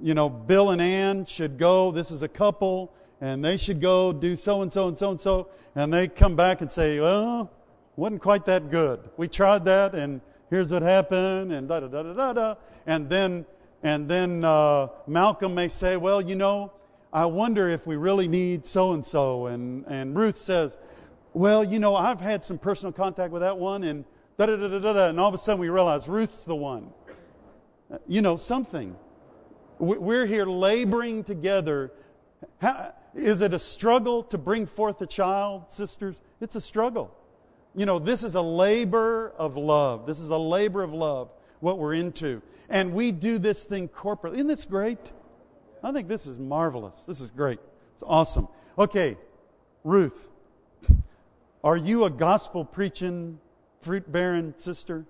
you 0.00 0.14
know, 0.14 0.28
Bill 0.28 0.70
and 0.70 0.80
Ann 0.80 1.26
should 1.26 1.58
go. 1.58 1.90
This 1.90 2.10
is 2.10 2.22
a 2.22 2.28
couple, 2.28 2.92
and 3.20 3.44
they 3.44 3.56
should 3.56 3.80
go 3.80 4.12
do 4.12 4.36
so 4.36 4.62
and 4.62 4.72
so 4.72 4.88
and 4.88 4.98
so 4.98 5.10
and 5.10 5.20
so. 5.20 5.48
And 5.74 5.92
they 5.92 6.08
come 6.08 6.36
back 6.36 6.60
and 6.60 6.70
say, 6.70 7.00
well, 7.00 7.50
wasn't 7.96 8.22
quite 8.22 8.44
that 8.46 8.70
good. 8.70 9.00
We 9.16 9.28
tried 9.28 9.64
that, 9.64 9.94
and 9.94 10.20
here's 10.50 10.70
what 10.70 10.82
happened, 10.82 11.52
and 11.52 11.68
da 11.68 11.80
da 11.80 11.88
da 11.88 12.02
da 12.02 12.32
da. 12.32 12.54
And 12.86 13.08
then, 13.10 13.44
and 13.82 14.08
then 14.08 14.44
uh, 14.44 14.88
Malcolm 15.06 15.54
may 15.54 15.68
say, 15.68 15.96
well, 15.96 16.20
you 16.20 16.36
know, 16.36 16.72
I 17.12 17.26
wonder 17.26 17.68
if 17.68 17.86
we 17.86 17.96
really 17.96 18.28
need 18.28 18.66
so 18.66 18.92
and 18.92 19.04
so. 19.04 19.46
And 19.46 19.84
and 19.88 20.16
Ruth 20.16 20.38
says, 20.38 20.76
well, 21.32 21.64
you 21.64 21.78
know, 21.78 21.96
I've 21.96 22.20
had 22.20 22.44
some 22.44 22.58
personal 22.58 22.92
contact 22.92 23.32
with 23.32 23.42
that 23.42 23.58
one, 23.58 23.82
and 23.82 24.04
da 24.38 24.46
da 24.46 24.56
da 24.56 24.68
da 24.68 24.92
da. 24.92 25.08
And 25.08 25.18
all 25.18 25.28
of 25.28 25.34
a 25.34 25.38
sudden, 25.38 25.60
we 25.60 25.68
realize 25.68 26.08
Ruth's 26.08 26.44
the 26.44 26.56
one. 26.56 26.90
You 28.06 28.22
know, 28.22 28.36
something. 28.36 28.96
We're 29.78 30.26
here 30.26 30.46
laboring 30.46 31.24
together. 31.24 31.92
How, 32.60 32.92
is 33.14 33.40
it 33.40 33.54
a 33.54 33.58
struggle 33.58 34.22
to 34.24 34.38
bring 34.38 34.66
forth 34.66 35.00
a 35.00 35.06
child, 35.06 35.64
sisters? 35.68 36.20
It's 36.40 36.56
a 36.56 36.60
struggle. 36.60 37.14
You 37.74 37.86
know, 37.86 37.98
this 37.98 38.24
is 38.24 38.34
a 38.34 38.42
labor 38.42 39.32
of 39.38 39.56
love. 39.56 40.06
This 40.06 40.20
is 40.20 40.28
a 40.28 40.36
labor 40.36 40.82
of 40.82 40.92
love, 40.92 41.30
what 41.60 41.78
we're 41.78 41.94
into. 41.94 42.42
And 42.68 42.92
we 42.92 43.12
do 43.12 43.38
this 43.38 43.64
thing 43.64 43.88
corporately. 43.88 44.34
Isn't 44.34 44.48
this 44.48 44.64
great? 44.64 45.12
I 45.82 45.92
think 45.92 46.08
this 46.08 46.26
is 46.26 46.38
marvelous. 46.38 46.96
This 47.06 47.20
is 47.20 47.30
great. 47.30 47.60
It's 47.94 48.02
awesome. 48.06 48.48
Okay, 48.78 49.16
Ruth, 49.84 50.28
are 51.62 51.76
you 51.76 52.04
a 52.04 52.10
gospel 52.10 52.64
preaching, 52.64 53.38
fruit 53.80 54.10
bearing 54.10 54.54
sister? 54.56 55.04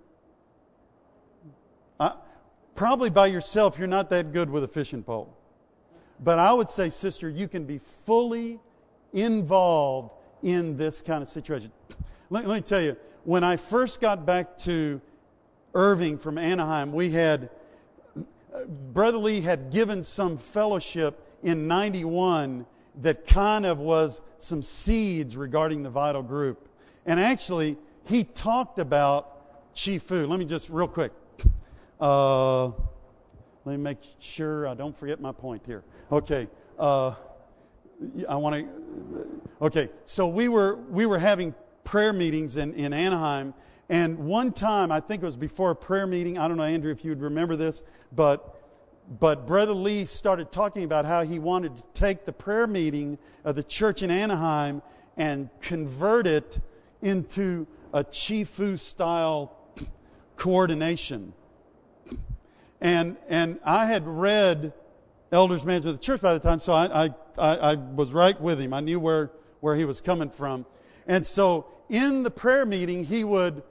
Probably 2.78 3.10
by 3.10 3.26
yourself, 3.26 3.76
you're 3.76 3.88
not 3.88 4.08
that 4.10 4.32
good 4.32 4.48
with 4.48 4.62
a 4.62 4.68
fishing 4.68 5.02
pole. 5.02 5.36
But 6.22 6.38
I 6.38 6.52
would 6.52 6.70
say, 6.70 6.90
sister, 6.90 7.28
you 7.28 7.48
can 7.48 7.64
be 7.64 7.80
fully 8.06 8.60
involved 9.12 10.12
in 10.44 10.76
this 10.76 11.02
kind 11.02 11.20
of 11.20 11.28
situation. 11.28 11.72
Let, 12.30 12.46
let 12.46 12.54
me 12.54 12.60
tell 12.60 12.80
you, 12.80 12.96
when 13.24 13.42
I 13.42 13.56
first 13.56 14.00
got 14.00 14.24
back 14.24 14.56
to 14.58 15.00
Irving 15.74 16.18
from 16.18 16.38
Anaheim, 16.38 16.92
we 16.92 17.10
had, 17.10 17.50
Brother 18.92 19.18
Lee 19.18 19.40
had 19.40 19.72
given 19.72 20.04
some 20.04 20.38
fellowship 20.38 21.20
in 21.42 21.66
91 21.66 22.64
that 23.02 23.26
kind 23.26 23.66
of 23.66 23.80
was 23.80 24.20
some 24.38 24.62
seeds 24.62 25.36
regarding 25.36 25.82
the 25.82 25.90
vital 25.90 26.22
group. 26.22 26.68
And 27.06 27.18
actually, 27.18 27.76
he 28.04 28.22
talked 28.22 28.78
about 28.78 29.74
Chifu. 29.74 30.28
Let 30.28 30.38
me 30.38 30.44
just, 30.44 30.70
real 30.70 30.86
quick. 30.86 31.10
Uh, 32.00 32.66
let 32.66 32.76
me 33.66 33.76
make 33.76 33.98
sure 34.18 34.66
I 34.66 34.74
don't 34.74 34.96
forget 34.96 35.20
my 35.20 35.32
point 35.32 35.62
here. 35.66 35.82
Okay. 36.10 36.48
Uh, 36.78 37.14
I 38.28 38.36
want 38.36 38.54
to. 38.54 38.66
Okay. 39.60 39.90
So 40.04 40.28
we 40.28 40.48
were 40.48 40.76
we 40.76 41.06
were 41.06 41.18
having 41.18 41.54
prayer 41.84 42.12
meetings 42.12 42.56
in, 42.56 42.72
in 42.74 42.92
Anaheim, 42.92 43.52
and 43.88 44.18
one 44.18 44.52
time 44.52 44.92
I 44.92 45.00
think 45.00 45.22
it 45.22 45.26
was 45.26 45.36
before 45.36 45.72
a 45.72 45.76
prayer 45.76 46.06
meeting. 46.06 46.38
I 46.38 46.46
don't 46.46 46.56
know, 46.56 46.62
Andrew, 46.62 46.92
if 46.92 47.04
you 47.04 47.10
would 47.10 47.22
remember 47.22 47.56
this, 47.56 47.82
but 48.12 48.54
but 49.20 49.46
Brother 49.46 49.72
Lee 49.72 50.04
started 50.04 50.52
talking 50.52 50.84
about 50.84 51.04
how 51.04 51.22
he 51.22 51.38
wanted 51.38 51.76
to 51.76 51.82
take 51.94 52.26
the 52.26 52.32
prayer 52.32 52.66
meeting 52.66 53.18
of 53.44 53.56
the 53.56 53.62
church 53.62 54.02
in 54.02 54.10
Anaheim 54.10 54.82
and 55.16 55.48
convert 55.60 56.26
it 56.26 56.60
into 57.02 57.66
a 57.92 58.04
Chifu 58.04 58.78
style 58.78 59.56
coordination. 60.36 61.32
And, 62.80 63.16
and 63.28 63.58
I 63.64 63.86
had 63.86 64.06
read 64.06 64.72
Elders 65.32 65.64
Management 65.64 65.94
of 65.94 66.00
the 66.00 66.04
Church 66.04 66.20
by 66.20 66.32
the 66.32 66.40
time, 66.40 66.60
so 66.60 66.72
I, 66.72 67.06
I, 67.06 67.14
I, 67.36 67.74
was 67.74 68.12
right 68.12 68.40
with 68.40 68.60
him. 68.60 68.72
I 68.72 68.80
knew 68.80 69.00
where, 69.00 69.30
where 69.60 69.74
he 69.74 69.84
was 69.84 70.00
coming 70.00 70.30
from. 70.30 70.64
And 71.06 71.26
so 71.26 71.66
in 71.88 72.22
the 72.22 72.30
prayer 72.30 72.64
meeting, 72.64 73.04
he 73.04 73.24
would, 73.24 73.62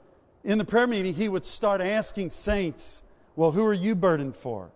in 0.44 0.58
the 0.58 0.64
prayer 0.64 0.86
meeting, 0.86 1.14
he 1.14 1.28
would 1.28 1.46
start 1.46 1.80
asking 1.80 2.30
saints, 2.30 3.02
well, 3.34 3.50
who 3.50 3.64
are 3.64 3.74
you 3.74 3.94
burdened 3.94 4.36
for? 4.36 4.70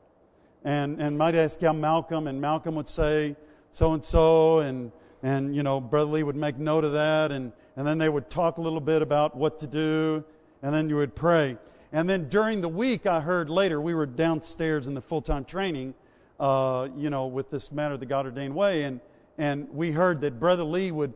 And, 0.64 1.00
and 1.00 1.18
might 1.18 1.34
ask 1.34 1.60
how 1.60 1.72
Malcolm, 1.72 2.26
and 2.26 2.40
Malcolm 2.40 2.74
would 2.76 2.88
say 2.88 3.36
so 3.70 3.92
and 3.92 4.04
so, 4.04 4.60
and, 4.60 4.92
and, 5.22 5.54
you 5.54 5.62
know, 5.62 5.80
Brother 5.80 6.10
Lee 6.10 6.22
would 6.22 6.36
make 6.36 6.58
note 6.58 6.84
of 6.84 6.92
that, 6.92 7.32
and, 7.32 7.52
and 7.76 7.86
then 7.86 7.98
they 7.98 8.08
would 8.08 8.30
talk 8.30 8.58
a 8.58 8.60
little 8.60 8.80
bit 8.80 9.02
about 9.02 9.36
what 9.36 9.58
to 9.60 9.66
do, 9.66 10.24
and 10.62 10.74
then 10.74 10.88
you 10.88 10.96
would 10.96 11.14
pray. 11.14 11.56
And 11.92 12.08
then 12.08 12.28
during 12.28 12.62
the 12.62 12.68
week, 12.68 13.06
I 13.06 13.20
heard 13.20 13.50
later, 13.50 13.80
we 13.80 13.94
were 13.94 14.06
downstairs 14.06 14.86
in 14.86 14.94
the 14.94 15.02
full 15.02 15.20
time 15.20 15.44
training, 15.44 15.94
uh, 16.40 16.88
you 16.96 17.10
know, 17.10 17.26
with 17.26 17.50
this 17.50 17.70
matter 17.70 17.94
of 17.94 18.00
the 18.00 18.06
God 18.06 18.24
ordained 18.24 18.54
way, 18.54 18.84
and, 18.84 19.00
and 19.36 19.68
we 19.72 19.92
heard 19.92 20.22
that 20.22 20.40
Brother 20.40 20.64
Lee 20.64 20.90
would 20.90 21.12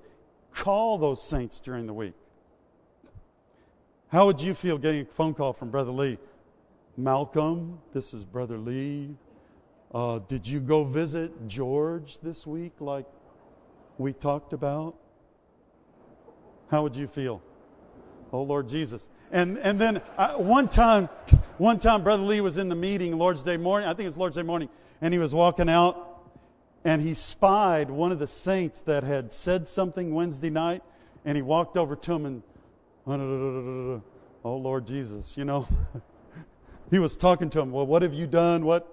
call 0.53 0.99
those 0.99 1.23
saints 1.23 1.61
during 1.61 1.87
the 1.87 1.95
week. 1.95 2.15
How 4.09 4.27
would 4.27 4.41
you 4.41 4.55
feel 4.55 4.79
getting 4.79 5.03
a 5.03 5.05
phone 5.07 5.35
call 5.35 5.53
from 5.53 5.71
Brother 5.71 5.91
Lee? 5.91 6.19
Malcolm, 6.97 7.81
this 7.93 8.15
is 8.15 8.25
Brother 8.25 8.59
Lee. 8.59 9.17
Uh, 9.95 10.21
did 10.29 10.47
you 10.47 10.61
go 10.61 10.85
visit 10.85 11.49
George 11.49 12.19
this 12.23 12.47
week 12.47 12.73
like 12.81 13.07
we 13.99 14.13
talked 14.13 14.53
about? 14.53 14.95
How 16.71 16.83
would 16.83 16.97
you 16.97 17.07
feel? 17.07 17.43
Oh, 18.33 18.43
Lord 18.43 18.69
Jesus. 18.69 19.09
And, 19.33 19.59
and 19.59 19.81
then 19.81 20.01
uh, 20.17 20.35
one 20.35 20.69
time, 20.69 21.09
one 21.59 21.79
time, 21.79 22.03
Brother 22.03 22.23
Lee 22.23 22.41
was 22.41 22.57
in 22.57 22.69
the 22.69 22.75
meeting 22.75 23.17
Lord's 23.19 23.43
Day 23.43 23.57
morning. 23.57 23.89
I 23.89 23.93
think 23.93 24.03
it 24.03 24.09
was 24.09 24.17
Lord's 24.17 24.37
Day 24.37 24.43
morning. 24.43 24.69
And 25.01 25.13
he 25.13 25.19
was 25.19 25.35
walking 25.35 25.69
out 25.69 26.07
and 26.85 27.03
he 27.03 27.15
spied 27.15 27.91
one 27.91 28.13
of 28.13 28.19
the 28.19 28.27
saints 28.29 28.81
that 28.83 29.03
had 29.03 29.33
said 29.33 29.67
something 29.67 30.15
Wednesday 30.15 30.51
night. 30.51 30.83
And 31.25 31.35
he 31.35 31.43
walked 31.43 31.77
over 31.77 31.97
to 31.97 32.13
him 32.13 32.27
and, 32.27 32.43
oh, 33.07 34.57
Lord 34.57 34.87
Jesus, 34.87 35.37
you 35.37 35.45
know. 35.45 35.67
he 36.91 37.01
was 37.01 37.17
talking 37.17 37.51
to 37.51 37.61
him. 37.61 37.73
Well, 37.73 37.87
what 37.87 38.03
have 38.03 38.15
you 38.15 38.29
done? 38.29 38.65
What? 38.65 38.93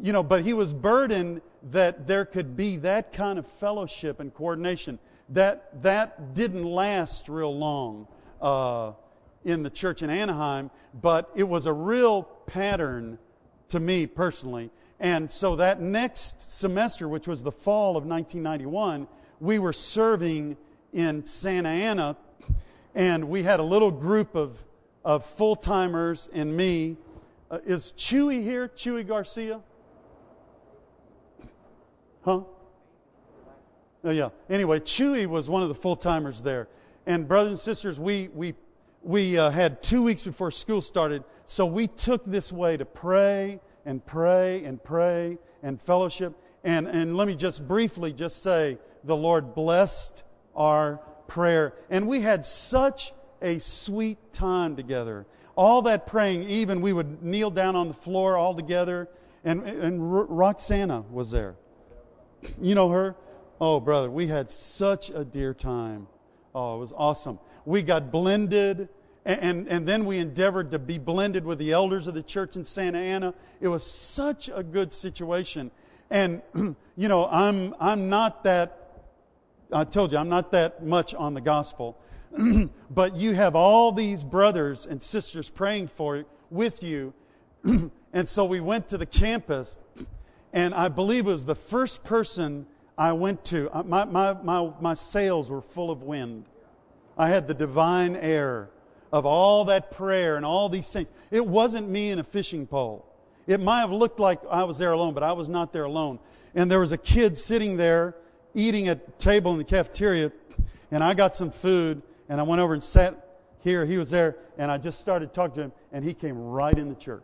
You 0.00 0.12
know, 0.12 0.22
but 0.22 0.42
he 0.42 0.52
was 0.52 0.74
burdened 0.74 1.40
that 1.70 2.06
there 2.06 2.26
could 2.26 2.56
be 2.56 2.76
that 2.78 3.14
kind 3.14 3.38
of 3.38 3.46
fellowship 3.46 4.20
and 4.20 4.34
coordination. 4.34 4.98
That, 5.30 5.82
that 5.82 6.34
didn't 6.34 6.64
last 6.64 7.30
real 7.30 7.56
long. 7.56 8.06
Uh, 8.42 8.92
in 9.44 9.62
the 9.62 9.70
church 9.70 10.02
in 10.02 10.10
Anaheim, 10.10 10.70
but 11.00 11.30
it 11.34 11.44
was 11.44 11.66
a 11.66 11.72
real 11.72 12.22
pattern 12.46 13.18
to 13.68 13.80
me 13.80 14.06
personally. 14.06 14.70
And 15.00 15.30
so 15.30 15.56
that 15.56 15.80
next 15.80 16.50
semester, 16.50 17.08
which 17.08 17.28
was 17.28 17.42
the 17.42 17.52
fall 17.52 17.96
of 17.96 18.06
1991, 18.06 19.06
we 19.40 19.58
were 19.58 19.72
serving 19.72 20.56
in 20.92 21.26
Santa 21.26 21.68
Ana, 21.68 22.16
and 22.94 23.28
we 23.28 23.42
had 23.42 23.60
a 23.60 23.64
little 23.64 23.90
group 23.90 24.34
of, 24.34 24.62
of 25.04 25.26
full 25.26 25.56
timers 25.56 26.28
and 26.32 26.56
me. 26.56 26.96
Uh, 27.50 27.58
is 27.66 27.92
Chewy 27.96 28.42
here? 28.42 28.68
Chewy 28.68 29.06
Garcia? 29.06 29.60
Huh? 32.24 32.40
Oh, 34.04 34.10
yeah. 34.10 34.30
Anyway, 34.48 34.80
Chewy 34.80 35.26
was 35.26 35.48
one 35.48 35.62
of 35.62 35.68
the 35.68 35.74
full 35.74 35.96
timers 35.96 36.40
there. 36.40 36.68
And, 37.06 37.26
brothers 37.28 37.50
and 37.50 37.58
sisters, 37.58 37.98
we, 37.98 38.28
we 38.34 38.54
we 39.04 39.38
uh, 39.38 39.50
had 39.50 39.82
two 39.82 40.02
weeks 40.02 40.22
before 40.22 40.50
school 40.50 40.80
started, 40.80 41.24
so 41.46 41.66
we 41.66 41.86
took 41.86 42.24
this 42.24 42.50
way 42.50 42.76
to 42.76 42.84
pray 42.84 43.60
and 43.84 44.04
pray 44.04 44.64
and 44.64 44.82
pray 44.82 45.38
and 45.62 45.80
fellowship. 45.80 46.32
And, 46.64 46.88
and 46.88 47.16
let 47.16 47.28
me 47.28 47.36
just 47.36 47.68
briefly 47.68 48.12
just 48.12 48.42
say, 48.42 48.78
the 49.04 49.14
Lord 49.14 49.54
blessed 49.54 50.22
our 50.56 51.00
prayer. 51.28 51.74
And 51.90 52.08
we 52.08 52.22
had 52.22 52.46
such 52.46 53.12
a 53.42 53.58
sweet 53.58 54.32
time 54.32 54.74
together. 54.74 55.26
All 55.54 55.82
that 55.82 56.06
praying, 56.06 56.48
even 56.48 56.80
we 56.80 56.94
would 56.94 57.22
kneel 57.22 57.50
down 57.50 57.76
on 57.76 57.88
the 57.88 57.94
floor 57.94 58.38
all 58.38 58.54
together. 58.54 59.08
And, 59.44 59.62
and 59.62 59.98
Roxana 60.30 61.02
was 61.02 61.30
there. 61.30 61.56
You 62.60 62.74
know 62.74 62.88
her? 62.88 63.14
Oh, 63.60 63.80
brother, 63.80 64.10
we 64.10 64.26
had 64.26 64.50
such 64.50 65.10
a 65.10 65.24
dear 65.24 65.52
time. 65.52 66.06
Oh, 66.54 66.76
it 66.76 66.80
was 66.80 66.92
awesome 66.96 67.38
we 67.64 67.82
got 67.82 68.10
blended, 68.10 68.88
and, 69.24 69.66
and, 69.68 69.88
then 69.88 70.04
we 70.04 70.18
endeavored 70.18 70.70
to 70.72 70.78
be 70.78 70.98
blended 70.98 71.46
with 71.46 71.58
the 71.58 71.72
elders 71.72 72.06
of 72.06 72.14
the 72.14 72.22
church 72.22 72.56
in 72.56 72.64
Santa 72.64 72.98
Ana. 72.98 73.32
It 73.60 73.68
was 73.68 73.84
such 73.90 74.50
a 74.54 74.62
good 74.62 74.92
situation. 74.92 75.70
And, 76.10 76.42
you 76.54 77.08
know, 77.08 77.26
I'm, 77.26 77.74
I'm 77.80 78.10
not 78.10 78.44
that, 78.44 79.06
I 79.72 79.84
told 79.84 80.12
you, 80.12 80.18
I'm 80.18 80.28
not 80.28 80.50
that 80.52 80.84
much 80.84 81.14
on 81.14 81.32
the 81.32 81.40
gospel. 81.40 81.98
but 82.90 83.16
you 83.16 83.32
have 83.34 83.56
all 83.56 83.92
these 83.92 84.22
brothers 84.22 84.86
and 84.86 85.02
sisters 85.02 85.48
praying 85.48 85.88
for 85.88 86.18
you, 86.18 86.24
with 86.50 86.82
you. 86.82 87.14
and 88.12 88.28
so 88.28 88.44
we 88.44 88.60
went 88.60 88.88
to 88.88 88.98
the 88.98 89.06
campus, 89.06 89.76
and 90.52 90.74
I 90.74 90.88
believe 90.88 91.26
it 91.26 91.32
was 91.32 91.46
the 91.46 91.54
first 91.54 92.04
person 92.04 92.66
I 92.98 93.12
went 93.12 93.44
to. 93.46 93.70
Uh, 93.72 93.82
my, 93.84 94.04
my, 94.04 94.34
my, 94.34 94.70
my 94.80 94.94
sails 94.94 95.48
were 95.48 95.62
full 95.62 95.90
of 95.90 96.02
wind. 96.02 96.44
I 97.16 97.28
had 97.28 97.48
the 97.48 97.54
divine 97.54 98.16
air 98.16 98.70
of 99.14 99.24
all 99.24 99.64
that 99.66 99.92
prayer 99.92 100.36
and 100.36 100.44
all 100.44 100.68
these 100.68 100.92
things. 100.92 101.06
It 101.30 101.46
wasn't 101.46 101.88
me 101.88 102.10
in 102.10 102.18
a 102.18 102.24
fishing 102.24 102.66
pole. 102.66 103.06
It 103.46 103.60
might 103.60 103.78
have 103.78 103.92
looked 103.92 104.18
like 104.18 104.40
I 104.50 104.64
was 104.64 104.76
there 104.76 104.90
alone, 104.90 105.14
but 105.14 105.22
I 105.22 105.32
was 105.32 105.48
not 105.48 105.72
there 105.72 105.84
alone. 105.84 106.18
And 106.56 106.68
there 106.68 106.80
was 106.80 106.90
a 106.90 106.98
kid 106.98 107.38
sitting 107.38 107.76
there 107.76 108.16
eating 108.56 108.88
at 108.88 109.06
a 109.06 109.10
table 109.12 109.52
in 109.52 109.58
the 109.58 109.64
cafeteria, 109.64 110.32
and 110.90 111.04
I 111.04 111.14
got 111.14 111.36
some 111.36 111.52
food, 111.52 112.02
and 112.28 112.40
I 112.40 112.42
went 112.42 112.60
over 112.60 112.74
and 112.74 112.82
sat 112.82 113.38
here. 113.60 113.86
He 113.86 113.98
was 113.98 114.10
there, 114.10 114.34
and 114.58 114.68
I 114.68 114.78
just 114.78 114.98
started 114.98 115.32
talking 115.32 115.54
to 115.54 115.62
him, 115.62 115.72
and 115.92 116.04
he 116.04 116.12
came 116.12 116.36
right 116.36 116.76
in 116.76 116.88
the 116.88 116.96
church. 116.96 117.22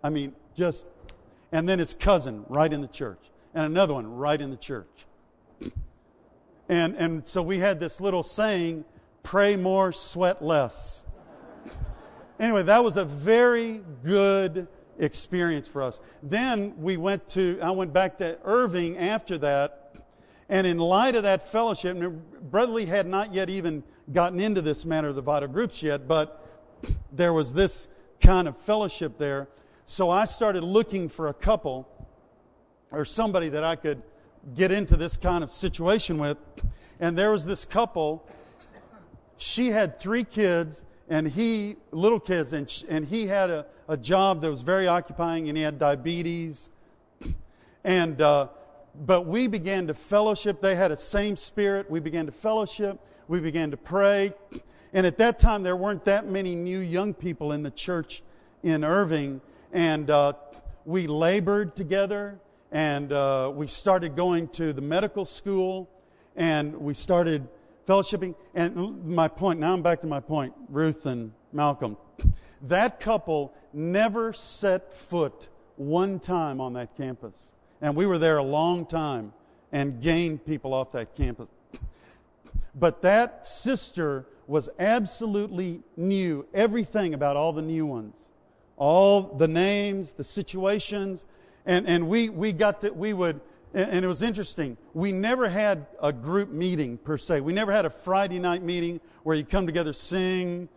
I 0.00 0.10
mean, 0.10 0.36
just, 0.56 0.86
and 1.50 1.68
then 1.68 1.80
his 1.80 1.92
cousin 1.92 2.44
right 2.48 2.72
in 2.72 2.82
the 2.82 2.86
church, 2.86 3.18
and 3.52 3.66
another 3.66 3.94
one 3.94 4.06
right 4.14 4.40
in 4.40 4.50
the 4.50 4.56
church. 4.56 4.86
And, 6.68 6.94
and 6.94 7.26
so 7.26 7.42
we 7.42 7.58
had 7.58 7.80
this 7.80 8.00
little 8.00 8.22
saying 8.22 8.84
pray 9.24 9.56
more, 9.56 9.90
sweat 9.90 10.40
less. 10.40 11.02
Anyway, 12.42 12.64
that 12.64 12.82
was 12.82 12.96
a 12.96 13.04
very 13.04 13.80
good 14.04 14.66
experience 14.98 15.68
for 15.68 15.80
us. 15.80 16.00
Then 16.24 16.74
we 16.76 16.96
went 16.96 17.28
to, 17.30 17.56
I 17.62 17.70
went 17.70 17.92
back 17.92 18.18
to 18.18 18.36
Irving 18.44 18.98
after 18.98 19.38
that, 19.38 19.94
and 20.48 20.66
in 20.66 20.76
light 20.76 21.14
of 21.14 21.22
that 21.22 21.48
fellowship, 21.48 21.96
Lee 22.52 22.84
had 22.84 23.06
not 23.06 23.32
yet 23.32 23.48
even 23.48 23.84
gotten 24.12 24.40
into 24.40 24.60
this 24.60 24.84
matter 24.84 25.06
of 25.06 25.14
the 25.14 25.22
vital 25.22 25.48
groups 25.48 25.84
yet, 25.84 26.08
but 26.08 26.44
there 27.12 27.32
was 27.32 27.52
this 27.52 27.86
kind 28.20 28.48
of 28.48 28.56
fellowship 28.56 29.18
there. 29.18 29.46
So 29.84 30.10
I 30.10 30.24
started 30.24 30.64
looking 30.64 31.08
for 31.08 31.28
a 31.28 31.34
couple 31.34 31.88
or 32.90 33.04
somebody 33.04 33.50
that 33.50 33.62
I 33.62 33.76
could 33.76 34.02
get 34.56 34.72
into 34.72 34.96
this 34.96 35.16
kind 35.16 35.44
of 35.44 35.52
situation 35.52 36.18
with. 36.18 36.38
And 36.98 37.16
there 37.16 37.30
was 37.30 37.46
this 37.46 37.64
couple. 37.64 38.28
She 39.36 39.68
had 39.68 40.00
three 40.00 40.24
kids, 40.24 40.82
and 41.08 41.28
he, 41.28 41.76
little 41.90 42.20
kids, 42.20 42.52
and, 42.52 42.84
and 42.88 43.06
he 43.06 43.26
had 43.26 43.50
a, 43.50 43.66
a 43.88 43.96
job 43.96 44.40
that 44.42 44.50
was 44.50 44.62
very 44.62 44.86
occupying, 44.86 45.48
and 45.48 45.56
he 45.56 45.62
had 45.62 45.78
diabetes. 45.78 46.68
And, 47.84 48.20
uh, 48.20 48.46
but 48.94 49.22
we 49.22 49.48
began 49.48 49.88
to 49.88 49.94
fellowship. 49.94 50.60
They 50.60 50.76
had 50.76 50.92
a 50.92 50.96
same 50.96 51.36
spirit. 51.36 51.90
We 51.90 51.98
began 51.98 52.26
to 52.26 52.32
fellowship. 52.32 53.00
We 53.26 53.40
began 53.40 53.72
to 53.72 53.76
pray. 53.76 54.34
And 54.94 55.06
at 55.06 55.16
that 55.18 55.38
time, 55.38 55.62
there 55.62 55.74
weren't 55.74 56.04
that 56.04 56.28
many 56.28 56.54
new 56.54 56.78
young 56.78 57.14
people 57.14 57.52
in 57.52 57.62
the 57.62 57.70
church 57.70 58.22
in 58.62 58.84
Irving. 58.84 59.40
And 59.72 60.10
uh, 60.10 60.34
we 60.84 61.06
labored 61.06 61.74
together 61.74 62.38
and 62.70 63.12
uh, 63.12 63.50
we 63.54 63.68
started 63.68 64.16
going 64.16 64.48
to 64.48 64.72
the 64.72 64.80
medical 64.80 65.24
school 65.24 65.88
and 66.36 66.74
we 66.76 66.94
started 66.94 67.46
fellowshipping. 67.86 68.34
And 68.54 69.04
my 69.06 69.28
point, 69.28 69.60
now 69.60 69.72
I'm 69.72 69.82
back 69.82 70.00
to 70.02 70.06
my 70.06 70.20
point, 70.20 70.54
Ruth 70.68 71.06
and 71.06 71.32
Malcolm. 71.52 71.96
That 72.62 73.00
couple 73.00 73.52
never 73.72 74.32
set 74.32 74.94
foot 74.94 75.48
one 75.76 76.20
time 76.20 76.60
on 76.60 76.74
that 76.74 76.96
campus. 76.96 77.52
And 77.80 77.96
we 77.96 78.06
were 78.06 78.18
there 78.18 78.38
a 78.38 78.42
long 78.42 78.86
time 78.86 79.32
and 79.72 80.00
gained 80.00 80.44
people 80.46 80.74
off 80.74 80.92
that 80.92 81.16
campus. 81.16 81.48
But 82.74 83.02
that 83.02 83.46
sister 83.46 84.26
was 84.46 84.68
absolutely 84.78 85.82
new, 85.96 86.46
everything 86.54 87.14
about 87.14 87.36
all 87.36 87.52
the 87.52 87.62
new 87.62 87.86
ones, 87.86 88.14
all 88.76 89.22
the 89.22 89.48
names, 89.48 90.12
the 90.12 90.24
situations, 90.24 91.24
and, 91.66 91.86
and 91.86 92.08
we, 92.08 92.28
we 92.28 92.52
got 92.52 92.80
to, 92.82 92.90
we 92.90 93.12
would, 93.12 93.40
and 93.74 94.04
it 94.04 94.08
was 94.08 94.20
interesting. 94.20 94.76
We 94.92 95.12
never 95.12 95.48
had 95.48 95.86
a 96.02 96.12
group 96.12 96.50
meeting 96.50 96.98
per 96.98 97.16
se. 97.16 97.40
We 97.40 97.52
never 97.52 97.72
had 97.72 97.86
a 97.86 97.90
Friday 97.90 98.38
night 98.38 98.62
meeting 98.62 99.00
where 99.22 99.34
you 99.34 99.44
come 99.44 99.64
together, 99.66 99.92
sing. 99.92 100.68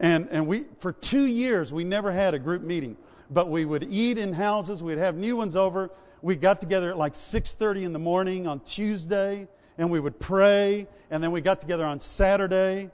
And, 0.00 0.26
and 0.30 0.46
we, 0.46 0.64
for 0.80 0.92
two 0.92 1.24
years, 1.24 1.72
we 1.72 1.84
never 1.84 2.10
had 2.10 2.34
a 2.34 2.38
group 2.38 2.62
meeting. 2.62 2.96
But 3.30 3.50
we 3.50 3.64
would 3.64 3.84
eat 3.84 4.16
in 4.16 4.32
houses. 4.32 4.82
We'd 4.82 4.98
have 4.98 5.16
new 5.16 5.36
ones 5.36 5.54
over. 5.54 5.90
We 6.22 6.36
got 6.36 6.60
together 6.60 6.90
at 6.90 6.98
like 6.98 7.12
6.30 7.12 7.82
in 7.82 7.92
the 7.92 7.98
morning 7.98 8.46
on 8.46 8.60
Tuesday. 8.60 9.46
And 9.76 9.90
we 9.90 10.00
would 10.00 10.18
pray. 10.18 10.88
And 11.10 11.22
then 11.22 11.30
we 11.30 11.40
got 11.40 11.60
together 11.60 11.84
on 11.84 12.00
Saturday. 12.00 12.90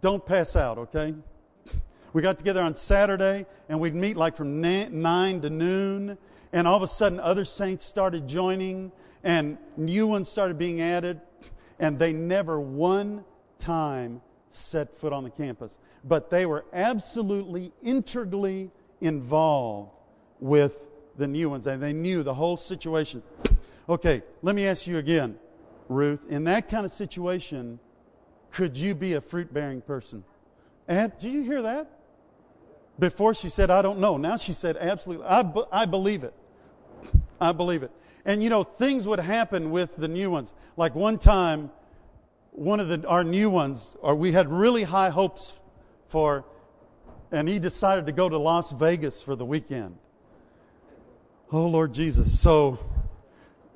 Don't 0.00 0.24
pass 0.24 0.56
out, 0.56 0.78
okay? 0.78 1.14
We 2.12 2.20
got 2.20 2.38
together 2.38 2.60
on 2.60 2.76
Saturday 2.76 3.46
and 3.68 3.80
we'd 3.80 3.94
meet 3.94 4.16
like 4.16 4.36
from 4.36 4.60
9 4.60 5.40
to 5.40 5.50
noon 5.50 6.18
and 6.52 6.68
all 6.68 6.76
of 6.76 6.82
a 6.82 6.86
sudden, 6.86 7.18
other 7.20 7.44
saints 7.44 7.84
started 7.84 8.28
joining, 8.28 8.92
and 9.24 9.58
new 9.76 10.06
ones 10.06 10.28
started 10.28 10.58
being 10.58 10.80
added, 10.80 11.20
and 11.78 11.98
they 11.98 12.12
never 12.12 12.60
one 12.60 13.24
time 13.58 14.20
set 14.50 14.96
foot 14.98 15.12
on 15.12 15.24
the 15.24 15.30
campus. 15.30 15.78
But 16.04 16.30
they 16.30 16.46
were 16.46 16.64
absolutely 16.72 17.72
integrally 17.82 18.70
involved 19.00 19.90
with 20.40 20.76
the 21.16 21.26
new 21.26 21.50
ones, 21.50 21.66
and 21.66 21.82
they 21.82 21.92
knew 21.92 22.22
the 22.22 22.34
whole 22.34 22.56
situation. 22.56 23.22
Okay, 23.88 24.22
let 24.42 24.54
me 24.54 24.66
ask 24.66 24.86
you 24.86 24.98
again, 24.98 25.38
Ruth. 25.88 26.20
In 26.28 26.44
that 26.44 26.68
kind 26.68 26.84
of 26.84 26.92
situation, 26.92 27.78
could 28.50 28.76
you 28.76 28.94
be 28.94 29.14
a 29.14 29.20
fruit 29.20 29.52
bearing 29.52 29.80
person? 29.80 30.24
And, 30.88 31.12
do 31.18 31.28
you 31.28 31.42
hear 31.42 31.62
that? 31.62 31.90
Before 32.98 33.34
she 33.34 33.48
said, 33.48 33.70
I 33.70 33.82
don't 33.82 33.98
know. 33.98 34.16
Now 34.16 34.36
she 34.36 34.52
said, 34.52 34.76
absolutely. 34.76 35.26
I, 35.26 35.50
I 35.72 35.86
believe 35.86 36.24
it. 36.24 36.34
I 37.42 37.52
believe 37.52 37.82
it. 37.82 37.90
And 38.24 38.42
you 38.42 38.50
know, 38.50 38.62
things 38.62 39.06
would 39.06 39.18
happen 39.18 39.70
with 39.70 39.96
the 39.96 40.08
new 40.08 40.30
ones. 40.30 40.52
Like 40.76 40.94
one 40.94 41.18
time, 41.18 41.70
one 42.52 42.80
of 42.80 42.88
the, 42.88 43.06
our 43.08 43.24
new 43.24 43.50
ones, 43.50 43.96
or 44.00 44.14
we 44.14 44.32
had 44.32 44.50
really 44.50 44.84
high 44.84 45.10
hopes 45.10 45.52
for, 46.08 46.44
and 47.30 47.48
he 47.48 47.58
decided 47.58 48.06
to 48.06 48.12
go 48.12 48.28
to 48.28 48.38
Las 48.38 48.70
Vegas 48.70 49.22
for 49.22 49.34
the 49.34 49.44
weekend. 49.44 49.96
Oh, 51.50 51.66
Lord 51.66 51.92
Jesus. 51.92 52.38
So, 52.38 52.78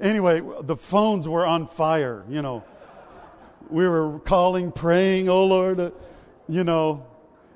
anyway, 0.01 0.43
the 0.63 0.77
phones 0.77 1.27
were 1.27 1.45
on 1.45 1.67
fire, 1.67 2.25
you 2.29 2.43
know. 2.43 2.65
We 3.69 3.89
were 3.89 4.21
calling, 4.21 4.71
praying, 4.73 5.29
oh, 5.29 5.45
Lord, 5.47 5.93
you 6.49 6.65
know. 6.65 7.07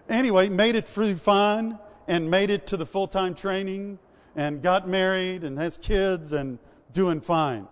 Anyway, 0.09 0.49
made 0.49 0.75
it 0.75 0.87
through 0.87 1.17
fine 1.17 1.79
and 2.09 2.31
made 2.31 2.51
it 2.51 2.67
to 2.69 2.77
the 2.77 2.87
full 2.87 3.07
time 3.07 3.35
training 3.35 3.99
and 4.41 4.63
got 4.63 4.89
married 4.89 5.45
and 5.45 5.59
has 5.59 5.77
kids 5.77 6.33
and 6.33 6.59
doing 6.95 7.21
fine. 7.21 7.69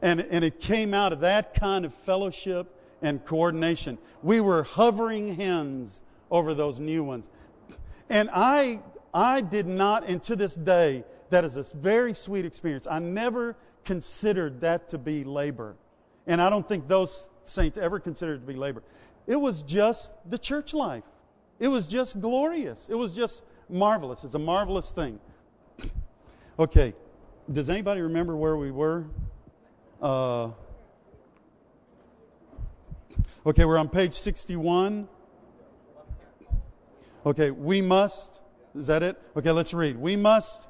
And, 0.00 0.20
and 0.20 0.44
it 0.44 0.60
came 0.60 0.94
out 0.94 1.12
of 1.12 1.18
that 1.20 1.54
kind 1.54 1.84
of 1.84 1.92
fellowship 1.92 2.72
and 3.02 3.24
coordination. 3.24 3.98
We 4.22 4.40
were 4.40 4.62
hovering 4.62 5.34
hens 5.34 6.00
over 6.30 6.54
those 6.54 6.78
new 6.78 7.02
ones. 7.02 7.28
And 8.08 8.30
I, 8.32 8.78
I 9.12 9.40
did 9.40 9.66
not, 9.66 10.06
and 10.06 10.22
to 10.22 10.36
this 10.36 10.54
day, 10.54 11.02
that 11.30 11.44
is 11.44 11.56
a 11.56 11.64
very 11.64 12.14
sweet 12.14 12.44
experience. 12.44 12.86
I 12.88 13.00
never 13.00 13.56
considered 13.84 14.60
that 14.60 14.90
to 14.90 14.98
be 14.98 15.24
labor. 15.24 15.74
And 16.28 16.40
I 16.40 16.48
don't 16.48 16.66
think 16.68 16.86
those 16.86 17.28
saints 17.42 17.76
ever 17.76 17.98
considered 17.98 18.34
it 18.34 18.40
to 18.42 18.46
be 18.46 18.54
labor. 18.54 18.84
It 19.26 19.36
was 19.36 19.62
just 19.62 20.12
the 20.30 20.38
church 20.38 20.74
life. 20.74 21.02
It 21.58 21.68
was 21.68 21.88
just 21.88 22.20
glorious. 22.20 22.88
It 22.88 22.94
was 22.94 23.16
just 23.16 23.42
marvelous. 23.68 24.22
It's 24.22 24.34
a 24.34 24.38
marvelous 24.38 24.92
thing. 24.92 25.18
Okay, 26.58 26.92
does 27.52 27.70
anybody 27.70 28.00
remember 28.00 28.36
where 28.36 28.56
we 28.56 28.70
were? 28.70 29.04
Uh, 30.02 30.50
okay, 33.46 33.64
we're 33.64 33.78
on 33.78 33.88
page 33.88 34.14
61. 34.14 35.06
Okay, 37.24 37.50
we 37.50 37.80
must. 37.80 38.40
Is 38.74 38.88
that 38.88 39.02
it? 39.02 39.20
Okay, 39.36 39.50
let's 39.52 39.72
read. 39.72 39.96
We 39.96 40.16
must 40.16 40.68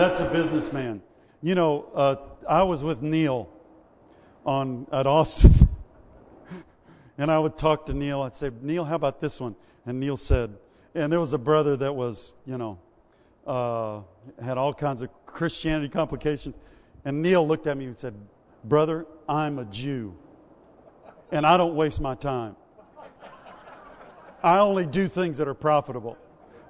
That's 0.00 0.20
a 0.20 0.30
businessman. 0.30 1.02
You 1.50 1.56
know, 1.56 1.86
uh, 1.96 2.14
I 2.48 2.62
was 2.62 2.84
with 2.84 3.02
Neil 3.02 3.48
on 4.46 4.86
at 4.92 5.08
Austin, 5.08 5.52
and 7.18 7.28
I 7.28 7.40
would 7.40 7.58
talk 7.58 7.86
to 7.86 7.92
Neil. 7.92 8.22
I'd 8.22 8.36
say, 8.36 8.52
Neil, 8.62 8.84
how 8.84 8.94
about 8.94 9.20
this 9.20 9.40
one? 9.40 9.56
And 9.84 9.98
Neil 9.98 10.16
said, 10.16 10.56
and 10.94 11.12
there 11.12 11.18
was 11.18 11.32
a 11.32 11.38
brother 11.38 11.76
that 11.78 11.92
was, 11.92 12.34
you 12.46 12.56
know, 12.56 12.78
uh, 13.48 14.02
had 14.40 14.58
all 14.58 14.72
kinds 14.72 15.02
of 15.02 15.08
Christianity 15.26 15.88
complications. 15.88 16.54
And 17.04 17.20
Neil 17.20 17.44
looked 17.44 17.66
at 17.66 17.76
me 17.76 17.86
and 17.86 17.98
said, 17.98 18.14
Brother, 18.62 19.04
I'm 19.28 19.58
a 19.58 19.64
Jew, 19.64 20.14
and 21.32 21.44
I 21.44 21.56
don't 21.56 21.74
waste 21.74 22.00
my 22.00 22.14
time. 22.14 22.54
I 24.40 24.58
only 24.60 24.86
do 24.86 25.08
things 25.08 25.38
that 25.38 25.48
are 25.48 25.54
profitable. 25.54 26.16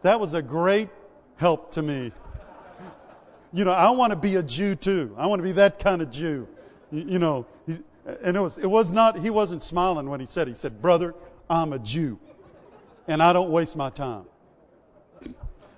That 0.00 0.18
was 0.18 0.32
a 0.32 0.40
great 0.40 0.88
help 1.36 1.70
to 1.72 1.82
me. 1.82 2.12
You 3.52 3.64
know, 3.64 3.72
I 3.72 3.90
want 3.90 4.12
to 4.12 4.16
be 4.16 4.36
a 4.36 4.42
Jew 4.42 4.74
too. 4.74 5.14
I 5.18 5.26
want 5.26 5.40
to 5.40 5.44
be 5.44 5.52
that 5.52 5.78
kind 5.78 6.02
of 6.02 6.10
Jew. 6.10 6.46
You, 6.90 7.04
you 7.08 7.18
know, 7.18 7.46
and 8.22 8.36
it 8.36 8.40
was, 8.40 8.58
it 8.58 8.66
was 8.66 8.90
not, 8.90 9.18
he 9.18 9.30
wasn't 9.30 9.62
smiling 9.62 10.08
when 10.08 10.20
he 10.20 10.26
said, 10.26 10.48
he 10.48 10.54
said, 10.54 10.80
brother, 10.80 11.14
I'm 11.48 11.72
a 11.72 11.78
Jew 11.78 12.18
and 13.06 13.22
I 13.22 13.32
don't 13.32 13.50
waste 13.50 13.76
my 13.76 13.90
time. 13.90 14.24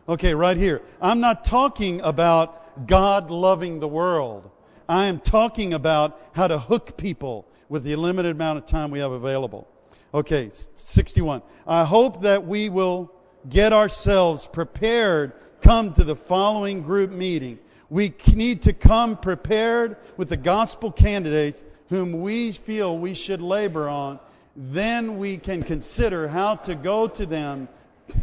Okay, 0.08 0.34
right 0.34 0.56
here. 0.56 0.82
I'm 1.00 1.20
not 1.20 1.44
talking 1.44 2.00
about 2.00 2.86
God 2.86 3.30
loving 3.30 3.80
the 3.80 3.88
world. 3.88 4.50
I 4.88 5.06
am 5.06 5.20
talking 5.20 5.72
about 5.72 6.20
how 6.32 6.48
to 6.48 6.58
hook 6.58 6.96
people 6.96 7.46
with 7.68 7.84
the 7.84 7.96
limited 7.96 8.36
amount 8.36 8.58
of 8.58 8.66
time 8.66 8.90
we 8.90 8.98
have 8.98 9.12
available. 9.12 9.66
Okay, 10.12 10.50
61. 10.76 11.40
I 11.66 11.84
hope 11.84 12.22
that 12.22 12.46
we 12.46 12.68
will 12.68 13.12
get 13.48 13.72
ourselves 13.72 14.46
prepared 14.46 15.32
come 15.62 15.94
to 15.94 16.04
the 16.04 16.16
following 16.16 16.82
group 16.82 17.10
meeting. 17.10 17.58
We 17.88 18.14
need 18.34 18.62
to 18.62 18.72
come 18.72 19.16
prepared 19.16 19.96
with 20.16 20.28
the 20.28 20.36
gospel 20.36 20.90
candidates 20.90 21.62
whom 21.88 22.20
we 22.20 22.52
feel 22.52 22.98
we 22.98 23.14
should 23.14 23.40
labor 23.40 23.88
on. 23.88 24.18
Then 24.56 25.18
we 25.18 25.38
can 25.38 25.62
consider 25.62 26.28
how 26.28 26.56
to 26.56 26.74
go 26.74 27.06
to 27.06 27.24
them 27.24 27.68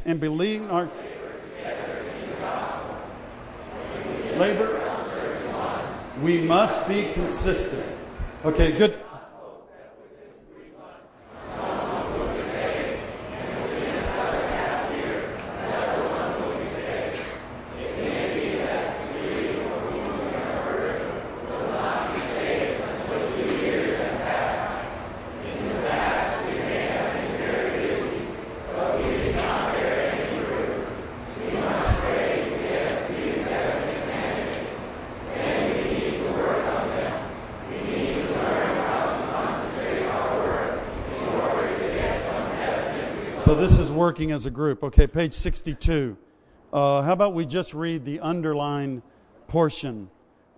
and 0.06 0.20
believe 0.20 0.70
our 0.70 0.90
labor. 4.38 4.76
We 6.22 6.40
must 6.40 6.86
be 6.88 7.12
consistent. 7.14 7.86
Okay, 8.44 8.78
good. 8.78 9.00
Working 44.10 44.32
as 44.32 44.48
a 44.48 44.50
group. 44.50 44.84
Okay, 44.84 45.06
page 45.06 45.34
62. 45.34 46.18
Uh, 46.74 47.04
how 47.04 47.14
about 47.14 47.36
we 47.36 47.46
just 47.46 47.76
read 47.76 48.04
the 48.06 48.20
underlined 48.22 49.04
portion 49.48 50.10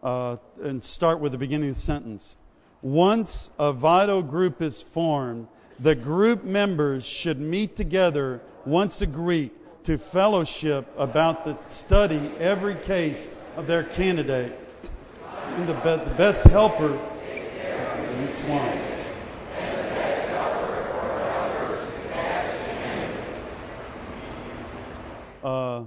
uh, 0.01 0.37
and 0.63 0.81
start 0.81 1.19
with 1.19 1.33
the 1.33 1.37
beginning 1.37 1.67
of 1.67 1.75
the 1.75 1.81
sentence? 1.81 2.37
Once 2.81 3.49
a 3.59 3.73
vital 3.73 4.21
group 4.21 4.61
is 4.61 4.81
formed, 4.81 5.49
the 5.81 5.93
group 5.93 6.45
members 6.45 7.05
should 7.05 7.41
meet 7.41 7.75
together 7.75 8.39
once 8.65 9.01
a 9.01 9.05
week 9.05 9.51
to 9.83 9.97
fellowship 9.97 10.87
about 10.97 11.43
the 11.43 11.57
study 11.67 12.31
every 12.39 12.75
case 12.75 13.27
of 13.57 13.67
their 13.67 13.83
candidate 13.83 14.57
and 15.25 15.67
the, 15.67 15.73
be- 15.73 16.09
the 16.09 16.15
best 16.15 16.45
helper 16.45 16.93
each 16.93 18.47
one. 18.47 18.91
Uh, 25.43 25.83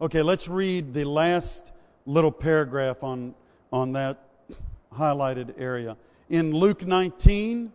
okay, 0.00 0.22
let's 0.22 0.48
read 0.48 0.94
the 0.94 1.04
last 1.04 1.72
little 2.06 2.30
paragraph 2.30 3.02
on, 3.02 3.34
on 3.72 3.92
that 3.92 4.18
highlighted 4.94 5.54
area. 5.58 5.96
In 6.30 6.52
Luke 6.52 6.86
19, 6.86 7.72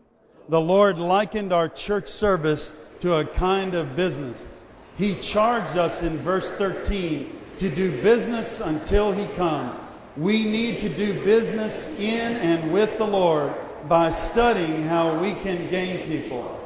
the 0.49 0.61
Lord 0.61 0.97
likened 0.97 1.51
our 1.51 1.67
church 1.67 2.07
service 2.07 2.73
to 3.01 3.15
a 3.15 3.25
kind 3.25 3.75
of 3.75 3.95
business. 3.95 4.43
He 4.97 5.15
charged 5.15 5.77
us 5.77 6.01
in 6.01 6.17
verse 6.19 6.49
13 6.51 7.39
to 7.59 7.69
do 7.69 8.01
business 8.01 8.61
until 8.61 9.11
He 9.11 9.25
comes. 9.35 9.77
We 10.15 10.45
need 10.45 10.79
to 10.81 10.89
do 10.89 11.23
business 11.25 11.87
in 11.99 12.37
and 12.37 12.71
with 12.71 12.97
the 12.97 13.07
Lord 13.07 13.53
by 13.89 14.11
studying 14.11 14.83
how 14.83 15.19
we 15.19 15.33
can 15.33 15.69
gain 15.69 16.07
people. 16.07 16.59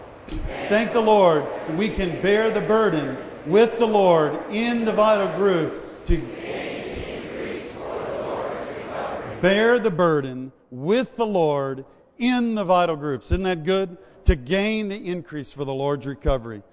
Thank 0.67 0.91
the 0.91 1.01
Lord, 1.01 1.45
we 1.77 1.87
can 1.87 2.21
bear 2.21 2.51
the 2.51 2.61
burden 2.61 3.17
with 3.47 3.79
the 3.79 3.87
Lord 3.87 4.37
in 4.51 4.83
the 4.83 4.91
vital 4.91 5.35
groups 5.37 5.79
to 6.05 6.17
bear 9.41 9.79
the 9.79 9.91
burden 9.91 10.51
with 10.69 11.15
the 11.15 11.25
Lord 11.25 11.85
in 12.17 12.55
the 12.55 12.65
vital 12.65 12.95
groups. 12.95 13.31
Isn't 13.31 13.43
that 13.43 13.63
good? 13.63 13.97
To 14.25 14.35
gain 14.35 14.89
the 14.89 14.97
increase 14.97 15.53
for 15.53 15.63
the 15.63 15.73
Lord's 15.73 16.05
recovery. 16.05 16.63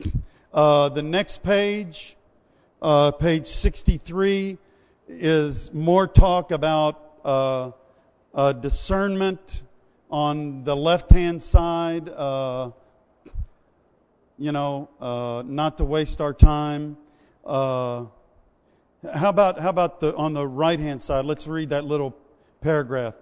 Uh, 0.52 0.88
the 0.88 1.00
next 1.00 1.44
page, 1.44 2.16
uh, 2.82 3.12
page 3.12 3.46
63, 3.46 4.58
is 5.06 5.72
more 5.72 6.08
talk 6.08 6.50
about 6.50 7.20
uh, 7.24 7.70
uh 8.34 8.52
discernment 8.54 9.62
on 10.10 10.64
the 10.64 10.74
left 10.74 11.08
hand 11.12 11.40
side. 11.40 12.08
You 14.40 14.52
know, 14.52 14.88
uh, 15.02 15.42
not 15.44 15.76
to 15.78 15.84
waste 15.84 16.22
our 16.22 16.32
time. 16.32 16.96
Uh, 17.44 18.06
how 19.12 19.28
about 19.28 19.60
how 19.60 19.68
about 19.68 20.00
the 20.00 20.16
on 20.16 20.32
the 20.32 20.46
right 20.46 20.80
hand 20.80 21.02
side? 21.02 21.26
Let's 21.26 21.46
read 21.46 21.68
that 21.68 21.84
little 21.84 22.16
paragraph. 22.62 23.12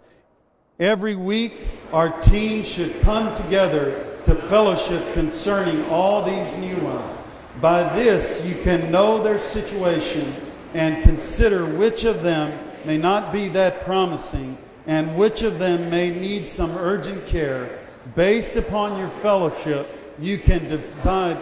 Every 0.78 1.16
week, 1.16 1.54
our 1.92 2.08
team 2.20 2.62
should 2.62 3.00
come 3.00 3.34
together 3.34 4.16
to 4.26 4.34
fellowship 4.36 5.12
concerning 5.12 5.84
all 5.86 6.24
these 6.24 6.52
new 6.52 6.76
ones. 6.84 7.12
By 7.60 7.82
this, 7.96 8.40
you 8.44 8.54
can 8.62 8.92
know 8.92 9.20
their 9.20 9.40
situation 9.40 10.32
and 10.72 11.02
consider 11.02 11.66
which 11.66 12.04
of 12.04 12.22
them 12.22 12.56
may 12.84 12.96
not 12.96 13.32
be 13.32 13.48
that 13.48 13.84
promising 13.84 14.56
and 14.86 15.16
which 15.16 15.42
of 15.42 15.58
them 15.58 15.90
may 15.90 16.10
need 16.10 16.46
some 16.46 16.76
urgent 16.76 17.26
care. 17.26 17.80
Based 18.14 18.54
upon 18.54 18.96
your 19.00 19.10
fellowship, 19.20 19.97
you 20.20 20.38
can 20.38 20.68
decide. 20.68 21.40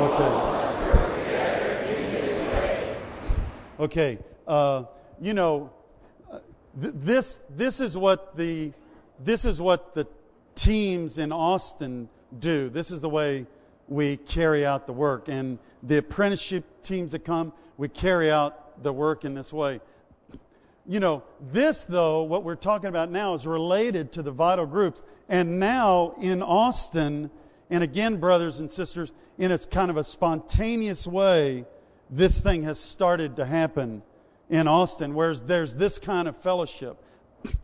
Okay. 0.00 0.48
Okay. 3.80 4.18
Uh, 4.46 4.84
you 5.20 5.34
know, 5.34 5.70
th- 6.80 6.94
this 6.96 7.40
this 7.50 7.80
is 7.80 7.96
what 7.96 8.36
the 8.36 8.72
this 9.18 9.44
is 9.44 9.60
what 9.60 9.94
the 9.94 10.06
teams 10.54 11.18
in 11.18 11.32
Austin 11.32 12.08
do. 12.38 12.68
This 12.68 12.90
is 12.90 13.00
the 13.00 13.08
way 13.08 13.46
we 13.88 14.16
carry 14.18 14.64
out 14.64 14.86
the 14.86 14.92
work, 14.92 15.28
and 15.28 15.58
the 15.82 15.98
apprenticeship 15.98 16.64
teams 16.82 17.12
that 17.12 17.24
come, 17.24 17.52
we 17.76 17.88
carry 17.88 18.30
out 18.30 18.82
the 18.82 18.92
work 18.92 19.24
in 19.24 19.34
this 19.34 19.52
way 19.52 19.80
you 20.86 21.00
know, 21.00 21.22
this, 21.52 21.84
though, 21.84 22.22
what 22.24 22.44
we're 22.44 22.56
talking 22.56 22.88
about 22.88 23.10
now 23.10 23.34
is 23.34 23.46
related 23.46 24.12
to 24.12 24.22
the 24.22 24.32
vital 24.32 24.66
groups. 24.66 25.02
And 25.28 25.60
now 25.60 26.14
in 26.20 26.42
Austin, 26.42 27.30
and 27.70 27.84
again, 27.84 28.16
brothers 28.16 28.58
and 28.58 28.70
sisters, 28.70 29.12
in 29.38 29.50
its 29.50 29.64
kind 29.64 29.90
of 29.90 29.96
a 29.96 30.04
spontaneous 30.04 31.06
way, 31.06 31.64
this 32.10 32.40
thing 32.40 32.64
has 32.64 32.78
started 32.78 33.36
to 33.36 33.46
happen 33.46 34.02
in 34.50 34.68
Austin, 34.68 35.14
whereas 35.14 35.40
there's 35.40 35.74
this 35.74 35.98
kind 35.98 36.28
of 36.28 36.36
fellowship 36.36 37.02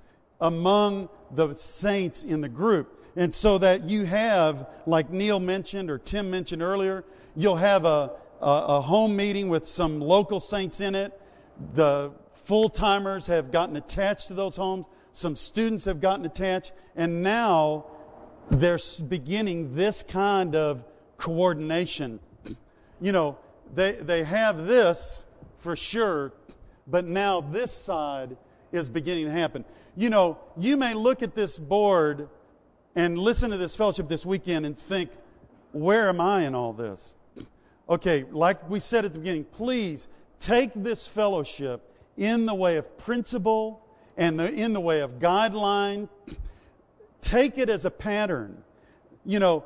among 0.41 1.09
the 1.33 1.55
saints 1.57 2.23
in 2.23 2.41
the 2.41 2.49
group. 2.49 2.95
And 3.17 3.35
so 3.35 3.59
that 3.59 3.91
you 3.91 4.05
have, 4.05 4.69
like 4.87 5.11
Neil 5.11 5.41
mentioned 5.41 5.91
or 5.91 5.99
Tim 5.99 6.31
mentioned 6.31 6.63
earlier, 6.63 7.05
you'll 7.35 7.57
have 7.57 7.85
a, 7.85 8.13
a, 8.41 8.47
a 8.47 8.81
home 8.81 9.17
meeting 9.17 9.49
with 9.49 9.67
some 9.69 10.01
local 10.01 10.39
saints 10.39 10.81
in 10.81 10.95
it. 10.95 11.21
The 11.75 12.13
Full 12.49 12.71
timers 12.71 13.27
have 13.27 13.53
gotten 13.53 13.77
attached 13.77 14.29
to 14.29 14.33
those 14.33 14.57
homes. 14.57 14.87
Some 15.13 15.37
students 15.37 15.85
have 15.85 16.01
gotten 16.01 16.25
attached. 16.25 16.73
And 16.97 17.23
now 17.23 17.85
they're 18.51 18.79
beginning 19.07 19.75
this 19.75 20.03
kind 20.03 20.57
of 20.57 20.83
coordination. 21.19 22.21
You 23.01 23.13
know, 23.13 23.39
they, 23.75 23.93
they 23.93 24.25
have 24.25 24.67
this 24.67 25.25
for 25.59 25.77
sure, 25.77 26.33
but 26.89 27.05
now 27.05 27.43
this 27.43 27.71
side 27.71 28.37
is 28.73 28.89
beginning 28.89 29.27
to 29.27 29.31
happen. 29.31 29.65
You 29.95 30.11
know, 30.11 30.39
you 30.57 30.77
may 30.77 30.95
look 30.95 31.23
at 31.23 31.37
this 31.37 31.59
board 31.59 32.29
and 32.97 33.19
listen 33.19 33.51
to 33.51 33.57
this 33.57 33.77
fellowship 33.77 34.09
this 34.09 34.27
weekend 34.27 34.67
and 34.67 34.77
think, 34.77 35.11
where 35.71 36.09
am 36.09 36.21
I 36.21 36.47
in 36.47 36.55
all 36.55 36.73
this? 36.73 37.15
Okay, 37.91 38.25
like 38.33 38.69
we 38.69 38.81
said 38.81 39.05
at 39.05 39.13
the 39.13 39.19
beginning, 39.19 39.45
please 39.45 40.09
take 40.41 40.73
this 40.75 41.07
fellowship 41.07 41.88
in 42.19 42.45
the 42.45 42.55
way 42.55 42.77
of 42.77 42.99
principle 42.99 43.81
and 44.17 44.39
the, 44.39 44.53
in 44.53 44.73
the 44.73 44.81
way 44.81 45.01
of 45.01 45.13
guideline. 45.19 46.09
Take 47.23 47.57
it 47.57 47.71
as 47.71 47.85
a 47.85 47.91
pattern. 47.91 48.63
You 49.25 49.39
know, 49.39 49.65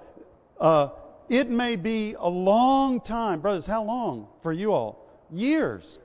uh, 0.61 0.90
it 1.28 1.48
may 1.48 1.76
be 1.76 2.14
a 2.18 2.28
long 2.28 3.00
time. 3.00 3.40
Brothers, 3.40 3.66
how 3.66 3.82
long 3.82 4.28
for 4.42 4.53
you 4.53 4.72
all? 4.72 5.05
Years. 5.32 5.98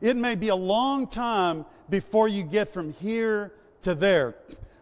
It 0.00 0.16
may 0.16 0.34
be 0.34 0.48
a 0.48 0.56
long 0.56 1.06
time 1.06 1.66
before 1.90 2.26
you 2.26 2.42
get 2.42 2.68
from 2.68 2.92
here 2.94 3.52
to 3.82 3.94
there. 3.94 4.34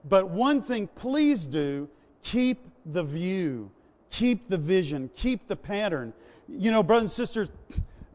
But 0.09 0.31
one 0.31 0.63
thing, 0.63 0.87
please 0.87 1.45
do 1.45 1.89
keep 2.23 2.61
the 2.87 3.03
view, 3.03 3.71
keep 4.11 4.49
the 4.49 4.59
vision, 4.59 5.11
keep 5.17 5.49
the 5.49 5.57
pattern. 5.57 6.13
You 6.49 6.71
know, 6.71 6.83
brothers 6.83 7.03
and 7.03 7.11
sisters, 7.11 7.49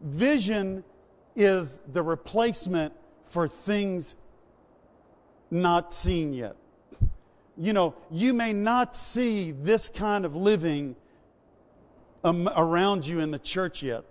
vision 0.01 0.83
is 1.35 1.79
the 1.87 2.01
replacement 2.01 2.93
for 3.25 3.47
things 3.47 4.15
not 5.51 5.93
seen 5.93 6.33
yet. 6.33 6.55
You 7.57 7.73
know, 7.73 7.95
you 8.09 8.33
may 8.33 8.53
not 8.53 8.95
see 8.95 9.51
this 9.51 9.89
kind 9.89 10.25
of 10.25 10.35
living 10.35 10.95
um, 12.23 12.49
around 12.55 13.05
you 13.05 13.19
in 13.19 13.31
the 13.31 13.39
church 13.39 13.83
yet. 13.83 14.03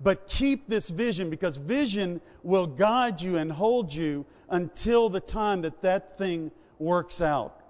But 0.00 0.28
keep 0.28 0.68
this 0.68 0.90
vision 0.90 1.30
because 1.30 1.56
vision 1.56 2.20
will 2.42 2.66
guide 2.66 3.20
you 3.20 3.36
and 3.36 3.50
hold 3.50 3.92
you 3.92 4.26
until 4.50 5.08
the 5.08 5.20
time 5.20 5.62
that 5.62 5.80
that 5.82 6.18
thing 6.18 6.50
works 6.78 7.20
out. 7.20 7.60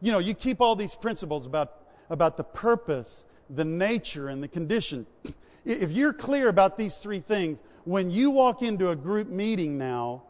You 0.00 0.12
know, 0.12 0.18
you 0.18 0.34
keep 0.34 0.60
all 0.60 0.76
these 0.76 0.94
principles 0.94 1.46
about, 1.46 1.82
about 2.10 2.36
the 2.36 2.44
purpose, 2.44 3.24
the 3.50 3.64
nature, 3.64 4.28
and 4.28 4.42
the 4.42 4.48
condition. 4.48 5.06
If 5.64 5.92
you're 5.92 6.12
clear 6.12 6.48
about 6.48 6.76
these 6.76 6.96
three 6.96 7.20
things, 7.20 7.62
when 7.84 8.10
you 8.10 8.30
walk 8.30 8.62
into 8.62 8.90
a 8.90 8.96
group 8.96 9.28
meeting 9.28 9.78
now, 9.78 10.22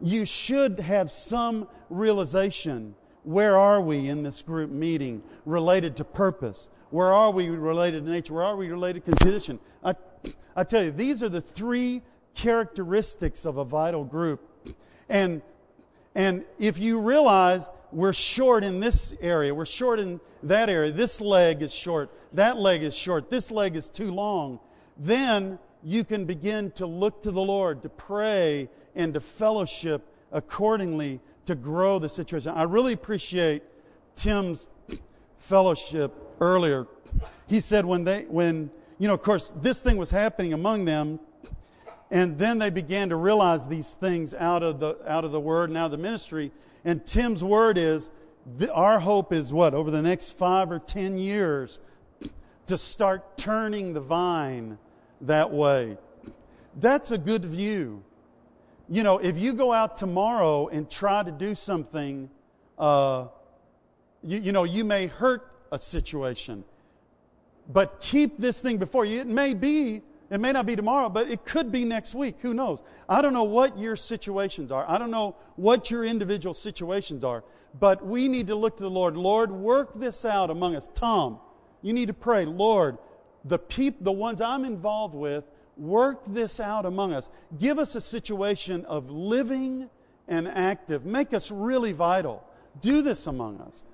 you 0.00 0.24
should 0.24 0.80
have 0.80 1.10
some 1.10 1.68
realization. 1.90 2.94
Where 3.24 3.58
are 3.58 3.80
we 3.80 4.08
in 4.08 4.22
this 4.22 4.42
group 4.42 4.70
meeting 4.70 5.22
related 5.44 5.96
to 5.96 6.04
purpose? 6.04 6.68
Where 6.90 7.12
are 7.12 7.30
we 7.30 7.50
related 7.50 8.04
to 8.04 8.10
nature? 8.10 8.34
Where 8.34 8.44
are 8.44 8.56
we 8.56 8.68
related 8.68 9.04
to 9.04 9.16
condition? 9.16 9.58
I, 9.84 9.94
I 10.56 10.64
tell 10.64 10.82
you, 10.82 10.90
these 10.90 11.22
are 11.22 11.28
the 11.28 11.40
three 11.40 12.02
characteristics 12.34 13.44
of 13.44 13.58
a 13.58 13.64
vital 13.64 14.04
group. 14.04 14.40
And, 15.08 15.42
and 16.14 16.44
if 16.58 16.78
you 16.78 17.00
realize 17.00 17.68
we're 17.92 18.12
short 18.12 18.64
in 18.64 18.80
this 18.80 19.14
area, 19.20 19.54
we're 19.54 19.66
short 19.66 19.98
in 19.98 20.20
that 20.44 20.68
area, 20.68 20.90
this 20.92 21.20
leg 21.20 21.62
is 21.62 21.74
short, 21.74 22.10
that 22.32 22.56
leg 22.58 22.82
is 22.82 22.96
short, 22.96 23.30
this 23.30 23.50
leg 23.50 23.76
is 23.76 23.88
too 23.88 24.12
long, 24.12 24.60
then 24.96 25.58
you 25.88 26.04
can 26.04 26.26
begin 26.26 26.70
to 26.72 26.86
look 26.86 27.22
to 27.22 27.30
the 27.30 27.40
Lord, 27.40 27.80
to 27.80 27.88
pray, 27.88 28.68
and 28.94 29.14
to 29.14 29.20
fellowship 29.20 30.02
accordingly 30.30 31.18
to 31.46 31.54
grow 31.54 31.98
the 31.98 32.10
situation. 32.10 32.52
I 32.54 32.64
really 32.64 32.92
appreciate 32.92 33.62
Tim's 34.14 34.66
fellowship 35.38 36.12
earlier. 36.40 36.86
He 37.46 37.60
said 37.60 37.86
when 37.86 38.04
they, 38.04 38.24
when, 38.24 38.70
you 38.98 39.08
know, 39.08 39.14
of 39.14 39.22
course, 39.22 39.50
this 39.62 39.80
thing 39.80 39.96
was 39.96 40.10
happening 40.10 40.52
among 40.52 40.84
them, 40.84 41.20
and 42.10 42.38
then 42.38 42.58
they 42.58 42.68
began 42.68 43.08
to 43.08 43.16
realize 43.16 43.66
these 43.66 43.94
things 43.94 44.34
out 44.34 44.62
of 44.62 44.80
the, 44.80 44.98
out 45.10 45.24
of 45.24 45.32
the 45.32 45.40
word 45.40 45.70
and 45.70 45.78
out 45.78 45.86
of 45.86 45.92
the 45.92 45.98
ministry. 45.98 46.52
And 46.84 47.04
Tim's 47.06 47.42
word 47.42 47.78
is, 47.78 48.10
our 48.74 49.00
hope 49.00 49.32
is 49.32 49.54
what? 49.54 49.72
Over 49.72 49.90
the 49.90 50.02
next 50.02 50.32
five 50.32 50.70
or 50.70 50.80
ten 50.80 51.16
years, 51.16 51.78
to 52.66 52.76
start 52.76 53.38
turning 53.38 53.94
the 53.94 54.00
vine 54.00 54.76
that 55.22 55.50
way. 55.50 55.96
That's 56.76 57.10
a 57.10 57.18
good 57.18 57.44
view. 57.44 58.02
You 58.88 59.02
know, 59.02 59.18
if 59.18 59.38
you 59.38 59.52
go 59.52 59.72
out 59.72 59.96
tomorrow 59.96 60.68
and 60.68 60.88
try 60.88 61.22
to 61.22 61.30
do 61.30 61.54
something, 61.54 62.30
uh, 62.78 63.26
you, 64.22 64.38
you 64.38 64.52
know, 64.52 64.64
you 64.64 64.84
may 64.84 65.06
hurt 65.06 65.50
a 65.70 65.78
situation. 65.78 66.64
But 67.68 68.00
keep 68.00 68.38
this 68.38 68.62
thing 68.62 68.78
before 68.78 69.04
you. 69.04 69.20
It 69.20 69.26
may 69.26 69.52
be, 69.52 70.02
it 70.30 70.40
may 70.40 70.52
not 70.52 70.64
be 70.64 70.74
tomorrow, 70.74 71.10
but 71.10 71.28
it 71.28 71.44
could 71.44 71.70
be 71.70 71.84
next 71.84 72.14
week. 72.14 72.36
Who 72.40 72.54
knows? 72.54 72.80
I 73.08 73.20
don't 73.20 73.34
know 73.34 73.44
what 73.44 73.78
your 73.78 73.96
situations 73.96 74.72
are. 74.72 74.88
I 74.88 74.96
don't 74.96 75.10
know 75.10 75.36
what 75.56 75.90
your 75.90 76.04
individual 76.04 76.54
situations 76.54 77.24
are. 77.24 77.44
But 77.78 78.04
we 78.06 78.28
need 78.28 78.46
to 78.46 78.54
look 78.54 78.78
to 78.78 78.82
the 78.82 78.90
Lord. 78.90 79.16
Lord, 79.16 79.50
work 79.50 79.98
this 79.98 80.24
out 80.24 80.48
among 80.48 80.74
us. 80.74 80.88
Tom, 80.94 81.38
you 81.82 81.92
need 81.92 82.06
to 82.06 82.14
pray, 82.14 82.46
Lord, 82.46 82.96
the 83.48 83.58
peop- 83.58 84.02
the 84.02 84.12
ones 84.12 84.40
I'm 84.40 84.64
involved 84.64 85.14
with, 85.14 85.44
work 85.76 86.22
this 86.26 86.60
out 86.60 86.86
among 86.86 87.12
us. 87.12 87.30
Give 87.58 87.78
us 87.78 87.94
a 87.94 88.00
situation 88.00 88.84
of 88.84 89.10
living 89.10 89.88
and 90.26 90.48
active. 90.48 91.04
Make 91.04 91.32
us 91.32 91.50
really 91.50 91.92
vital. 91.92 92.44
Do 92.82 93.02
this 93.02 93.26
among 93.26 93.60
us. 93.60 93.84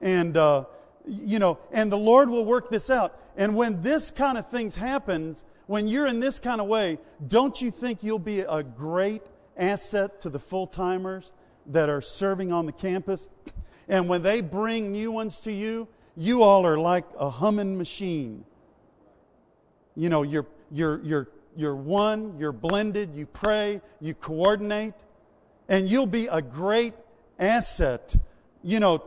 And 0.00 0.36
uh, 0.36 0.64
you 1.06 1.38
know, 1.38 1.58
and 1.72 1.90
the 1.90 1.98
Lord 1.98 2.28
will 2.28 2.44
work 2.44 2.70
this 2.70 2.90
out. 2.90 3.18
And 3.36 3.56
when 3.56 3.82
this 3.82 4.10
kind 4.10 4.36
of 4.36 4.48
things 4.48 4.74
happens, 4.74 5.44
when 5.66 5.88
you're 5.88 6.06
in 6.06 6.20
this 6.20 6.38
kind 6.38 6.60
of 6.60 6.66
way, 6.66 6.98
don't 7.26 7.60
you 7.60 7.70
think 7.70 8.02
you'll 8.02 8.18
be 8.18 8.40
a 8.40 8.62
great 8.62 9.22
asset 9.56 10.20
to 10.22 10.28
the 10.30 10.38
full 10.38 10.66
timers 10.66 11.32
that 11.66 11.88
are 11.88 12.00
serving 12.00 12.52
on 12.52 12.66
the 12.66 12.72
campus? 12.72 13.28
And 13.88 14.08
when 14.08 14.22
they 14.22 14.40
bring 14.40 14.92
new 14.92 15.10
ones 15.10 15.40
to 15.40 15.52
you, 15.52 15.88
you 16.16 16.42
all 16.42 16.66
are 16.66 16.78
like 16.78 17.04
a 17.18 17.30
humming 17.30 17.78
machine. 17.78 18.44
You 20.00 20.08
know, 20.08 20.22
you're, 20.22 20.46
you're, 20.72 21.02
you're, 21.04 21.28
you're 21.54 21.76
one, 21.76 22.38
you're 22.38 22.52
blended, 22.52 23.14
you 23.14 23.26
pray, 23.26 23.82
you 24.00 24.14
coordinate, 24.14 24.94
and 25.68 25.90
you'll 25.90 26.06
be 26.06 26.26
a 26.28 26.40
great 26.40 26.94
asset. 27.38 28.16
You 28.64 28.80
know, 28.80 29.04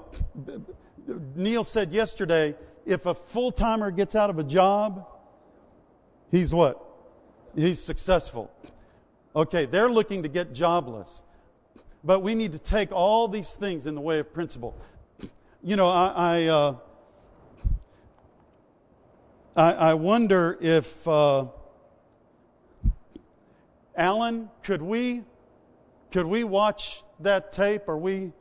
Neil 1.36 1.64
said 1.64 1.94
yesterday 1.94 2.56
if 2.86 3.08
a 3.08 3.16
full 3.16 3.52
timer 3.52 3.90
gets 3.90 4.14
out 4.14 4.30
of 4.30 4.38
a 4.38 4.44
job, 4.44 5.08
he's 6.30 6.54
what? 6.54 6.80
He's 7.56 7.82
successful. 7.82 8.52
Okay, 9.36 9.66
they're 9.66 9.90
looking 9.90 10.22
to 10.22 10.30
get 10.30 10.54
jobless. 10.54 11.24
But 12.04 12.20
we 12.20 12.36
need 12.36 12.52
to 12.52 12.60
take 12.60 12.92
all 12.92 13.28
these 13.28 13.56
things 13.56 13.88
in 13.88 13.96
the 13.96 14.02
way 14.02 14.20
of 14.20 14.32
principle. 14.32 14.78
You 15.64 15.76
know, 15.76 15.90
I, 15.90 16.12
I, 16.16 16.44
uh, 16.44 16.76
I, 19.56 19.74
I 19.74 19.94
wonder 19.94 20.58
if, 20.62 21.08
uh, 21.08 21.46
Alan, 23.96 24.50
could 24.64 24.82
we, 24.82 25.24
could 26.12 26.26
we 26.26 26.44
watch 26.44 27.04
that 27.20 27.52
tape? 27.52 27.88
Are 27.88 27.98
we 27.98 28.32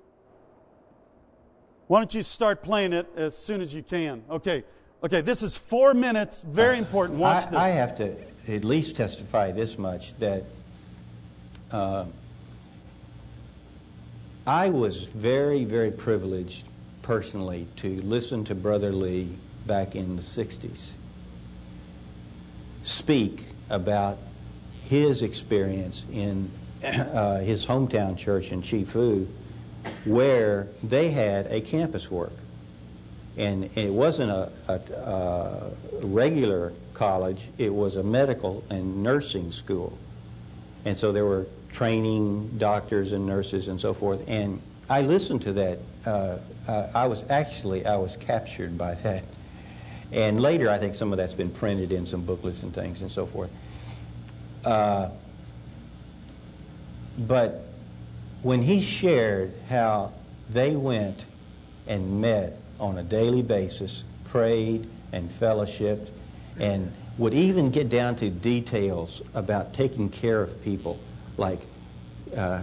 why 1.92 2.00
don't 2.00 2.14
you 2.14 2.22
start 2.22 2.62
playing 2.62 2.94
it 2.94 3.06
as 3.16 3.36
soon 3.36 3.60
as 3.60 3.74
you 3.74 3.82
can? 3.82 4.22
Okay. 4.30 4.64
Okay, 5.04 5.20
this 5.20 5.42
is 5.42 5.56
four 5.56 5.92
minutes. 5.92 6.40
Very 6.40 6.78
important. 6.78 7.18
Watch 7.18 7.48
I, 7.48 7.50
this. 7.50 7.58
I 7.58 7.68
have 7.68 7.96
to 7.96 8.16
at 8.48 8.64
least 8.64 8.96
testify 8.96 9.50
this 9.50 9.76
much 9.76 10.18
that 10.18 10.44
uh, 11.70 12.06
I 14.46 14.70
was 14.70 15.04
very, 15.04 15.64
very 15.64 15.90
privileged 15.90 16.64
personally 17.02 17.66
to 17.76 18.00
listen 18.00 18.42
to 18.46 18.54
Brother 18.54 18.90
Lee 18.90 19.28
back 19.66 19.94
in 19.94 20.16
the 20.16 20.22
60s 20.22 20.92
speak 22.82 23.44
about 23.70 24.18
his 24.84 25.22
experience 25.22 26.04
in 26.12 26.50
uh, 26.84 27.38
his 27.38 27.64
hometown 27.64 28.16
church 28.16 28.52
in 28.52 28.62
Chifu 28.62 29.26
where 30.04 30.68
they 30.82 31.10
had 31.10 31.46
a 31.46 31.60
campus 31.60 32.10
work. 32.10 32.32
And 33.36 33.76
it 33.76 33.90
wasn't 33.90 34.30
a, 34.30 34.52
a, 34.68 34.74
a, 34.74 35.70
regular 36.02 36.72
college, 36.92 37.48
it 37.56 37.72
was 37.72 37.96
a 37.96 38.02
medical 38.02 38.62
and 38.68 39.02
nursing 39.02 39.50
school. 39.52 39.98
And 40.84 40.96
so 40.96 41.12
there 41.12 41.24
were 41.24 41.46
training 41.70 42.58
doctors 42.58 43.12
and 43.12 43.26
nurses 43.26 43.68
and 43.68 43.80
so 43.80 43.94
forth. 43.94 44.22
And 44.28 44.60
I 44.90 45.02
listened 45.02 45.42
to 45.42 45.52
that. 45.54 45.78
Uh, 46.04 46.38
uh, 46.68 46.88
I 46.94 47.06
was 47.06 47.24
actually, 47.30 47.86
I 47.86 47.96
was 47.96 48.16
captured 48.16 48.76
by 48.76 48.94
that. 48.96 49.24
And 50.12 50.40
later, 50.40 50.68
I 50.68 50.78
think 50.78 50.94
some 50.94 51.12
of 51.12 51.18
that's 51.18 51.34
been 51.34 51.50
printed 51.50 51.90
in 51.92 52.04
some 52.04 52.22
booklets 52.22 52.62
and 52.62 52.74
things 52.74 53.00
and 53.00 53.10
so 53.10 53.26
forth. 53.26 53.50
Uh, 54.64 55.08
but 57.18 57.66
when 58.42 58.62
he 58.62 58.82
shared 58.82 59.54
how 59.68 60.12
they 60.50 60.76
went 60.76 61.24
and 61.86 62.20
met 62.20 62.58
on 62.78 62.98
a 62.98 63.02
daily 63.02 63.42
basis, 63.42 64.04
prayed 64.24 64.88
and 65.12 65.30
fellowshipped, 65.30 66.10
and 66.58 66.92
would 67.18 67.34
even 67.34 67.70
get 67.70 67.88
down 67.88 68.16
to 68.16 68.30
details 68.30 69.22
about 69.34 69.74
taking 69.74 70.08
care 70.08 70.42
of 70.42 70.62
people, 70.62 70.98
like 71.36 71.60
so 72.34 72.62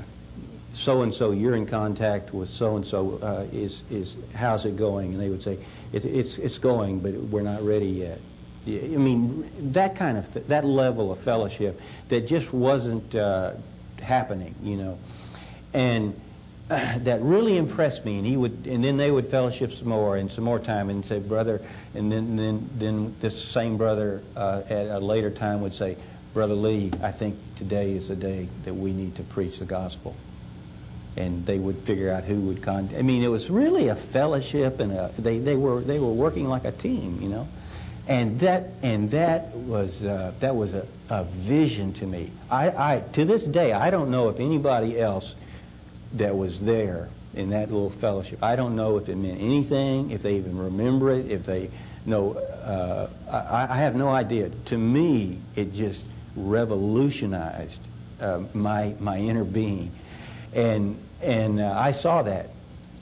and 0.87 1.13
so, 1.13 1.31
you're 1.31 1.55
in 1.55 1.65
contact 1.65 2.33
with 2.33 2.49
so 2.49 2.75
and 2.75 2.85
so. 2.85 3.47
Is 3.51 3.83
is 3.89 4.15
how's 4.33 4.65
it 4.65 4.75
going? 4.75 5.13
And 5.13 5.21
they 5.21 5.29
would 5.29 5.43
say, 5.43 5.59
it, 5.91 6.05
it's 6.05 6.37
it's 6.37 6.57
going, 6.57 6.99
but 6.99 7.13
we're 7.13 7.41
not 7.41 7.61
ready 7.61 7.87
yet. 7.87 8.19
I 8.67 8.97
mean, 8.97 9.49
that 9.73 9.95
kind 9.95 10.17
of 10.17 10.31
th- 10.31 10.45
that 10.47 10.65
level 10.65 11.11
of 11.11 11.19
fellowship 11.19 11.79
that 12.09 12.27
just 12.27 12.53
wasn't 12.53 13.15
uh, 13.15 13.53
happening, 14.01 14.53
you 14.61 14.77
know. 14.77 14.97
And 15.73 16.19
that 16.69 17.19
really 17.21 17.57
impressed 17.57 18.05
me, 18.05 18.17
and 18.17 18.27
he 18.27 18.37
would, 18.37 18.67
and 18.67 18.83
then 18.83 18.97
they 18.97 19.09
would 19.09 19.27
fellowship 19.27 19.71
some 19.71 19.87
more 19.89 20.17
and 20.17 20.29
some 20.31 20.43
more 20.43 20.59
time, 20.59 20.89
and 20.89 21.03
say, 21.03 21.19
"Brother," 21.19 21.61
and 21.95 22.11
then 22.11 22.35
then 22.35 22.69
then 22.77 23.15
this 23.19 23.43
same 23.43 23.77
brother 23.77 24.21
uh, 24.35 24.61
at 24.69 24.87
a 24.87 24.99
later 24.99 25.31
time 25.31 25.61
would 25.61 25.73
say, 25.73 25.97
"Brother 26.33 26.53
Lee, 26.53 26.91
I 27.01 27.11
think 27.11 27.37
today 27.55 27.93
is 27.93 28.09
the 28.09 28.15
day 28.15 28.47
that 28.65 28.75
we 28.75 28.93
need 28.93 29.15
to 29.15 29.23
preach 29.23 29.59
the 29.59 29.65
gospel." 29.65 30.15
And 31.17 31.45
they 31.45 31.59
would 31.59 31.77
figure 31.79 32.11
out 32.11 32.23
who 32.23 32.39
would 32.41 32.61
con. 32.61 32.89
I 32.97 33.01
mean, 33.01 33.23
it 33.23 33.27
was 33.27 33.49
really 33.49 33.89
a 33.89 33.95
fellowship, 33.95 34.79
and 34.79 34.91
a, 34.91 35.11
they 35.17 35.39
they 35.39 35.55
were 35.55 35.81
they 35.81 35.99
were 35.99 36.11
working 36.11 36.47
like 36.47 36.65
a 36.65 36.71
team, 36.71 37.19
you 37.21 37.29
know, 37.29 37.47
and 38.07 38.39
that 38.39 38.69
and 38.83 39.09
that 39.09 39.53
was 39.55 40.03
uh, 40.03 40.33
that 40.39 40.55
was 40.55 40.73
a, 40.73 40.87
a 41.09 41.23
vision 41.25 41.93
to 41.93 42.07
me. 42.07 42.31
I, 42.49 42.95
I 42.95 43.03
to 43.13 43.25
this 43.25 43.43
day 43.43 43.73
I 43.73 43.89
don't 43.89 44.11
know 44.11 44.29
if 44.29 44.39
anybody 44.39 44.99
else 44.99 45.35
that 46.13 46.35
was 46.35 46.59
there 46.59 47.09
in 47.33 47.49
that 47.49 47.71
little 47.71 47.89
fellowship. 47.89 48.43
I 48.43 48.55
don't 48.55 48.75
know 48.75 48.97
if 48.97 49.09
it 49.09 49.15
meant 49.15 49.39
anything, 49.39 50.11
if 50.11 50.23
they 50.23 50.35
even 50.35 50.57
remember 50.57 51.11
it, 51.11 51.29
if 51.29 51.45
they 51.45 51.69
know. 52.05 52.33
Uh, 52.33 53.09
I, 53.31 53.73
I, 53.73 53.77
have 53.77 53.95
no 53.95 54.09
idea. 54.09 54.49
To 54.49 54.77
me, 54.77 55.39
it 55.55 55.73
just 55.73 56.03
revolutionized 56.35 57.81
uh, 58.19 58.43
my 58.53 58.95
my 58.99 59.17
inner 59.17 59.43
being, 59.43 59.91
and 60.53 60.97
and 61.21 61.59
uh, 61.59 61.73
I 61.77 61.91
saw 61.91 62.23
that, 62.23 62.49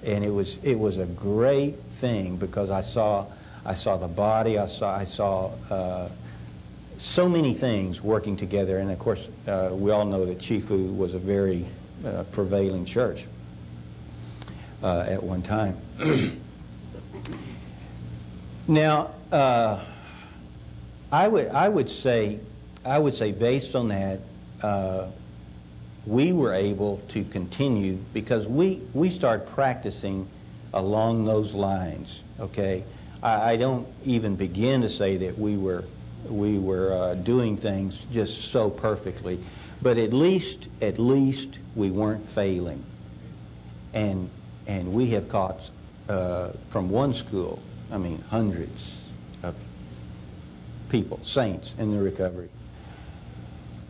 and 0.04 0.24
it 0.24 0.32
was 0.32 0.60
it 0.64 0.78
was 0.78 0.98
a 0.98 1.06
great 1.06 1.78
thing 1.90 2.38
because 2.38 2.70
I 2.70 2.82
saw 2.82 3.26
I 3.66 3.76
saw 3.76 3.98
the 3.98 4.08
body. 4.08 4.58
I 4.58 4.68
saw 4.68 4.96
I 4.96 5.06
saw. 5.06 5.52
Uh, 5.70 6.10
so 7.00 7.30
many 7.30 7.54
things 7.54 8.02
working 8.02 8.36
together, 8.36 8.80
and 8.80 8.90
of 8.90 9.00
course, 9.00 9.28
uh, 9.48 9.70
we 9.72 9.92
all 9.92 10.06
know 10.06 10.26
that 10.26 10.40
Chifu 10.40 10.96
was 10.96 11.14
a 11.14 11.20
very 11.20 11.66
uh, 12.06 12.24
prevailing 12.32 12.86
church 12.86 13.26
uh, 14.84 15.06
at 15.08 15.22
one 15.22 15.42
time. 15.42 15.78
now, 18.68 19.12
uh, 19.32 19.84
I 21.12 21.28
would 21.28 21.48
I 21.50 21.70
would 21.70 21.90
say 21.90 22.40
I 22.84 22.98
would 22.98 23.14
say 23.14 23.32
based 23.32 23.76
on 23.76 23.90
that, 23.90 24.20
we 26.08 26.32
were 26.34 26.54
able 26.54 27.02
to 27.10 27.24
continue 27.26 27.98
because 28.14 28.48
we 28.48 28.82
we 28.94 29.10
started 29.10 29.48
practicing 29.48 30.28
along 30.74 31.26
those 31.26 31.54
lines. 31.54 32.22
Okay, 32.40 32.84
I, 33.22 33.54
I 33.54 33.58
don't 33.58 33.88
even 34.06 34.36
begin 34.36 34.82
to 34.82 34.90
say 34.90 35.18
that 35.18 35.38
we 35.38 35.58
were 35.58 35.84
we 36.30 36.58
were 36.58 36.94
uh, 36.94 37.14
doing 37.16 37.58
things 37.58 38.06
just 38.12 38.52
so 38.52 38.70
perfectly 38.70 39.40
but 39.82 39.98
at 39.98 40.14
least, 40.14 40.68
at 40.82 41.00
least 41.00 41.60
we 41.76 41.92
weren't 41.92 42.28
failing. 42.28 42.84
And, 43.94 44.30
and 44.66 44.94
we 44.94 45.08
have 45.12 45.30
caught 45.30 45.70
uh, 46.10 46.50
from 46.70 46.90
one 46.90 47.14
school, 47.14 47.62
I 47.92 47.98
mean, 47.98 48.22
hundreds 48.30 49.00
of 49.44 49.56
people, 50.90 51.20
saints 51.24 51.76
in 51.78 51.92
the 51.92 52.02
recovery. 52.02 52.50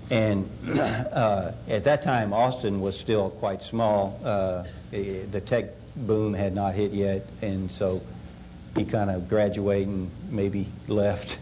And 0.10 0.50
uh, 0.68 1.52
at 1.68 1.84
that 1.84 2.02
time, 2.02 2.34
Austin 2.34 2.80
was 2.80 2.98
still 2.98 3.30
quite 3.30 3.62
small. 3.62 4.20
Uh, 4.24 4.64
the 4.92 5.42
tech 5.42 5.66
boom 5.96 6.34
had 6.34 6.56
not 6.56 6.76
hit 6.76 6.92
yet, 6.92 7.28
and 7.42 7.70
so 7.70 8.02
he 8.76 8.86
kind 8.86 9.10
of 9.10 9.28
graduated 9.28 9.88
and 9.88 10.12
maybe 10.30 10.68
left. 10.88 11.40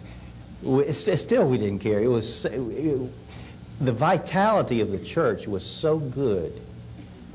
Still, 0.91 1.47
we 1.47 1.57
didn't 1.57 1.79
care. 1.79 1.99
It 2.01 2.07
was 2.07 2.45
it, 2.45 3.09
the 3.79 3.91
vitality 3.91 4.81
of 4.81 4.89
the 4.89 4.99
church 4.99 5.47
was 5.47 5.65
so 5.65 5.99
good. 5.99 6.59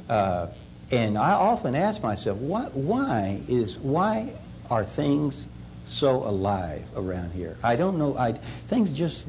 Uh, 0.08 0.48
and 0.90 1.16
I 1.16 1.32
often 1.32 1.76
ask 1.76 2.02
myself, 2.02 2.38
why, 2.38 2.64
why, 2.72 3.40
is, 3.46 3.78
why 3.78 4.32
are 4.70 4.84
things 4.84 5.46
so 5.84 6.16
alive 6.24 6.84
around 6.96 7.32
here? 7.32 7.56
I 7.62 7.76
don't 7.76 7.98
know. 7.98 8.16
I, 8.16 8.32
things 8.32 8.92
just 8.92 9.26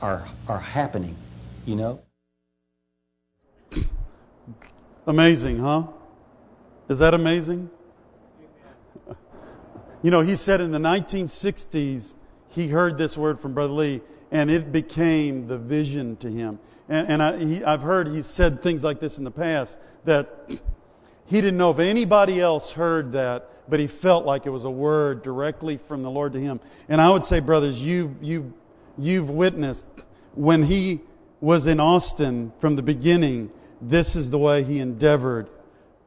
are, 0.00 0.26
are 0.48 0.60
happening, 0.60 1.16
you 1.64 1.76
know? 1.76 2.00
Amazing, 5.06 5.58
huh? 5.58 5.84
Is 6.88 6.98
that 6.98 7.14
amazing? 7.14 7.70
You 10.02 10.10
know, 10.10 10.20
he 10.20 10.36
said 10.36 10.60
in 10.60 10.72
the 10.72 10.78
1960s, 10.78 12.14
he 12.50 12.68
heard 12.68 12.98
this 12.98 13.16
word 13.16 13.40
from 13.40 13.54
Brother 13.54 13.72
Lee 13.72 14.00
and 14.30 14.50
it 14.50 14.72
became 14.72 15.46
the 15.46 15.58
vision 15.58 16.16
to 16.16 16.30
him. 16.30 16.58
And, 16.88 17.08
and 17.08 17.22
I, 17.22 17.36
he, 17.36 17.64
I've 17.64 17.82
heard 17.82 18.08
he 18.08 18.22
said 18.22 18.62
things 18.62 18.82
like 18.82 18.98
this 18.98 19.18
in 19.18 19.24
the 19.24 19.30
past 19.30 19.76
that 20.04 20.48
he 21.26 21.40
didn't 21.40 21.56
know 21.56 21.70
if 21.70 21.78
anybody 21.78 22.40
else 22.40 22.72
heard 22.72 23.12
that, 23.12 23.48
but 23.70 23.78
he 23.78 23.86
felt 23.86 24.24
like 24.24 24.46
it 24.46 24.50
was 24.50 24.64
a 24.64 24.70
word 24.70 25.22
directly 25.22 25.76
from 25.76 26.02
the 26.02 26.10
Lord 26.10 26.32
to 26.32 26.40
him. 26.40 26.60
And 26.88 27.00
I 27.00 27.10
would 27.10 27.24
say, 27.24 27.40
brothers, 27.40 27.80
you, 27.80 28.16
you, 28.20 28.52
you've 28.98 29.30
witnessed 29.30 29.84
when 30.34 30.62
he 30.62 31.00
was 31.42 31.66
in 31.66 31.80
Austin 31.80 32.52
from 32.60 32.76
the 32.76 32.82
beginning, 32.82 33.50
this 33.80 34.14
is 34.14 34.30
the 34.30 34.38
way 34.38 34.62
he 34.62 34.78
endeavored 34.78 35.50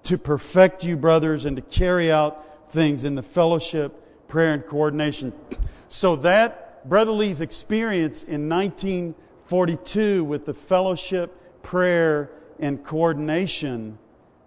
to 0.04 0.18
perfect 0.18 0.84
you, 0.84 0.96
brothers, 0.96 1.44
and 1.44 1.58
to 1.58 1.62
carry 1.62 2.10
out 2.10 2.72
things 2.72 3.04
in 3.04 3.16
the 3.16 3.22
fellowship, 3.22 4.28
prayer, 4.30 4.54
and 4.54 4.66
coordination. 4.66 5.34
So 5.90 6.16
that 6.18 6.88
Brother 6.88 7.12
Lee's 7.12 7.42
experience 7.42 8.24
in 8.24 8.48
1942 8.48 10.24
with 10.24 10.46
the 10.46 10.54
fellowship, 10.54 11.62
prayer, 11.62 12.32
and 12.58 12.82
coordination 12.84 13.98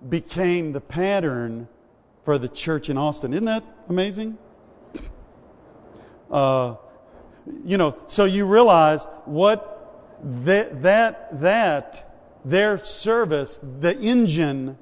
became 0.09 0.73
the 0.73 0.81
pattern 0.81 1.69
for 2.25 2.39
the 2.39 2.49
church 2.49 2.89
in 2.89 2.97
Austin. 2.97 3.35
Isn't 3.35 3.45
that 3.45 3.65
amazing? 3.91 4.39
Uh, 6.31 6.77
you 7.65 7.77
know, 7.77 7.95
so 8.07 8.25
you 8.25 8.47
realize 8.47 9.07
what 9.27 9.78
that, 10.23 10.83
that, 10.83 11.41
that, 11.41 12.05
their 12.45 12.83
service, 12.83 13.61
the 13.81 13.99
engine, 13.99 14.79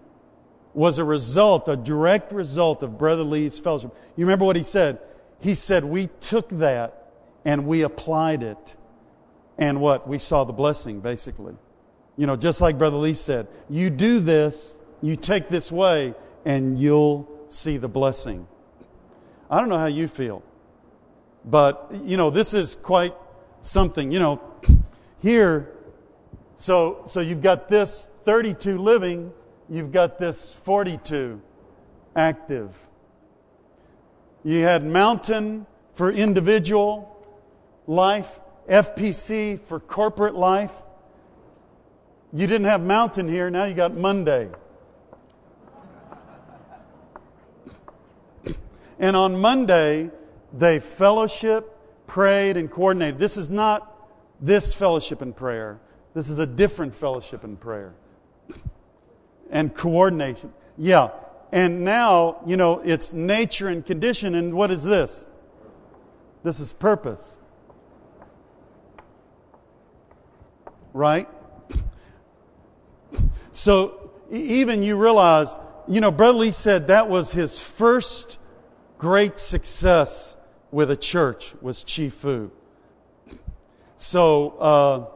was 0.74 0.98
a 0.98 1.04
result, 1.04 1.68
a 1.68 1.76
direct 1.76 2.32
result 2.32 2.82
of 2.82 2.98
Brother 2.98 3.22
Lee's 3.22 3.58
fellowship. 3.58 3.94
You 4.14 4.26
remember 4.26 4.44
what 4.44 4.56
he 4.56 4.62
said? 4.62 4.98
He 5.40 5.54
said, 5.54 5.84
We 5.84 6.08
took 6.20 6.48
that 6.50 7.12
and 7.44 7.66
we 7.66 7.82
applied 7.82 8.42
it. 8.42 8.74
And 9.56 9.80
what? 9.80 10.06
We 10.06 10.18
saw 10.18 10.44
the 10.44 10.52
blessing, 10.52 11.00
basically. 11.00 11.54
You 12.16 12.26
know, 12.26 12.36
just 12.36 12.60
like 12.60 12.78
Brother 12.78 12.96
Lee 12.96 13.14
said, 13.14 13.46
you 13.68 13.90
do 13.90 14.20
this, 14.20 14.74
you 15.02 15.16
take 15.16 15.48
this 15.48 15.70
way, 15.70 16.14
and 16.44 16.78
you'll 16.78 17.28
see 17.50 17.76
the 17.76 17.88
blessing. 17.88 18.46
I 19.50 19.60
don't 19.60 19.68
know 19.68 19.78
how 19.78 19.86
you 19.86 20.08
feel, 20.08 20.42
but, 21.44 21.90
you 22.04 22.16
know, 22.16 22.30
this 22.30 22.54
is 22.54 22.74
quite 22.74 23.14
something. 23.60 24.10
You 24.10 24.18
know, 24.18 24.40
here, 25.20 25.72
so, 26.56 27.02
so 27.06 27.20
you've 27.20 27.42
got 27.42 27.68
this 27.68 28.08
32 28.24 28.78
living, 28.78 29.32
you've 29.68 29.92
got 29.92 30.18
this 30.18 30.52
42 30.52 31.40
active. 32.14 32.74
You 34.44 34.62
had 34.62 34.84
mountain 34.84 35.66
for 35.94 36.10
individual, 36.10 37.16
life, 37.86 38.38
FPC 38.68 39.60
for 39.60 39.80
corporate 39.80 40.34
life. 40.34 40.82
You 42.32 42.46
didn't 42.46 42.66
have 42.66 42.80
mountain 42.80 43.28
here, 43.28 43.50
now 43.50 43.64
you 43.64 43.74
got 43.74 43.94
Monday. 43.94 44.50
And 48.98 49.16
on 49.16 49.40
Monday, 49.40 50.10
they 50.52 50.80
fellowship, 50.80 51.76
prayed, 52.06 52.56
and 52.56 52.70
coordinated. 52.70 53.18
This 53.18 53.36
is 53.36 53.50
not 53.50 53.95
this 54.40 54.72
fellowship 54.72 55.22
and 55.22 55.34
prayer. 55.34 55.78
This 56.14 56.28
is 56.28 56.38
a 56.38 56.46
different 56.46 56.94
fellowship 56.94 57.44
and 57.44 57.58
prayer. 57.58 57.94
And 59.50 59.74
coordination. 59.74 60.52
Yeah. 60.76 61.10
And 61.52 61.84
now, 61.84 62.42
you 62.46 62.56
know, 62.56 62.80
it's 62.80 63.12
nature 63.12 63.68
and 63.68 63.84
condition. 63.84 64.34
And 64.34 64.54
what 64.54 64.70
is 64.70 64.82
this? 64.82 65.24
This 66.42 66.60
is 66.60 66.72
purpose. 66.72 67.36
right? 70.96 71.28
So 73.52 74.10
even 74.32 74.82
you 74.82 74.96
realize, 74.96 75.54
you 75.86 76.00
know, 76.00 76.10
Brother 76.10 76.38
Lee 76.38 76.52
said 76.52 76.88
that 76.88 77.08
was 77.08 77.32
his 77.32 77.60
first 77.60 78.38
great 78.96 79.38
success 79.38 80.36
with 80.70 80.90
a 80.90 80.96
church 80.96 81.54
was 81.60 81.82
Chi 81.84 82.08
Chifu. 82.08 82.50
So, 83.98 84.50
uh, 84.58 85.06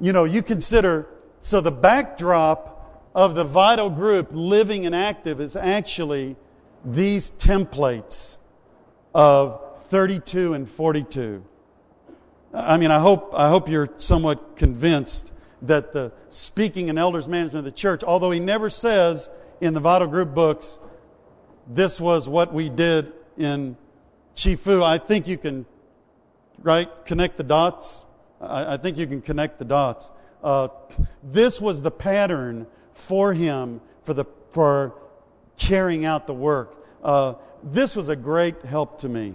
you 0.00 0.12
know, 0.12 0.24
you 0.24 0.42
consider, 0.42 1.06
so 1.42 1.60
the 1.60 1.72
backdrop 1.72 3.10
of 3.14 3.34
the 3.34 3.44
vital 3.44 3.90
group 3.90 4.28
living 4.32 4.86
and 4.86 4.94
active 4.94 5.40
is 5.40 5.56
actually 5.56 6.36
these 6.84 7.30
templates 7.32 8.38
of 9.14 9.60
32 9.88 10.54
and 10.54 10.68
42. 10.68 11.44
I 12.52 12.76
mean, 12.78 12.90
I 12.90 12.98
hope, 12.98 13.32
I 13.34 13.48
hope 13.48 13.68
you're 13.68 13.90
somewhat 13.96 14.56
convinced 14.56 15.30
that 15.62 15.92
the 15.92 16.12
speaking 16.30 16.88
and 16.88 16.98
elders 16.98 17.28
management 17.28 17.66
of 17.66 17.72
the 17.72 17.76
church, 17.76 18.02
although 18.02 18.30
he 18.30 18.40
never 18.40 18.70
says 18.70 19.28
in 19.60 19.74
the 19.74 19.80
vital 19.80 20.08
group 20.08 20.34
books, 20.34 20.78
this 21.68 22.00
was 22.00 22.28
what 22.28 22.52
we 22.52 22.68
did 22.68 23.12
in 23.36 23.76
Chifu, 24.34 24.82
I 24.82 24.98
think 24.98 25.28
you 25.28 25.36
can, 25.36 25.66
right, 26.62 26.88
connect 27.04 27.36
the 27.36 27.42
dots. 27.42 28.04
I, 28.40 28.74
I 28.74 28.76
think 28.76 28.96
you 28.96 29.06
can 29.06 29.22
connect 29.22 29.58
the 29.58 29.64
dots. 29.64 30.10
Uh, 30.42 30.68
this 31.22 31.60
was 31.60 31.82
the 31.82 31.90
pattern 31.90 32.66
for 32.94 33.32
him 33.32 33.80
for, 34.04 34.14
the, 34.14 34.24
for 34.52 34.94
carrying 35.58 36.04
out 36.04 36.26
the 36.26 36.34
work. 36.34 36.76
Uh, 37.02 37.34
this 37.62 37.96
was 37.96 38.08
a 38.08 38.16
great 38.16 38.62
help 38.62 39.00
to 39.00 39.08
me. 39.08 39.34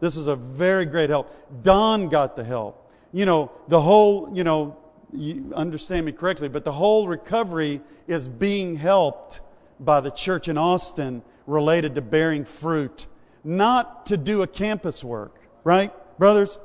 This 0.00 0.16
is 0.16 0.26
a 0.26 0.36
very 0.36 0.84
great 0.84 1.10
help. 1.10 1.32
Don 1.62 2.08
got 2.08 2.36
the 2.36 2.44
help. 2.44 2.90
You 3.12 3.24
know, 3.24 3.52
the 3.68 3.80
whole, 3.80 4.30
you 4.34 4.44
know, 4.44 4.76
you 5.12 5.52
understand 5.54 6.06
me 6.06 6.12
correctly, 6.12 6.48
but 6.48 6.64
the 6.64 6.72
whole 6.72 7.06
recovery 7.06 7.80
is 8.08 8.28
being 8.28 8.76
helped 8.76 9.40
by 9.78 10.00
the 10.00 10.10
church 10.10 10.48
in 10.48 10.58
Austin 10.58 11.22
related 11.46 11.94
to 11.94 12.02
bearing 12.02 12.44
fruit, 12.44 13.06
not 13.44 14.06
to 14.06 14.16
do 14.16 14.42
a 14.42 14.46
campus 14.46 15.04
work, 15.04 15.40
right, 15.64 15.92
brothers? 16.22 16.56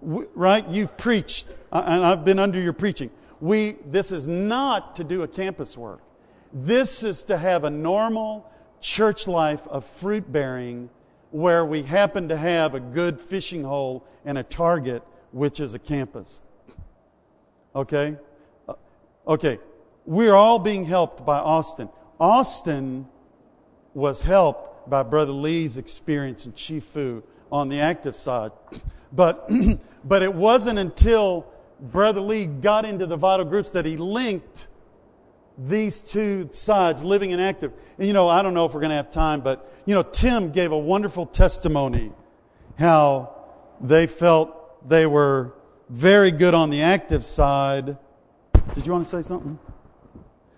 right? 0.00 0.68
You've 0.68 0.96
preached, 0.96 1.56
and 1.72 2.04
I've 2.04 2.24
been 2.24 2.38
under 2.38 2.60
your 2.60 2.72
preaching. 2.72 3.10
We, 3.40 3.74
this 3.84 4.12
is 4.12 4.28
not 4.28 4.94
to 4.94 5.02
do 5.02 5.22
a 5.22 5.28
campus 5.28 5.76
work. 5.76 6.02
This 6.52 7.02
is 7.02 7.24
to 7.24 7.36
have 7.36 7.64
a 7.64 7.70
normal 7.70 8.48
church 8.80 9.26
life 9.26 9.66
of 9.66 9.84
fruit 9.84 10.30
bearing 10.30 10.88
where 11.32 11.66
we 11.66 11.82
happen 11.82 12.28
to 12.28 12.36
have 12.36 12.76
a 12.76 12.80
good 12.80 13.20
fishing 13.20 13.64
hole 13.64 14.06
and 14.24 14.38
a 14.38 14.44
target, 14.44 15.02
which 15.32 15.58
is 15.58 15.74
a 15.74 15.80
campus. 15.80 16.40
Okay? 17.74 18.16
Uh, 18.68 18.74
okay. 19.26 19.58
We're 20.04 20.36
all 20.36 20.60
being 20.60 20.84
helped 20.84 21.26
by 21.26 21.38
Austin. 21.38 21.88
Austin 22.20 23.08
was 23.94 24.22
helped 24.22 24.88
by 24.88 25.02
Brother 25.02 25.32
Lee's 25.32 25.76
experience 25.76 26.46
in 26.46 26.52
Chifu 26.52 27.24
on 27.50 27.68
the 27.68 27.80
active 27.80 28.16
side. 28.16 28.52
But, 29.12 29.48
but 30.04 30.22
it 30.22 30.32
wasn't 30.32 30.78
until 30.78 31.46
Brother 31.80 32.20
Lee 32.20 32.46
got 32.46 32.84
into 32.84 33.06
the 33.06 33.16
vital 33.16 33.44
groups 33.44 33.72
that 33.72 33.84
he 33.84 33.96
linked 33.96 34.68
these 35.58 36.00
two 36.00 36.48
sides, 36.52 37.02
living 37.02 37.32
and 37.32 37.40
active. 37.40 37.72
And, 37.98 38.06
you 38.06 38.12
know, 38.12 38.28
I 38.28 38.42
don't 38.42 38.54
know 38.54 38.66
if 38.66 38.74
we're 38.74 38.80
going 38.80 38.90
to 38.90 38.96
have 38.96 39.10
time, 39.10 39.40
but, 39.40 39.72
you 39.86 39.94
know, 39.94 40.02
Tim 40.02 40.50
gave 40.50 40.72
a 40.72 40.78
wonderful 40.78 41.26
testimony 41.26 42.12
how 42.78 43.34
they 43.80 44.06
felt 44.06 44.88
they 44.88 45.06
were 45.06 45.54
very 45.88 46.30
good 46.30 46.54
on 46.54 46.70
the 46.70 46.82
active 46.82 47.24
side. 47.24 47.96
Did 48.74 48.86
you 48.86 48.92
want 48.92 49.06
to 49.06 49.22
say 49.22 49.26
something? 49.26 49.58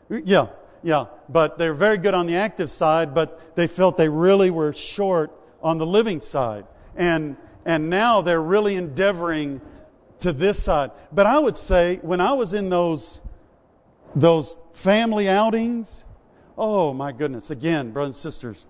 Yeah, 0.09 0.48
yeah. 0.82 1.06
But 1.28 1.59
they're 1.59 1.74
very 1.74 1.98
good 1.98 2.15
on 2.15 2.27
the 2.27 2.36
active 2.36 2.70
side, 2.70 3.15
but 3.15 3.55
they 3.56 3.66
felt 3.66 3.97
they 3.97 4.09
really 4.09 4.51
were 4.51 4.73
short 4.73 5.32
on 5.62 5.78
the 5.78 5.86
living 5.86 6.20
side. 6.20 6.66
And, 6.98 7.36
and 7.64 7.88
now 7.88 8.20
they're 8.20 8.42
really 8.42 8.76
endeavoring 8.76 9.62
to 10.20 10.32
this 10.32 10.62
side. 10.62 10.90
But 11.12 11.26
I 11.26 11.38
would 11.38 11.56
say 11.56 12.00
when 12.02 12.20
I 12.20 12.32
was 12.32 12.52
in 12.52 12.68
those, 12.68 13.22
those 14.14 14.56
family 14.72 15.28
outings, 15.28 16.04
oh 16.58 16.92
my 16.92 17.12
goodness, 17.12 17.50
again, 17.50 17.92
brothers 17.92 18.16
and 18.16 18.16
sisters, 18.16 18.66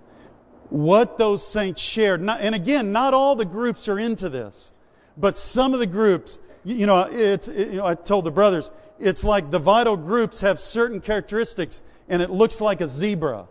what 0.70 1.18
those 1.18 1.46
saints 1.46 1.80
shared. 1.80 2.20
Not, 2.20 2.40
and 2.40 2.55
again, 2.55 2.92
not 2.92 3.14
all 3.14 3.34
the 3.34 3.46
groups 3.46 3.88
are 3.88 3.98
into 3.98 4.28
this, 4.28 4.72
but 5.16 5.38
some 5.38 5.72
of 5.72 5.80
the 5.80 5.86
groups, 5.86 6.38
you 6.64 6.86
know, 6.86 7.09
it's, 7.10 7.48
it, 7.48 7.70
you 7.70 7.76
know, 7.78 7.86
I 7.86 7.94
told 7.94 8.24
the 8.24 8.30
brothers, 8.30 8.70
it's 9.00 9.24
like 9.24 9.50
the 9.50 9.59
vital 9.59 9.96
groups 9.96 10.40
have 10.42 10.60
certain 10.60 11.00
characteristics 11.00 11.82
and 12.09 12.20
it 12.20 12.30
looks 12.30 12.60
like 12.60 12.80
a 12.80 12.88
zebra. 12.88 13.48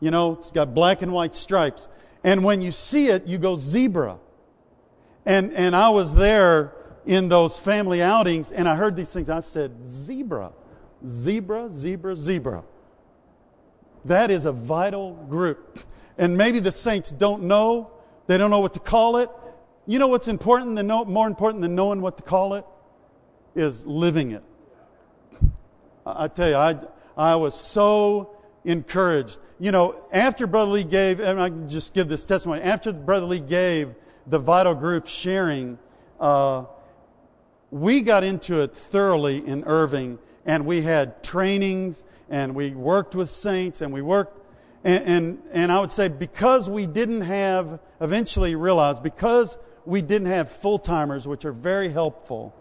You 0.00 0.10
know, 0.10 0.34
it's 0.34 0.50
got 0.50 0.74
black 0.74 1.02
and 1.02 1.12
white 1.12 1.34
stripes. 1.34 1.88
And 2.28 2.44
when 2.44 2.60
you 2.60 2.72
see 2.72 3.08
it, 3.08 3.26
you 3.26 3.38
go 3.38 3.56
zebra. 3.56 4.18
And, 5.24 5.50
and 5.54 5.74
I 5.74 5.88
was 5.88 6.14
there 6.14 6.74
in 7.06 7.30
those 7.30 7.58
family 7.58 8.02
outings 8.02 8.52
and 8.52 8.68
I 8.68 8.76
heard 8.76 8.96
these 8.96 9.10
things. 9.10 9.30
I 9.30 9.40
said, 9.40 9.72
zebra, 9.90 10.52
zebra, 11.08 11.70
zebra, 11.70 12.14
zebra. 12.14 12.64
That 14.04 14.30
is 14.30 14.44
a 14.44 14.52
vital 14.52 15.14
group. 15.14 15.78
And 16.18 16.36
maybe 16.36 16.60
the 16.60 16.70
saints 16.70 17.10
don't 17.10 17.44
know. 17.44 17.92
They 18.26 18.36
don't 18.36 18.50
know 18.50 18.60
what 18.60 18.74
to 18.74 18.80
call 18.80 19.16
it. 19.16 19.30
You 19.86 19.98
know 19.98 20.08
what's 20.08 20.28
important 20.28 20.76
than 20.76 20.86
know, 20.86 21.06
more 21.06 21.26
important 21.26 21.62
than 21.62 21.74
knowing 21.74 22.02
what 22.02 22.18
to 22.18 22.22
call 22.22 22.52
it? 22.54 22.66
Is 23.54 23.86
living 23.86 24.32
it. 24.32 24.44
I 26.04 26.28
tell 26.28 26.50
you, 26.50 26.56
I, 26.56 26.76
I 27.16 27.36
was 27.36 27.58
so 27.58 28.37
encouraged. 28.68 29.38
You 29.58 29.72
know, 29.72 30.04
after 30.12 30.46
Brother 30.46 30.72
Lee 30.72 30.84
gave, 30.84 31.18
and 31.18 31.40
I 31.40 31.48
can 31.48 31.68
just 31.68 31.94
give 31.94 32.08
this 32.08 32.24
testimony, 32.24 32.60
after 32.60 32.92
Brother 32.92 33.26
Lee 33.26 33.40
gave 33.40 33.94
the 34.26 34.38
vital 34.38 34.74
group 34.74 35.08
sharing, 35.08 35.78
uh, 36.20 36.64
we 37.70 38.02
got 38.02 38.22
into 38.22 38.60
it 38.60 38.74
thoroughly 38.74 39.44
in 39.44 39.64
Irving, 39.64 40.18
and 40.44 40.66
we 40.66 40.82
had 40.82 41.24
trainings, 41.24 42.04
and 42.28 42.54
we 42.54 42.70
worked 42.70 43.14
with 43.14 43.30
saints, 43.30 43.80
and 43.80 43.92
we 43.92 44.02
worked 44.02 44.38
and, 44.84 45.04
and, 45.04 45.42
and, 45.50 45.72
I 45.72 45.80
would 45.80 45.90
say 45.90 46.06
because 46.06 46.70
we 46.70 46.86
didn't 46.86 47.22
have, 47.22 47.80
eventually 48.00 48.54
realized, 48.54 49.02
because 49.02 49.58
we 49.84 50.02
didn't 50.02 50.28
have 50.28 50.50
full 50.50 50.78
timers, 50.78 51.26
which 51.26 51.44
are 51.44 51.52
very 51.52 51.88
helpful 51.88 52.54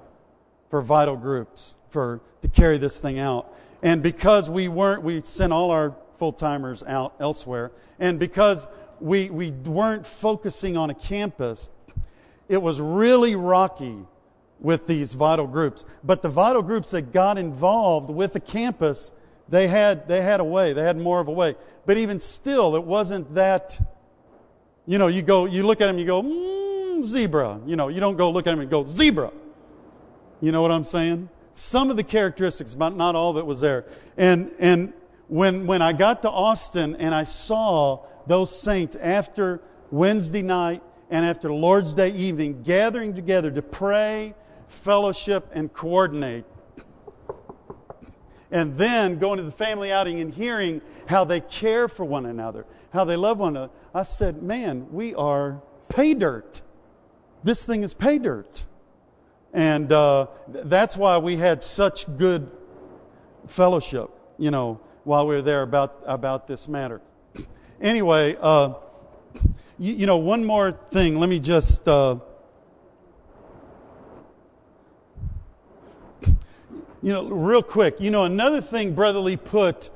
for 0.72 0.82
vital 0.82 1.16
groups, 1.16 1.76
for 1.90 2.22
to 2.42 2.48
carry 2.48 2.80
this 2.80 3.00
thing 3.00 3.20
out. 3.20 3.54
And 3.82 4.02
because 4.02 4.49
we 4.49 4.68
weren't, 4.68 5.04
we 5.04 5.22
sent 5.22 5.54
all 5.54 5.72
our 5.72 5.95
full 6.18 6.34
timers 6.34 6.84
out 6.84 7.14
elsewhere. 7.20 7.72
And 7.99 8.20
because 8.20 8.68
we, 8.99 9.30
we 9.30 9.52
weren't 9.52 10.08
focusing 10.08 10.78
on 10.78 10.90
a 10.90 10.95
campus, 10.95 11.70
it 12.49 12.62
was 12.62 12.82
really 12.82 13.36
rocky 13.36 13.98
with 14.60 14.88
these 14.88 15.14
vital 15.14 15.48
groups. 15.48 15.86
But 16.04 16.22
the 16.22 16.30
vital 16.30 16.62
groups 16.62 16.91
that 16.91 17.14
got 17.14 17.38
involved 17.38 18.10
with 18.10 18.34
the 18.34 18.40
campus, 18.40 19.12
they 19.49 19.68
had, 19.68 20.08
they 20.08 20.22
had 20.22 20.40
a 20.40 20.44
way. 20.44 20.74
They 20.74 20.84
had 20.84 20.98
more 20.98 21.20
of 21.20 21.28
a 21.28 21.32
way. 21.32 21.56
But 21.86 21.98
even 21.98 22.20
still, 22.20 22.76
it 22.76 22.84
wasn't 22.84 23.36
that, 23.36 23.80
you 24.88 24.98
know, 24.98 25.08
you 25.08 25.22
go, 25.22 25.45
you 25.45 25.66
look 25.66 25.82
at 25.82 25.88
them, 25.88 25.99
you 25.99 26.06
go, 26.06 26.24
mm, 26.24 27.04
zebra. 27.04 27.60
You 27.66 27.76
know, 27.76 27.90
you 27.90 27.99
don't 27.99 28.18
go 28.18 28.32
look 28.32 28.48
at 28.48 28.52
them 28.52 28.62
and 28.62 28.70
go, 28.70 28.86
zebra. 28.86 29.32
You 30.41 30.52
know 30.52 30.62
what 30.62 30.72
I'm 30.72 30.84
saying? 30.84 31.30
Some 31.58 31.90
of 31.90 31.98
the 31.98 32.04
characteristics, 32.04 32.76
but 32.76 32.96
not 32.96 33.16
all 33.16 33.34
that 33.34 33.46
was 33.46 33.60
there. 33.60 33.86
And, 34.16 34.52
and 34.60 34.94
when, 35.28 35.66
when 35.66 35.82
I 35.82 35.92
got 35.92 36.22
to 36.22 36.30
Austin 36.30 36.96
and 36.98 37.16
I 37.16 37.24
saw 37.24 38.06
those 38.28 38.58
saints 38.58 38.96
after 38.96 39.62
Wednesday 39.90 40.44
night 40.44 40.84
and 41.10 41.26
after 41.26 41.52
Lord's 41.52 41.94
Day 41.94 42.12
evening 42.12 42.62
gathering 42.62 43.16
together 43.16 43.50
to 43.50 43.62
pray, 43.62 44.36
fellowship, 44.68 45.50
and 45.52 45.74
coordinate, 45.74 46.46
and 48.52 48.78
then 48.78 49.18
going 49.18 49.38
to 49.38 49.44
the 49.44 49.52
family 49.52 49.92
outing 49.92 50.20
and 50.20 50.34
hearing 50.34 50.82
how 51.08 51.24
they 51.24 51.40
care 51.40 51.88
for 51.88 52.06
one 52.06 52.26
another, 52.26 52.66
how 52.94 53.04
they 53.04 53.16
love 53.16 53.40
one 53.40 53.58
another, 53.58 53.74
I 53.96 54.04
said, 54.04 54.44
man, 54.44 54.92
we 54.92 55.16
are 55.16 55.62
pay 55.90 56.14
dirt. 56.14 56.62
This 57.44 57.66
thing 57.66 57.82
is 57.82 57.96
pay 57.96 58.20
dirt. 58.20 58.66
And 59.53 59.91
uh, 59.91 60.28
that's 60.48 60.98
why 60.98 61.18
we 61.18 61.38
had 61.38 61.64
such 61.64 62.06
good 62.18 62.52
fellowship, 63.48 64.10
you 64.38 64.52
know, 64.52 64.80
while 65.03 65.26
we 65.26 65.36
were 65.36 65.41
there 65.41 65.61
about, 65.61 66.03
about 66.06 66.48
this 66.48 66.68
matter. 66.68 67.02
Anyway, 67.82 68.36
uh, 68.41 68.74
you, 69.80 69.94
you, 69.94 70.06
know, 70.06 70.18
one 70.18 70.44
more 70.44 70.78
thing. 70.91 71.19
Let 71.19 71.30
me 71.30 71.40
just. 71.40 71.88
Uh, 71.88 72.18
you 77.02 77.14
know, 77.14 77.28
real 77.28 77.64
quick, 77.64 78.02
you 78.02 78.11
know, 78.11 78.26
another 78.26 78.60
thing 78.60 78.94
Brother 78.94 79.19
Lee 79.19 79.38
put 79.38 79.91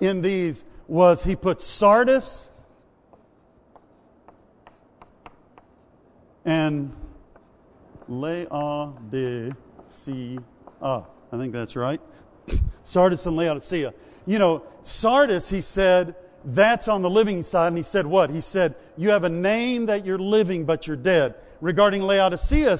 in 0.00 0.22
these 0.22 0.64
was 0.86 1.24
he 1.24 1.34
put 1.34 1.62
Sardis 1.62 2.50
and 6.44 6.94
Laodicea. 8.08 9.54
I 10.82 11.02
think 11.32 11.52
that's 11.52 11.76
right. 11.76 12.00
Sardis 12.82 13.26
and 13.26 13.36
Laodicea. 13.36 13.92
You 14.26 14.38
know, 14.38 14.62
Sardis, 14.82 15.48
he 15.50 15.60
said, 15.60 16.14
that's 16.46 16.86
on 16.86 17.02
the 17.02 17.10
living 17.10 17.42
side. 17.42 17.68
And 17.68 17.76
he 17.76 17.82
said 17.82 18.06
what? 18.06 18.30
He 18.30 18.40
said, 18.40 18.76
You 18.96 19.10
have 19.10 19.24
a 19.24 19.28
name 19.28 19.86
that 19.86 20.06
you're 20.06 20.18
living, 20.18 20.64
but 20.64 20.86
you're 20.86 20.96
dead. 20.96 21.34
Regarding 21.60 22.02
Laodicea, 22.02 22.78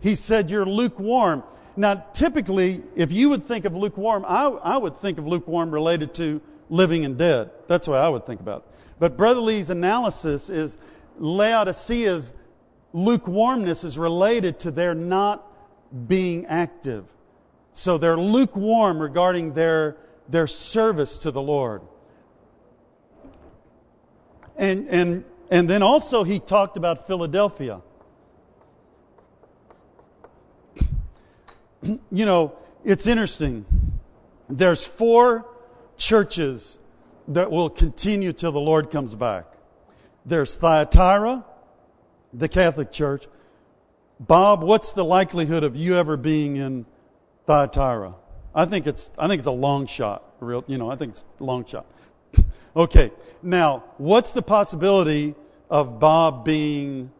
he 0.00 0.14
said, 0.14 0.48
You're 0.48 0.66
lukewarm. 0.66 1.42
Now, 1.76 2.04
typically, 2.12 2.82
if 2.94 3.10
you 3.10 3.28
would 3.30 3.46
think 3.46 3.64
of 3.64 3.74
lukewarm, 3.74 4.24
I, 4.26 4.44
I 4.44 4.76
would 4.76 4.96
think 4.98 5.18
of 5.18 5.26
lukewarm 5.26 5.70
related 5.70 6.14
to 6.14 6.40
living 6.68 7.04
and 7.04 7.16
dead. 7.16 7.50
That's 7.66 7.86
the 7.86 7.92
way 7.92 7.98
I 7.98 8.08
would 8.08 8.26
think 8.26 8.40
about 8.40 8.58
it. 8.58 8.78
But 8.98 9.16
Brother 9.16 9.40
Lee's 9.40 9.70
analysis 9.70 10.50
is 10.50 10.76
Laodicea's 11.18 12.32
lukewarmness 12.92 13.84
is 13.84 13.98
related 13.98 14.60
to 14.60 14.70
their 14.70 14.94
not 14.94 15.46
being 16.08 16.46
active. 16.46 17.04
So 17.72 17.98
they're 17.98 18.16
lukewarm 18.16 19.00
regarding 19.00 19.54
their, 19.54 19.96
their 20.28 20.46
service 20.46 21.18
to 21.18 21.30
the 21.30 21.42
Lord. 21.42 21.82
And, 24.56 24.88
and, 24.88 25.24
and 25.50 25.70
then 25.70 25.82
also 25.82 26.24
he 26.24 26.38
talked 26.38 26.76
about 26.76 27.06
Philadelphia. 27.06 27.80
You 32.12 32.26
know, 32.26 32.52
it's 32.84 33.06
interesting. 33.06 33.64
There's 34.50 34.86
four 34.86 35.46
churches 35.96 36.76
that 37.28 37.50
will 37.50 37.70
continue 37.70 38.34
till 38.34 38.52
the 38.52 38.60
Lord 38.60 38.90
comes 38.90 39.14
back. 39.14 39.46
There's 40.26 40.54
Thyatira, 40.54 41.44
the 42.32 42.48
Catholic 42.48 42.92
Church. 42.92 43.26
Bob, 44.18 44.62
what's 44.62 44.92
the 44.92 45.04
likelihood 45.04 45.64
of 45.64 45.76
you 45.76 45.96
ever 45.96 46.16
being 46.16 46.56
in 46.56 46.86
Thyatira? 47.46 48.14
I 48.54 48.64
think 48.64 48.86
it's 48.86 49.10
I 49.18 49.28
think 49.28 49.38
it's 49.38 49.46
a 49.46 49.52
long 49.52 49.86
shot. 49.86 50.24
Real, 50.40 50.64
you 50.66 50.78
know, 50.78 50.90
I 50.90 50.96
think 50.96 51.12
it's 51.12 51.24
a 51.40 51.44
long 51.44 51.64
shot. 51.64 51.86
okay. 52.76 53.12
Now, 53.42 53.84
what's 53.98 54.32
the 54.32 54.42
possibility 54.42 55.34
of 55.70 55.98
Bob 56.00 56.44
being 56.44 57.10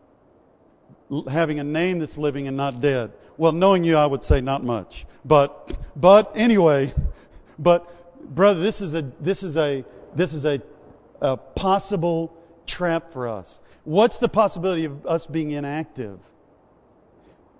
having 1.28 1.58
a 1.58 1.64
name 1.64 1.98
that's 1.98 2.18
living 2.18 2.48
and 2.48 2.56
not 2.56 2.80
dead? 2.80 3.12
Well, 3.36 3.52
knowing 3.52 3.84
you, 3.84 3.96
I 3.96 4.06
would 4.06 4.24
say 4.24 4.40
not 4.40 4.64
much. 4.64 5.06
But 5.24 5.76
but 5.96 6.32
anyway, 6.34 6.92
but 7.58 8.34
brother, 8.34 8.60
this 8.60 8.80
is 8.80 8.94
a 8.94 9.02
this 9.20 9.42
is 9.42 9.56
a 9.56 9.84
this 10.14 10.32
is 10.32 10.44
a, 10.44 10.60
a 11.20 11.36
possible 11.36 12.36
trap 12.66 13.12
for 13.12 13.28
us. 13.28 13.60
What's 13.84 14.18
the 14.18 14.28
possibility 14.28 14.84
of 14.84 15.06
us 15.06 15.26
being 15.26 15.52
inactive? 15.52 16.18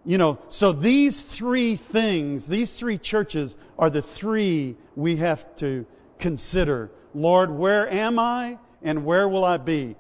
You 0.05 0.19
know, 0.19 0.39
so 0.49 0.73
these 0.73 1.23
three 1.23 1.77
things, 1.77 2.47
these 2.47 2.73
three 2.73 2.99
churches 2.99 3.57
are 3.79 3.91
the 3.91 4.03
three 4.03 4.77
we 4.97 5.17
have 5.17 5.57
to 5.57 5.87
consider. 6.19 6.91
Lord, 7.15 7.51
where 7.51 7.89
am 7.91 8.19
I 8.19 8.59
and 8.83 9.05
where 9.05 9.29
will 9.29 9.45
I 9.45 9.59
be? 9.59 9.97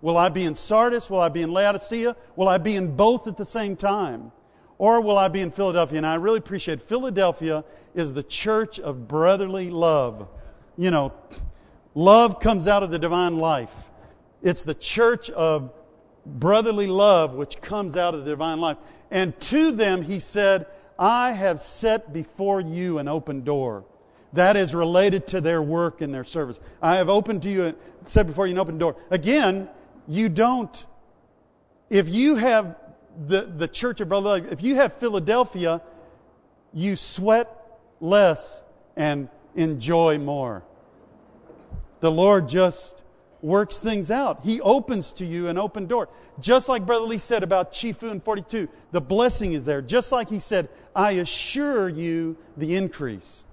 Will 0.00 0.16
I 0.16 0.28
be 0.28 0.44
in 0.44 0.56
Sardis? 0.56 1.10
Will 1.10 1.20
I 1.20 1.28
be 1.28 1.42
in 1.42 1.52
Laodicea? 1.52 2.16
Will 2.36 2.48
I 2.48 2.58
be 2.58 2.74
in 2.76 2.96
both 2.96 3.26
at 3.26 3.36
the 3.36 3.44
same 3.44 3.76
time? 3.76 4.32
Or 4.78 5.00
will 5.00 5.18
I 5.18 5.28
be 5.28 5.40
in 5.40 5.50
Philadelphia? 5.50 5.98
And 5.98 6.06
I 6.06 6.16
really 6.16 6.38
appreciate 6.38 6.82
Philadelphia 6.82 7.64
is 7.94 8.12
the 8.12 8.22
church 8.22 8.80
of 8.80 9.06
brotherly 9.06 9.70
love. 9.70 10.28
You 10.76 10.90
know, 10.90 11.12
love 11.94 12.40
comes 12.40 12.66
out 12.66 12.82
of 12.82 12.90
the 12.90 12.98
divine 12.98 13.36
life. 13.36 13.88
It's 14.44 14.62
the 14.62 14.74
church 14.74 15.30
of 15.30 15.72
brotherly 16.26 16.86
love 16.86 17.34
which 17.34 17.60
comes 17.60 17.96
out 17.96 18.14
of 18.14 18.24
the 18.24 18.30
divine 18.30 18.60
life. 18.60 18.76
And 19.10 19.38
to 19.40 19.72
them 19.72 20.02
he 20.02 20.20
said, 20.20 20.66
I 20.98 21.32
have 21.32 21.60
set 21.60 22.12
before 22.12 22.60
you 22.60 22.98
an 22.98 23.08
open 23.08 23.42
door. 23.42 23.84
That 24.34 24.56
is 24.56 24.74
related 24.74 25.26
to 25.28 25.40
their 25.40 25.62
work 25.62 26.02
and 26.02 26.12
their 26.12 26.24
service. 26.24 26.60
I 26.82 26.96
have 26.96 27.08
opened 27.08 27.42
to 27.42 27.50
you, 27.50 27.74
set 28.06 28.26
before 28.26 28.46
you 28.46 28.52
an 28.52 28.58
open 28.58 28.78
door. 28.78 28.96
Again, 29.10 29.68
you 30.06 30.28
don't, 30.28 30.84
if 31.88 32.08
you 32.08 32.36
have 32.36 32.76
the, 33.26 33.42
the 33.42 33.68
church 33.68 34.00
of 34.00 34.08
brotherly 34.10 34.40
love, 34.40 34.52
if 34.52 34.62
you 34.62 34.74
have 34.76 34.92
Philadelphia, 34.92 35.80
you 36.72 36.96
sweat 36.96 37.80
less 38.00 38.62
and 38.96 39.28
enjoy 39.54 40.18
more. 40.18 40.64
The 42.00 42.10
Lord 42.10 42.48
just 42.48 43.03
works 43.44 43.76
things 43.76 44.10
out. 44.10 44.40
He 44.42 44.60
opens 44.62 45.12
to 45.12 45.26
you 45.26 45.48
an 45.48 45.58
open 45.58 45.86
door. 45.86 46.08
Just 46.40 46.66
like 46.68 46.86
Brother 46.86 47.04
Lee 47.04 47.18
said 47.18 47.42
about 47.42 47.72
Chifu 47.72 48.10
in 48.10 48.20
42, 48.20 48.68
the 48.90 49.02
blessing 49.02 49.52
is 49.52 49.66
there. 49.66 49.82
Just 49.82 50.10
like 50.10 50.30
he 50.30 50.40
said, 50.40 50.70
I 50.96 51.12
assure 51.12 51.88
you 51.88 52.38
the 52.56 52.74
increase. 52.74 53.44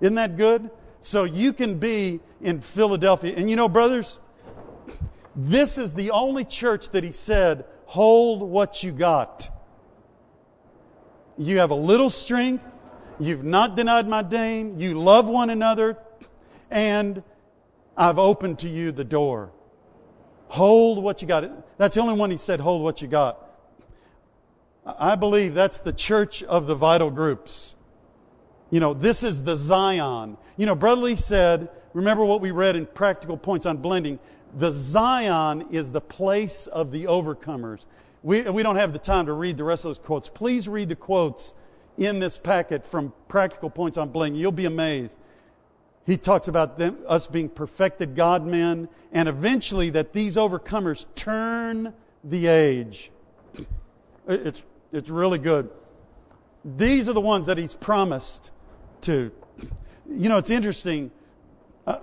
Isn't 0.00 0.14
that 0.14 0.38
good? 0.38 0.70
So 1.02 1.24
you 1.24 1.52
can 1.52 1.78
be 1.78 2.20
in 2.40 2.62
Philadelphia. 2.62 3.34
And 3.36 3.50
you 3.50 3.56
know, 3.56 3.68
brothers, 3.68 4.18
this 5.36 5.76
is 5.76 5.92
the 5.92 6.10
only 6.12 6.44
church 6.44 6.88
that 6.90 7.04
he 7.04 7.12
said, 7.12 7.66
hold 7.84 8.40
what 8.40 8.82
you 8.82 8.92
got. 8.92 9.50
You 11.36 11.58
have 11.58 11.70
a 11.70 11.74
little 11.76 12.10
strength. 12.10 12.64
You've 13.20 13.44
not 13.44 13.76
denied 13.76 14.08
my 14.08 14.22
name. 14.22 14.80
You 14.80 14.98
love 14.98 15.28
one 15.28 15.50
another. 15.50 15.98
And 16.70 17.22
I've 17.98 18.18
opened 18.18 18.60
to 18.60 18.68
you 18.68 18.92
the 18.92 19.04
door. 19.04 19.50
Hold 20.46 21.02
what 21.02 21.20
you 21.20 21.26
got. 21.26 21.76
That's 21.78 21.96
the 21.96 22.00
only 22.00 22.14
one 22.14 22.30
he 22.30 22.36
said, 22.36 22.60
hold 22.60 22.82
what 22.82 23.02
you 23.02 23.08
got. 23.08 23.44
I 24.86 25.16
believe 25.16 25.52
that's 25.52 25.80
the 25.80 25.92
church 25.92 26.44
of 26.44 26.66
the 26.68 26.76
vital 26.76 27.10
groups. 27.10 27.74
You 28.70 28.80
know, 28.80 28.94
this 28.94 29.22
is 29.22 29.42
the 29.42 29.56
Zion. 29.56 30.36
You 30.56 30.66
know, 30.66 30.76
Brother 30.76 31.02
Lee 31.02 31.16
said, 31.16 31.68
remember 31.92 32.24
what 32.24 32.40
we 32.40 32.52
read 32.52 32.76
in 32.76 32.86
Practical 32.86 33.36
Points 33.36 33.66
on 33.66 33.78
Blending? 33.78 34.20
The 34.56 34.70
Zion 34.70 35.66
is 35.72 35.90
the 35.90 36.00
place 36.00 36.68
of 36.68 36.92
the 36.92 37.04
overcomers. 37.04 37.84
We, 38.22 38.42
we 38.42 38.62
don't 38.62 38.76
have 38.76 38.92
the 38.92 38.98
time 38.98 39.26
to 39.26 39.32
read 39.32 39.56
the 39.56 39.64
rest 39.64 39.84
of 39.84 39.90
those 39.90 39.98
quotes. 39.98 40.28
Please 40.28 40.68
read 40.68 40.88
the 40.88 40.96
quotes 40.96 41.52
in 41.98 42.20
this 42.20 42.38
packet 42.38 42.86
from 42.86 43.12
Practical 43.26 43.70
Points 43.70 43.98
on 43.98 44.10
Blending. 44.10 44.40
You'll 44.40 44.52
be 44.52 44.66
amazed. 44.66 45.16
He 46.08 46.16
talks 46.16 46.48
about 46.48 46.78
them, 46.78 46.96
us 47.06 47.26
being 47.26 47.50
perfected 47.50 48.16
God 48.16 48.46
men, 48.46 48.88
and 49.12 49.28
eventually 49.28 49.90
that 49.90 50.14
these 50.14 50.36
overcomers 50.36 51.04
turn 51.14 51.92
the 52.24 52.46
age. 52.46 53.10
It's, 54.26 54.62
it's 54.90 55.10
really 55.10 55.38
good. 55.38 55.68
These 56.64 57.10
are 57.10 57.12
the 57.12 57.20
ones 57.20 57.44
that 57.44 57.58
he's 57.58 57.74
promised 57.74 58.50
to. 59.02 59.30
You 60.08 60.30
know, 60.30 60.38
it's 60.38 60.48
interesting. 60.48 61.10
Uh, 61.86 61.98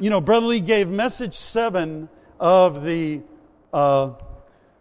you 0.00 0.10
know, 0.10 0.20
Brother 0.20 0.46
Lee 0.46 0.60
gave 0.60 0.88
message 0.88 1.34
seven 1.34 2.08
of 2.40 2.84
the 2.84 3.20
uh, 3.72 4.10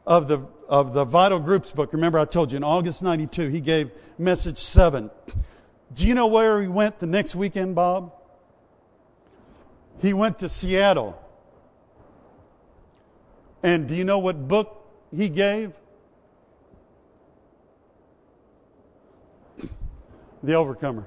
of 0.07 0.27
the 0.27 0.43
of 0.67 0.95
the 0.95 1.05
Vital 1.05 1.37
Groups 1.37 1.71
book. 1.71 1.93
Remember, 1.93 2.17
I 2.17 2.25
told 2.25 2.51
you 2.51 2.57
in 2.57 2.63
August 2.63 3.03
'92 3.03 3.49
he 3.49 3.61
gave 3.61 3.91
message 4.17 4.57
seven. 4.57 5.11
Do 5.93 6.07
you 6.07 6.15
know 6.15 6.25
where 6.25 6.59
he 6.63 6.67
went 6.67 6.97
the 6.97 7.05
next 7.05 7.35
weekend, 7.35 7.75
Bob? 7.75 8.13
He 10.01 10.13
went 10.13 10.39
to 10.39 10.49
Seattle. 10.49 11.21
And 13.61 13.87
do 13.87 13.95
you 13.95 14.03
know 14.05 14.19
what 14.19 14.47
book 14.47 14.87
he 15.15 15.29
gave? 15.29 15.73
The 20.41 20.53
Overcomers. 20.53 21.03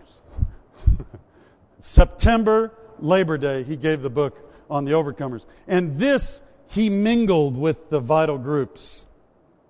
September, 1.80 2.74
Labor 2.98 3.38
Day, 3.38 3.62
he 3.62 3.76
gave 3.76 4.02
the 4.02 4.10
book 4.10 4.38
on 4.68 4.84
the 4.84 4.92
Overcomers. 4.92 5.46
And 5.66 5.98
this, 5.98 6.42
he 6.68 6.90
mingled 6.90 7.56
with 7.56 7.88
the 7.88 7.98
vital 7.98 8.36
groups, 8.36 9.04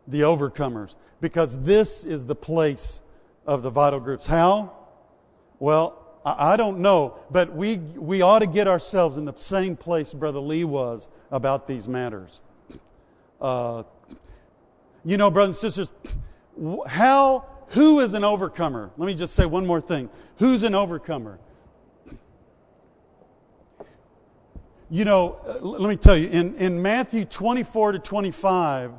the 0.09 0.23
Overcomers, 0.23 0.97
because 1.20 1.57
this 1.62 2.05
is 2.05 2.27
the 2.27 2.35
place 2.35 3.01
of 3.47 3.62
the 3.62 3.70
vital 3.70 4.01
groups. 4.01 4.27
How? 4.27 4.73
Well, 5.61 6.02
I 6.24 6.57
don't 6.57 6.78
know, 6.78 7.19
but 7.31 7.53
we, 7.55 7.78
we 7.78 8.23
ought 8.23 8.40
to 8.40 8.47
get 8.47 8.69
ourselves 8.69 9.16
in 9.16 9.24
the 9.24 9.35
same 9.36 9.77
place 9.77 10.15
Brother 10.15 10.39
Lee 10.39 10.65
was 10.65 11.09
about 11.31 11.66
these 11.66 11.89
matters. 11.89 12.40
Uh, 13.40 13.82
you 15.05 15.16
know, 15.16 15.31
brothers 15.31 15.62
and 15.65 15.73
sisters, 15.73 15.93
how, 16.86 17.44
who 17.69 17.99
is 18.01 18.15
an 18.15 18.23
overcomer? 18.23 18.93
Let 18.97 19.07
me 19.07 19.15
just 19.15 19.35
say 19.35 19.47
one 19.47 19.66
more 19.66 19.81
thing. 19.81 20.11
Who's 20.36 20.62
an 20.62 20.77
overcomer? 20.77 21.40
You 24.90 25.05
know, 25.05 25.39
uh, 25.47 25.59
let 25.61 25.89
me 25.89 25.97
tell 25.97 26.16
you, 26.16 26.28
in, 26.28 26.55
in 26.57 26.81
Matthew 26.81 27.24
24 27.24 27.93
to 27.93 27.99
25, 27.99 28.93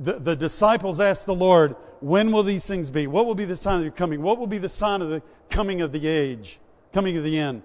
the, 0.00 0.14
the 0.14 0.34
disciples 0.34 0.98
asked 0.98 1.26
the 1.26 1.34
Lord, 1.34 1.76
When 2.00 2.32
will 2.32 2.42
these 2.42 2.66
things 2.66 2.88
be? 2.88 3.06
What 3.06 3.26
will 3.26 3.34
be 3.34 3.44
the 3.44 3.56
sign 3.56 3.76
of 3.76 3.82
your 3.82 3.92
coming? 3.92 4.22
What 4.22 4.38
will 4.38 4.46
be 4.46 4.58
the 4.58 4.68
sign 4.68 5.02
of 5.02 5.10
the 5.10 5.22
coming 5.50 5.82
of 5.82 5.92
the 5.92 6.08
age, 6.08 6.58
coming 6.92 7.16
of 7.18 7.24
the 7.24 7.38
end? 7.38 7.62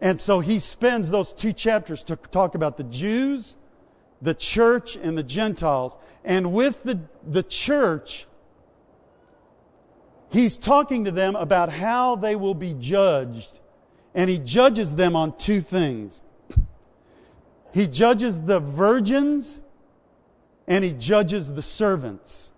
And 0.00 0.20
so 0.20 0.40
he 0.40 0.58
spends 0.58 1.10
those 1.10 1.32
two 1.32 1.52
chapters 1.52 2.02
to 2.04 2.16
talk 2.16 2.56
about 2.56 2.76
the 2.76 2.84
Jews, 2.84 3.56
the 4.20 4.34
church, 4.34 4.96
and 4.96 5.16
the 5.16 5.22
Gentiles. 5.22 5.96
And 6.24 6.52
with 6.52 6.82
the, 6.82 7.00
the 7.26 7.44
church, 7.44 8.26
he's 10.30 10.56
talking 10.56 11.04
to 11.04 11.12
them 11.12 11.36
about 11.36 11.70
how 11.70 12.16
they 12.16 12.34
will 12.34 12.54
be 12.54 12.74
judged. 12.74 13.60
And 14.14 14.28
he 14.28 14.38
judges 14.38 14.96
them 14.96 15.14
on 15.14 15.36
two 15.38 15.60
things. 15.60 16.22
He 17.72 17.86
judges 17.86 18.40
the 18.40 18.60
virgins 18.60 19.60
and 20.66 20.84
he 20.84 20.92
judges 20.92 21.52
the 21.52 21.62
servants. 21.62 22.50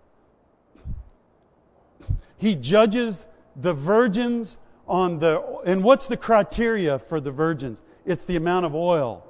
He 2.38 2.54
judges 2.54 3.26
the 3.54 3.74
virgins 3.74 4.56
on 4.86 5.18
the, 5.18 5.42
and 5.64 5.82
what's 5.82 6.06
the 6.06 6.16
criteria 6.16 6.98
for 6.98 7.20
the 7.20 7.30
virgins? 7.30 7.80
It's 8.04 8.24
the 8.24 8.36
amount 8.36 8.66
of 8.66 8.74
oil, 8.74 9.24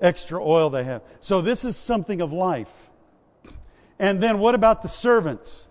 extra 0.00 0.42
oil 0.42 0.70
they 0.70 0.84
have. 0.84 1.02
So 1.20 1.40
this 1.40 1.64
is 1.64 1.76
something 1.76 2.20
of 2.20 2.32
life. 2.32 2.88
And 3.98 4.22
then 4.22 4.38
what 4.38 4.54
about 4.54 4.82
the 4.82 4.88
servants? 4.88 5.68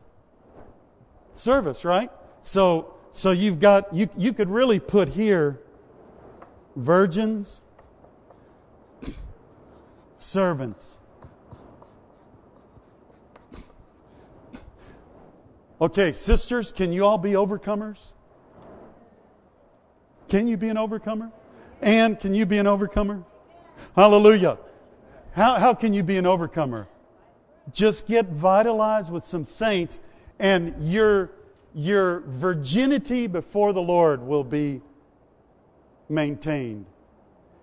service, 1.33 1.83
right? 1.83 2.09
So, 2.43 2.93
so 3.11 3.31
you've 3.31 3.59
got, 3.59 3.93
you, 3.93 4.09
you 4.17 4.33
could 4.33 4.49
really 4.49 4.79
put 4.79 5.09
here 5.09 5.59
virgins, 6.75 7.61
servants. 10.17 10.97
Okay, 15.81 16.13
sisters, 16.13 16.71
can 16.71 16.93
you 16.93 17.05
all 17.05 17.17
be 17.17 17.31
overcomers? 17.31 17.97
Can 20.29 20.47
you 20.47 20.55
be 20.55 20.69
an 20.69 20.77
overcomer? 20.77 21.31
And 21.81 22.19
can 22.19 22.33
you 22.33 22.45
be 22.45 22.57
an 22.57 22.67
overcomer? 22.67 23.23
Hallelujah. 23.95 24.57
How, 25.33 25.55
how 25.55 25.73
can 25.73 25.93
you 25.93 26.03
be 26.03 26.17
an 26.17 26.25
overcomer? 26.25 26.87
Just 27.71 28.07
get 28.07 28.27
vitalized 28.27 29.11
with 29.11 29.25
some 29.25 29.43
saints, 29.45 29.99
and 30.39 30.75
your, 30.91 31.31
your 31.73 32.21
virginity 32.21 33.27
before 33.27 33.73
the 33.73 33.81
Lord 33.81 34.21
will 34.21 34.43
be 34.43 34.81
maintained. 36.07 36.85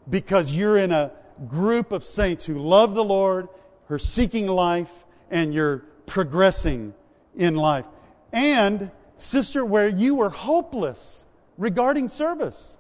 Because 0.08 0.52
you're 0.52 0.78
in 0.78 0.90
a 0.90 1.12
group 1.48 1.92
of 1.92 2.04
saints 2.04 2.44
who 2.44 2.58
love 2.58 2.94
the 2.94 3.04
Lord, 3.04 3.48
who 3.86 3.94
are 3.94 3.98
seeking 3.98 4.46
life, 4.46 5.04
and 5.30 5.54
you're 5.54 5.78
progressing 6.06 6.92
in 7.36 7.54
life. 7.54 7.84
And, 8.32 8.90
sister, 9.16 9.64
where 9.64 9.88
you 9.88 10.14
were 10.14 10.30
hopeless 10.30 11.24
regarding 11.58 12.08
service. 12.08 12.78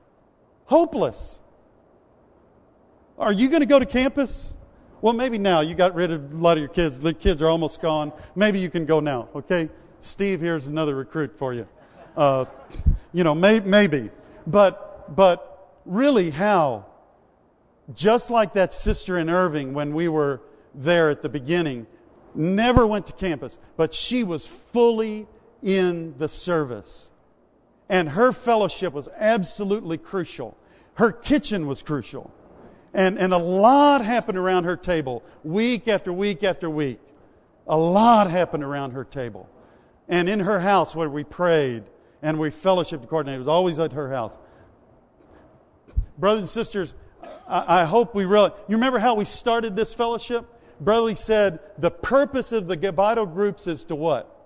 Hopeless. 0.66 1.40
Are 3.18 3.32
you 3.32 3.48
going 3.48 3.60
to 3.60 3.66
go 3.66 3.78
to 3.78 3.86
campus? 3.86 4.54
Well, 5.02 5.12
maybe 5.12 5.38
now. 5.38 5.60
You 5.60 5.74
got 5.74 5.94
rid 5.94 6.10
of 6.10 6.32
a 6.32 6.36
lot 6.36 6.56
of 6.56 6.60
your 6.60 6.68
kids. 6.68 7.00
The 7.00 7.12
kids 7.12 7.42
are 7.42 7.48
almost 7.48 7.82
gone. 7.82 8.12
Maybe 8.34 8.58
you 8.58 8.70
can 8.70 8.86
go 8.86 9.00
now, 9.00 9.28
okay? 9.34 9.68
Steve, 10.00 10.40
here's 10.40 10.66
another 10.66 10.94
recruit 10.94 11.36
for 11.36 11.52
you. 11.52 11.66
Uh, 12.16 12.44
you 13.12 13.24
know, 13.24 13.34
may, 13.34 13.60
maybe. 13.60 14.10
But, 14.46 15.14
but 15.14 15.80
really, 15.84 16.30
how? 16.30 16.86
Just 17.94 18.30
like 18.30 18.54
that 18.54 18.72
sister 18.72 19.18
in 19.18 19.28
Irving 19.28 19.74
when 19.74 19.94
we 19.94 20.08
were 20.08 20.40
there 20.74 21.10
at 21.10 21.22
the 21.22 21.28
beginning, 21.28 21.86
never 22.34 22.86
went 22.86 23.06
to 23.08 23.12
campus, 23.12 23.58
but 23.76 23.92
she 23.92 24.22
was 24.22 24.46
fully 24.46 25.26
in 25.62 26.14
the 26.18 26.28
service. 26.28 27.10
And 27.88 28.10
her 28.10 28.32
fellowship 28.32 28.92
was 28.92 29.08
absolutely 29.16 29.98
crucial. 29.98 30.56
Her 30.94 31.12
kitchen 31.12 31.66
was 31.66 31.82
crucial. 31.82 32.32
And, 32.92 33.18
and 33.18 33.32
a 33.32 33.38
lot 33.38 34.04
happened 34.04 34.38
around 34.38 34.64
her 34.64 34.76
table, 34.76 35.22
week 35.44 35.88
after 35.88 36.12
week 36.12 36.42
after 36.42 36.68
week. 36.68 37.00
A 37.66 37.76
lot 37.76 38.30
happened 38.30 38.64
around 38.64 38.92
her 38.92 39.04
table. 39.04 39.48
And 40.08 40.28
in 40.28 40.40
her 40.40 40.58
house 40.58 40.96
where 40.96 41.08
we 41.08 41.22
prayed 41.22 41.84
and 42.22 42.38
we 42.38 42.50
fellowshiped 42.50 43.08
coordinated, 43.08 43.36
it 43.36 43.38
was 43.38 43.48
always 43.48 43.78
at 43.78 43.92
her 43.92 44.10
house. 44.10 44.36
Brothers 46.18 46.40
and 46.40 46.48
sisters, 46.48 46.94
I, 47.48 47.82
I 47.82 47.84
hope 47.84 48.14
we 48.14 48.24
really, 48.24 48.50
you 48.68 48.76
remember 48.76 48.98
how 48.98 49.14
we 49.14 49.24
started 49.24 49.76
this 49.76 49.94
fellowship? 49.94 50.46
Brother 50.80 51.02
Lee 51.02 51.14
said, 51.14 51.60
the 51.78 51.90
purpose 51.90 52.52
of 52.52 52.66
the 52.66 52.76
vital 52.92 53.26
groups 53.26 53.66
is 53.66 53.84
to 53.84 53.94
what? 53.94 54.39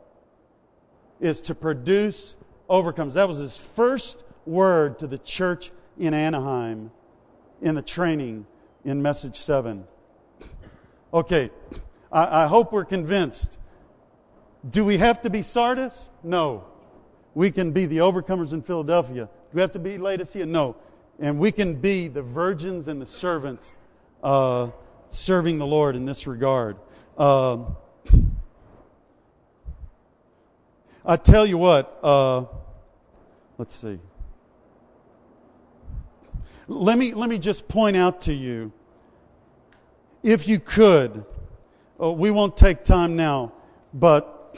Is 1.24 1.40
to 1.40 1.54
produce 1.54 2.36
overcomes. 2.68 3.14
That 3.14 3.28
was 3.28 3.38
his 3.38 3.56
first 3.56 4.22
word 4.44 4.98
to 4.98 5.06
the 5.06 5.16
church 5.16 5.72
in 5.98 6.12
Anaheim 6.12 6.90
in 7.62 7.74
the 7.74 7.80
training 7.80 8.44
in 8.84 9.00
message 9.00 9.36
7. 9.36 9.86
Okay, 11.14 11.50
I, 12.12 12.44
I 12.44 12.46
hope 12.46 12.72
we're 12.72 12.84
convinced. 12.84 13.56
Do 14.70 14.84
we 14.84 14.98
have 14.98 15.22
to 15.22 15.30
be 15.30 15.40
Sardis? 15.40 16.10
No. 16.22 16.66
We 17.32 17.50
can 17.50 17.70
be 17.72 17.86
the 17.86 17.98
overcomers 17.98 18.52
in 18.52 18.60
Philadelphia. 18.60 19.24
Do 19.24 19.54
we 19.54 19.62
have 19.62 19.72
to 19.72 19.78
be 19.78 19.96
Laodicea? 19.96 20.44
No. 20.44 20.76
And 21.18 21.38
we 21.38 21.52
can 21.52 21.76
be 21.76 22.08
the 22.08 22.20
virgins 22.20 22.86
and 22.86 23.00
the 23.00 23.06
servants 23.06 23.72
uh, 24.22 24.68
serving 25.08 25.56
the 25.56 25.66
Lord 25.66 25.96
in 25.96 26.04
this 26.04 26.26
regard. 26.26 26.76
Uh, 27.16 27.60
I 31.06 31.16
tell 31.16 31.44
you 31.44 31.58
what, 31.58 31.98
uh, 32.02 32.44
let's 33.58 33.76
see. 33.76 33.98
Let 36.66 36.96
me, 36.96 37.12
let 37.12 37.28
me 37.28 37.38
just 37.38 37.68
point 37.68 37.96
out 37.96 38.22
to 38.22 38.32
you, 38.32 38.72
if 40.22 40.48
you 40.48 40.58
could, 40.58 41.26
oh, 42.00 42.12
we 42.12 42.30
won't 42.30 42.56
take 42.56 42.84
time 42.84 43.16
now, 43.16 43.52
but 43.92 44.56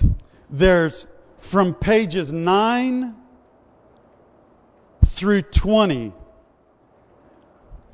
there's 0.49 1.07
from 1.39 1.75
pages 1.75 2.31
9 2.31 3.15
through 5.05 5.43
20 5.43 6.13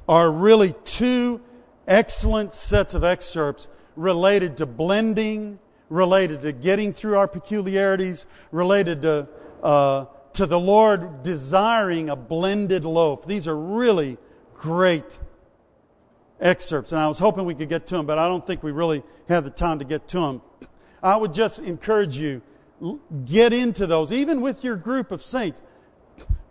are 0.09 0.31
really 0.31 0.75
two 0.85 1.41
excellent 1.89 2.55
sets 2.55 2.93
of 2.93 3.03
excerpts 3.03 3.69
related 3.97 4.59
to 4.59 4.67
blending, 4.67 5.59
related 5.93 6.41
to 6.41 6.53
getting 6.53 6.93
through 6.93 7.19
our 7.19 7.29
peculiarities, 7.29 8.25
related 8.51 9.03
to 9.03 9.29
uh, 9.63 10.07
to 10.33 10.47
the 10.47 10.59
Lord 10.59 11.23
desiring 11.23 12.09
a 12.09 12.17
blended 12.17 12.87
loaf. 12.87 13.27
These 13.27 13.47
are 13.47 13.57
really 13.57 14.17
great 14.55 15.19
excerpts, 16.41 16.93
and 16.93 17.01
I 17.01 17.07
was 17.07 17.19
hoping 17.19 17.45
we 17.45 17.55
could 17.55 17.69
get 17.69 17.87
to 17.89 17.97
them, 17.97 18.07
but 18.07 18.19
I 18.19 18.27
don't 18.27 18.47
think 18.47 18.63
we 18.63 18.73
really 18.73 19.03
have 19.29 19.45
the 19.45 19.51
time 19.51 19.79
to 19.81 19.85
get 19.85 20.09
to 20.09 20.21
them. 20.21 20.43
I 21.03 21.17
would 21.17 21.35
just 21.35 21.59
encourage 21.61 22.17
you 22.17 22.41
get 23.27 23.53
into 23.53 23.87
those, 23.87 24.11
even 24.11 24.41
with 24.41 24.65
your 24.65 24.77
group 24.77 25.13
of 25.13 25.23
saints. 25.23 25.61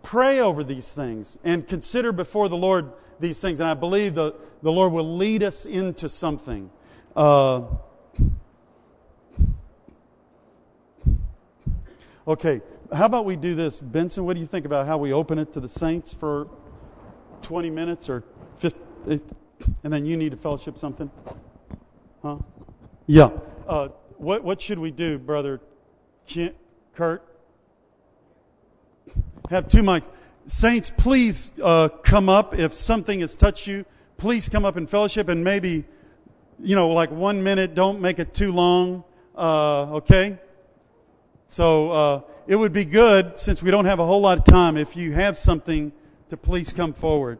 Pray 0.03 0.39
over 0.39 0.63
these 0.63 0.93
things 0.93 1.37
and 1.43 1.67
consider 1.67 2.11
before 2.11 2.47
the 2.47 2.57
Lord 2.57 2.91
these 3.19 3.41
things, 3.41 3.59
and 3.59 3.67
I 3.67 3.73
believe 3.73 4.13
the, 4.13 4.35
the 4.61 4.71
Lord 4.71 4.93
will 4.93 5.17
lead 5.17 5.41
us 5.41 5.65
into 5.65 6.07
something. 6.07 6.69
Uh, 7.15 7.63
okay, 12.27 12.61
how 12.93 13.05
about 13.05 13.25
we 13.25 13.35
do 13.35 13.55
this? 13.55 13.79
Benson, 13.79 14.25
what 14.25 14.33
do 14.33 14.39
you 14.39 14.45
think 14.45 14.65
about 14.65 14.87
how 14.87 14.97
we 14.97 15.13
open 15.13 15.39
it 15.39 15.53
to 15.53 15.59
the 15.59 15.69
saints 15.69 16.13
for 16.13 16.47
20 17.41 17.69
minutes 17.69 18.09
or 18.09 18.23
50, 18.59 18.79
and 19.83 19.93
then 19.93 20.05
you 20.05 20.17
need 20.17 20.31
to 20.31 20.37
fellowship 20.37 20.77
something? 20.77 21.09
Huh? 22.21 22.37
Yeah. 23.07 23.29
Uh, 23.67 23.89
what, 24.17 24.43
what 24.43 24.61
should 24.61 24.79
we 24.79 24.91
do, 24.91 25.17
Brother 25.17 25.61
Kurt? 26.95 27.23
Have 29.49 29.67
two 29.67 29.81
mics. 29.81 30.07
Saints, 30.47 30.91
please 30.95 31.51
uh, 31.61 31.89
come 31.89 32.29
up. 32.29 32.57
If 32.57 32.73
something 32.73 33.21
has 33.21 33.35
touched 33.35 33.67
you, 33.67 33.85
please 34.17 34.49
come 34.49 34.65
up 34.65 34.77
in 34.77 34.87
fellowship 34.87 35.29
and 35.29 35.43
maybe, 35.43 35.85
you 36.59 36.75
know, 36.75 36.89
like 36.89 37.11
one 37.11 37.43
minute. 37.43 37.73
Don't 37.73 38.01
make 38.01 38.19
it 38.19 38.33
too 38.33 38.51
long. 38.51 39.03
Uh, 39.35 39.95
okay? 39.95 40.37
So 41.51 41.91
uh, 41.91 42.21
it 42.47 42.55
would 42.55 42.71
be 42.71 42.85
good, 42.85 43.37
since 43.37 43.61
we 43.61 43.71
don't 43.71 43.83
have 43.83 43.99
a 43.99 44.05
whole 44.05 44.21
lot 44.21 44.37
of 44.37 44.45
time, 44.45 44.77
if 44.77 44.95
you 44.95 45.11
have 45.11 45.37
something 45.37 45.91
to 46.29 46.37
please 46.37 46.71
come 46.71 46.93
forward. 46.93 47.39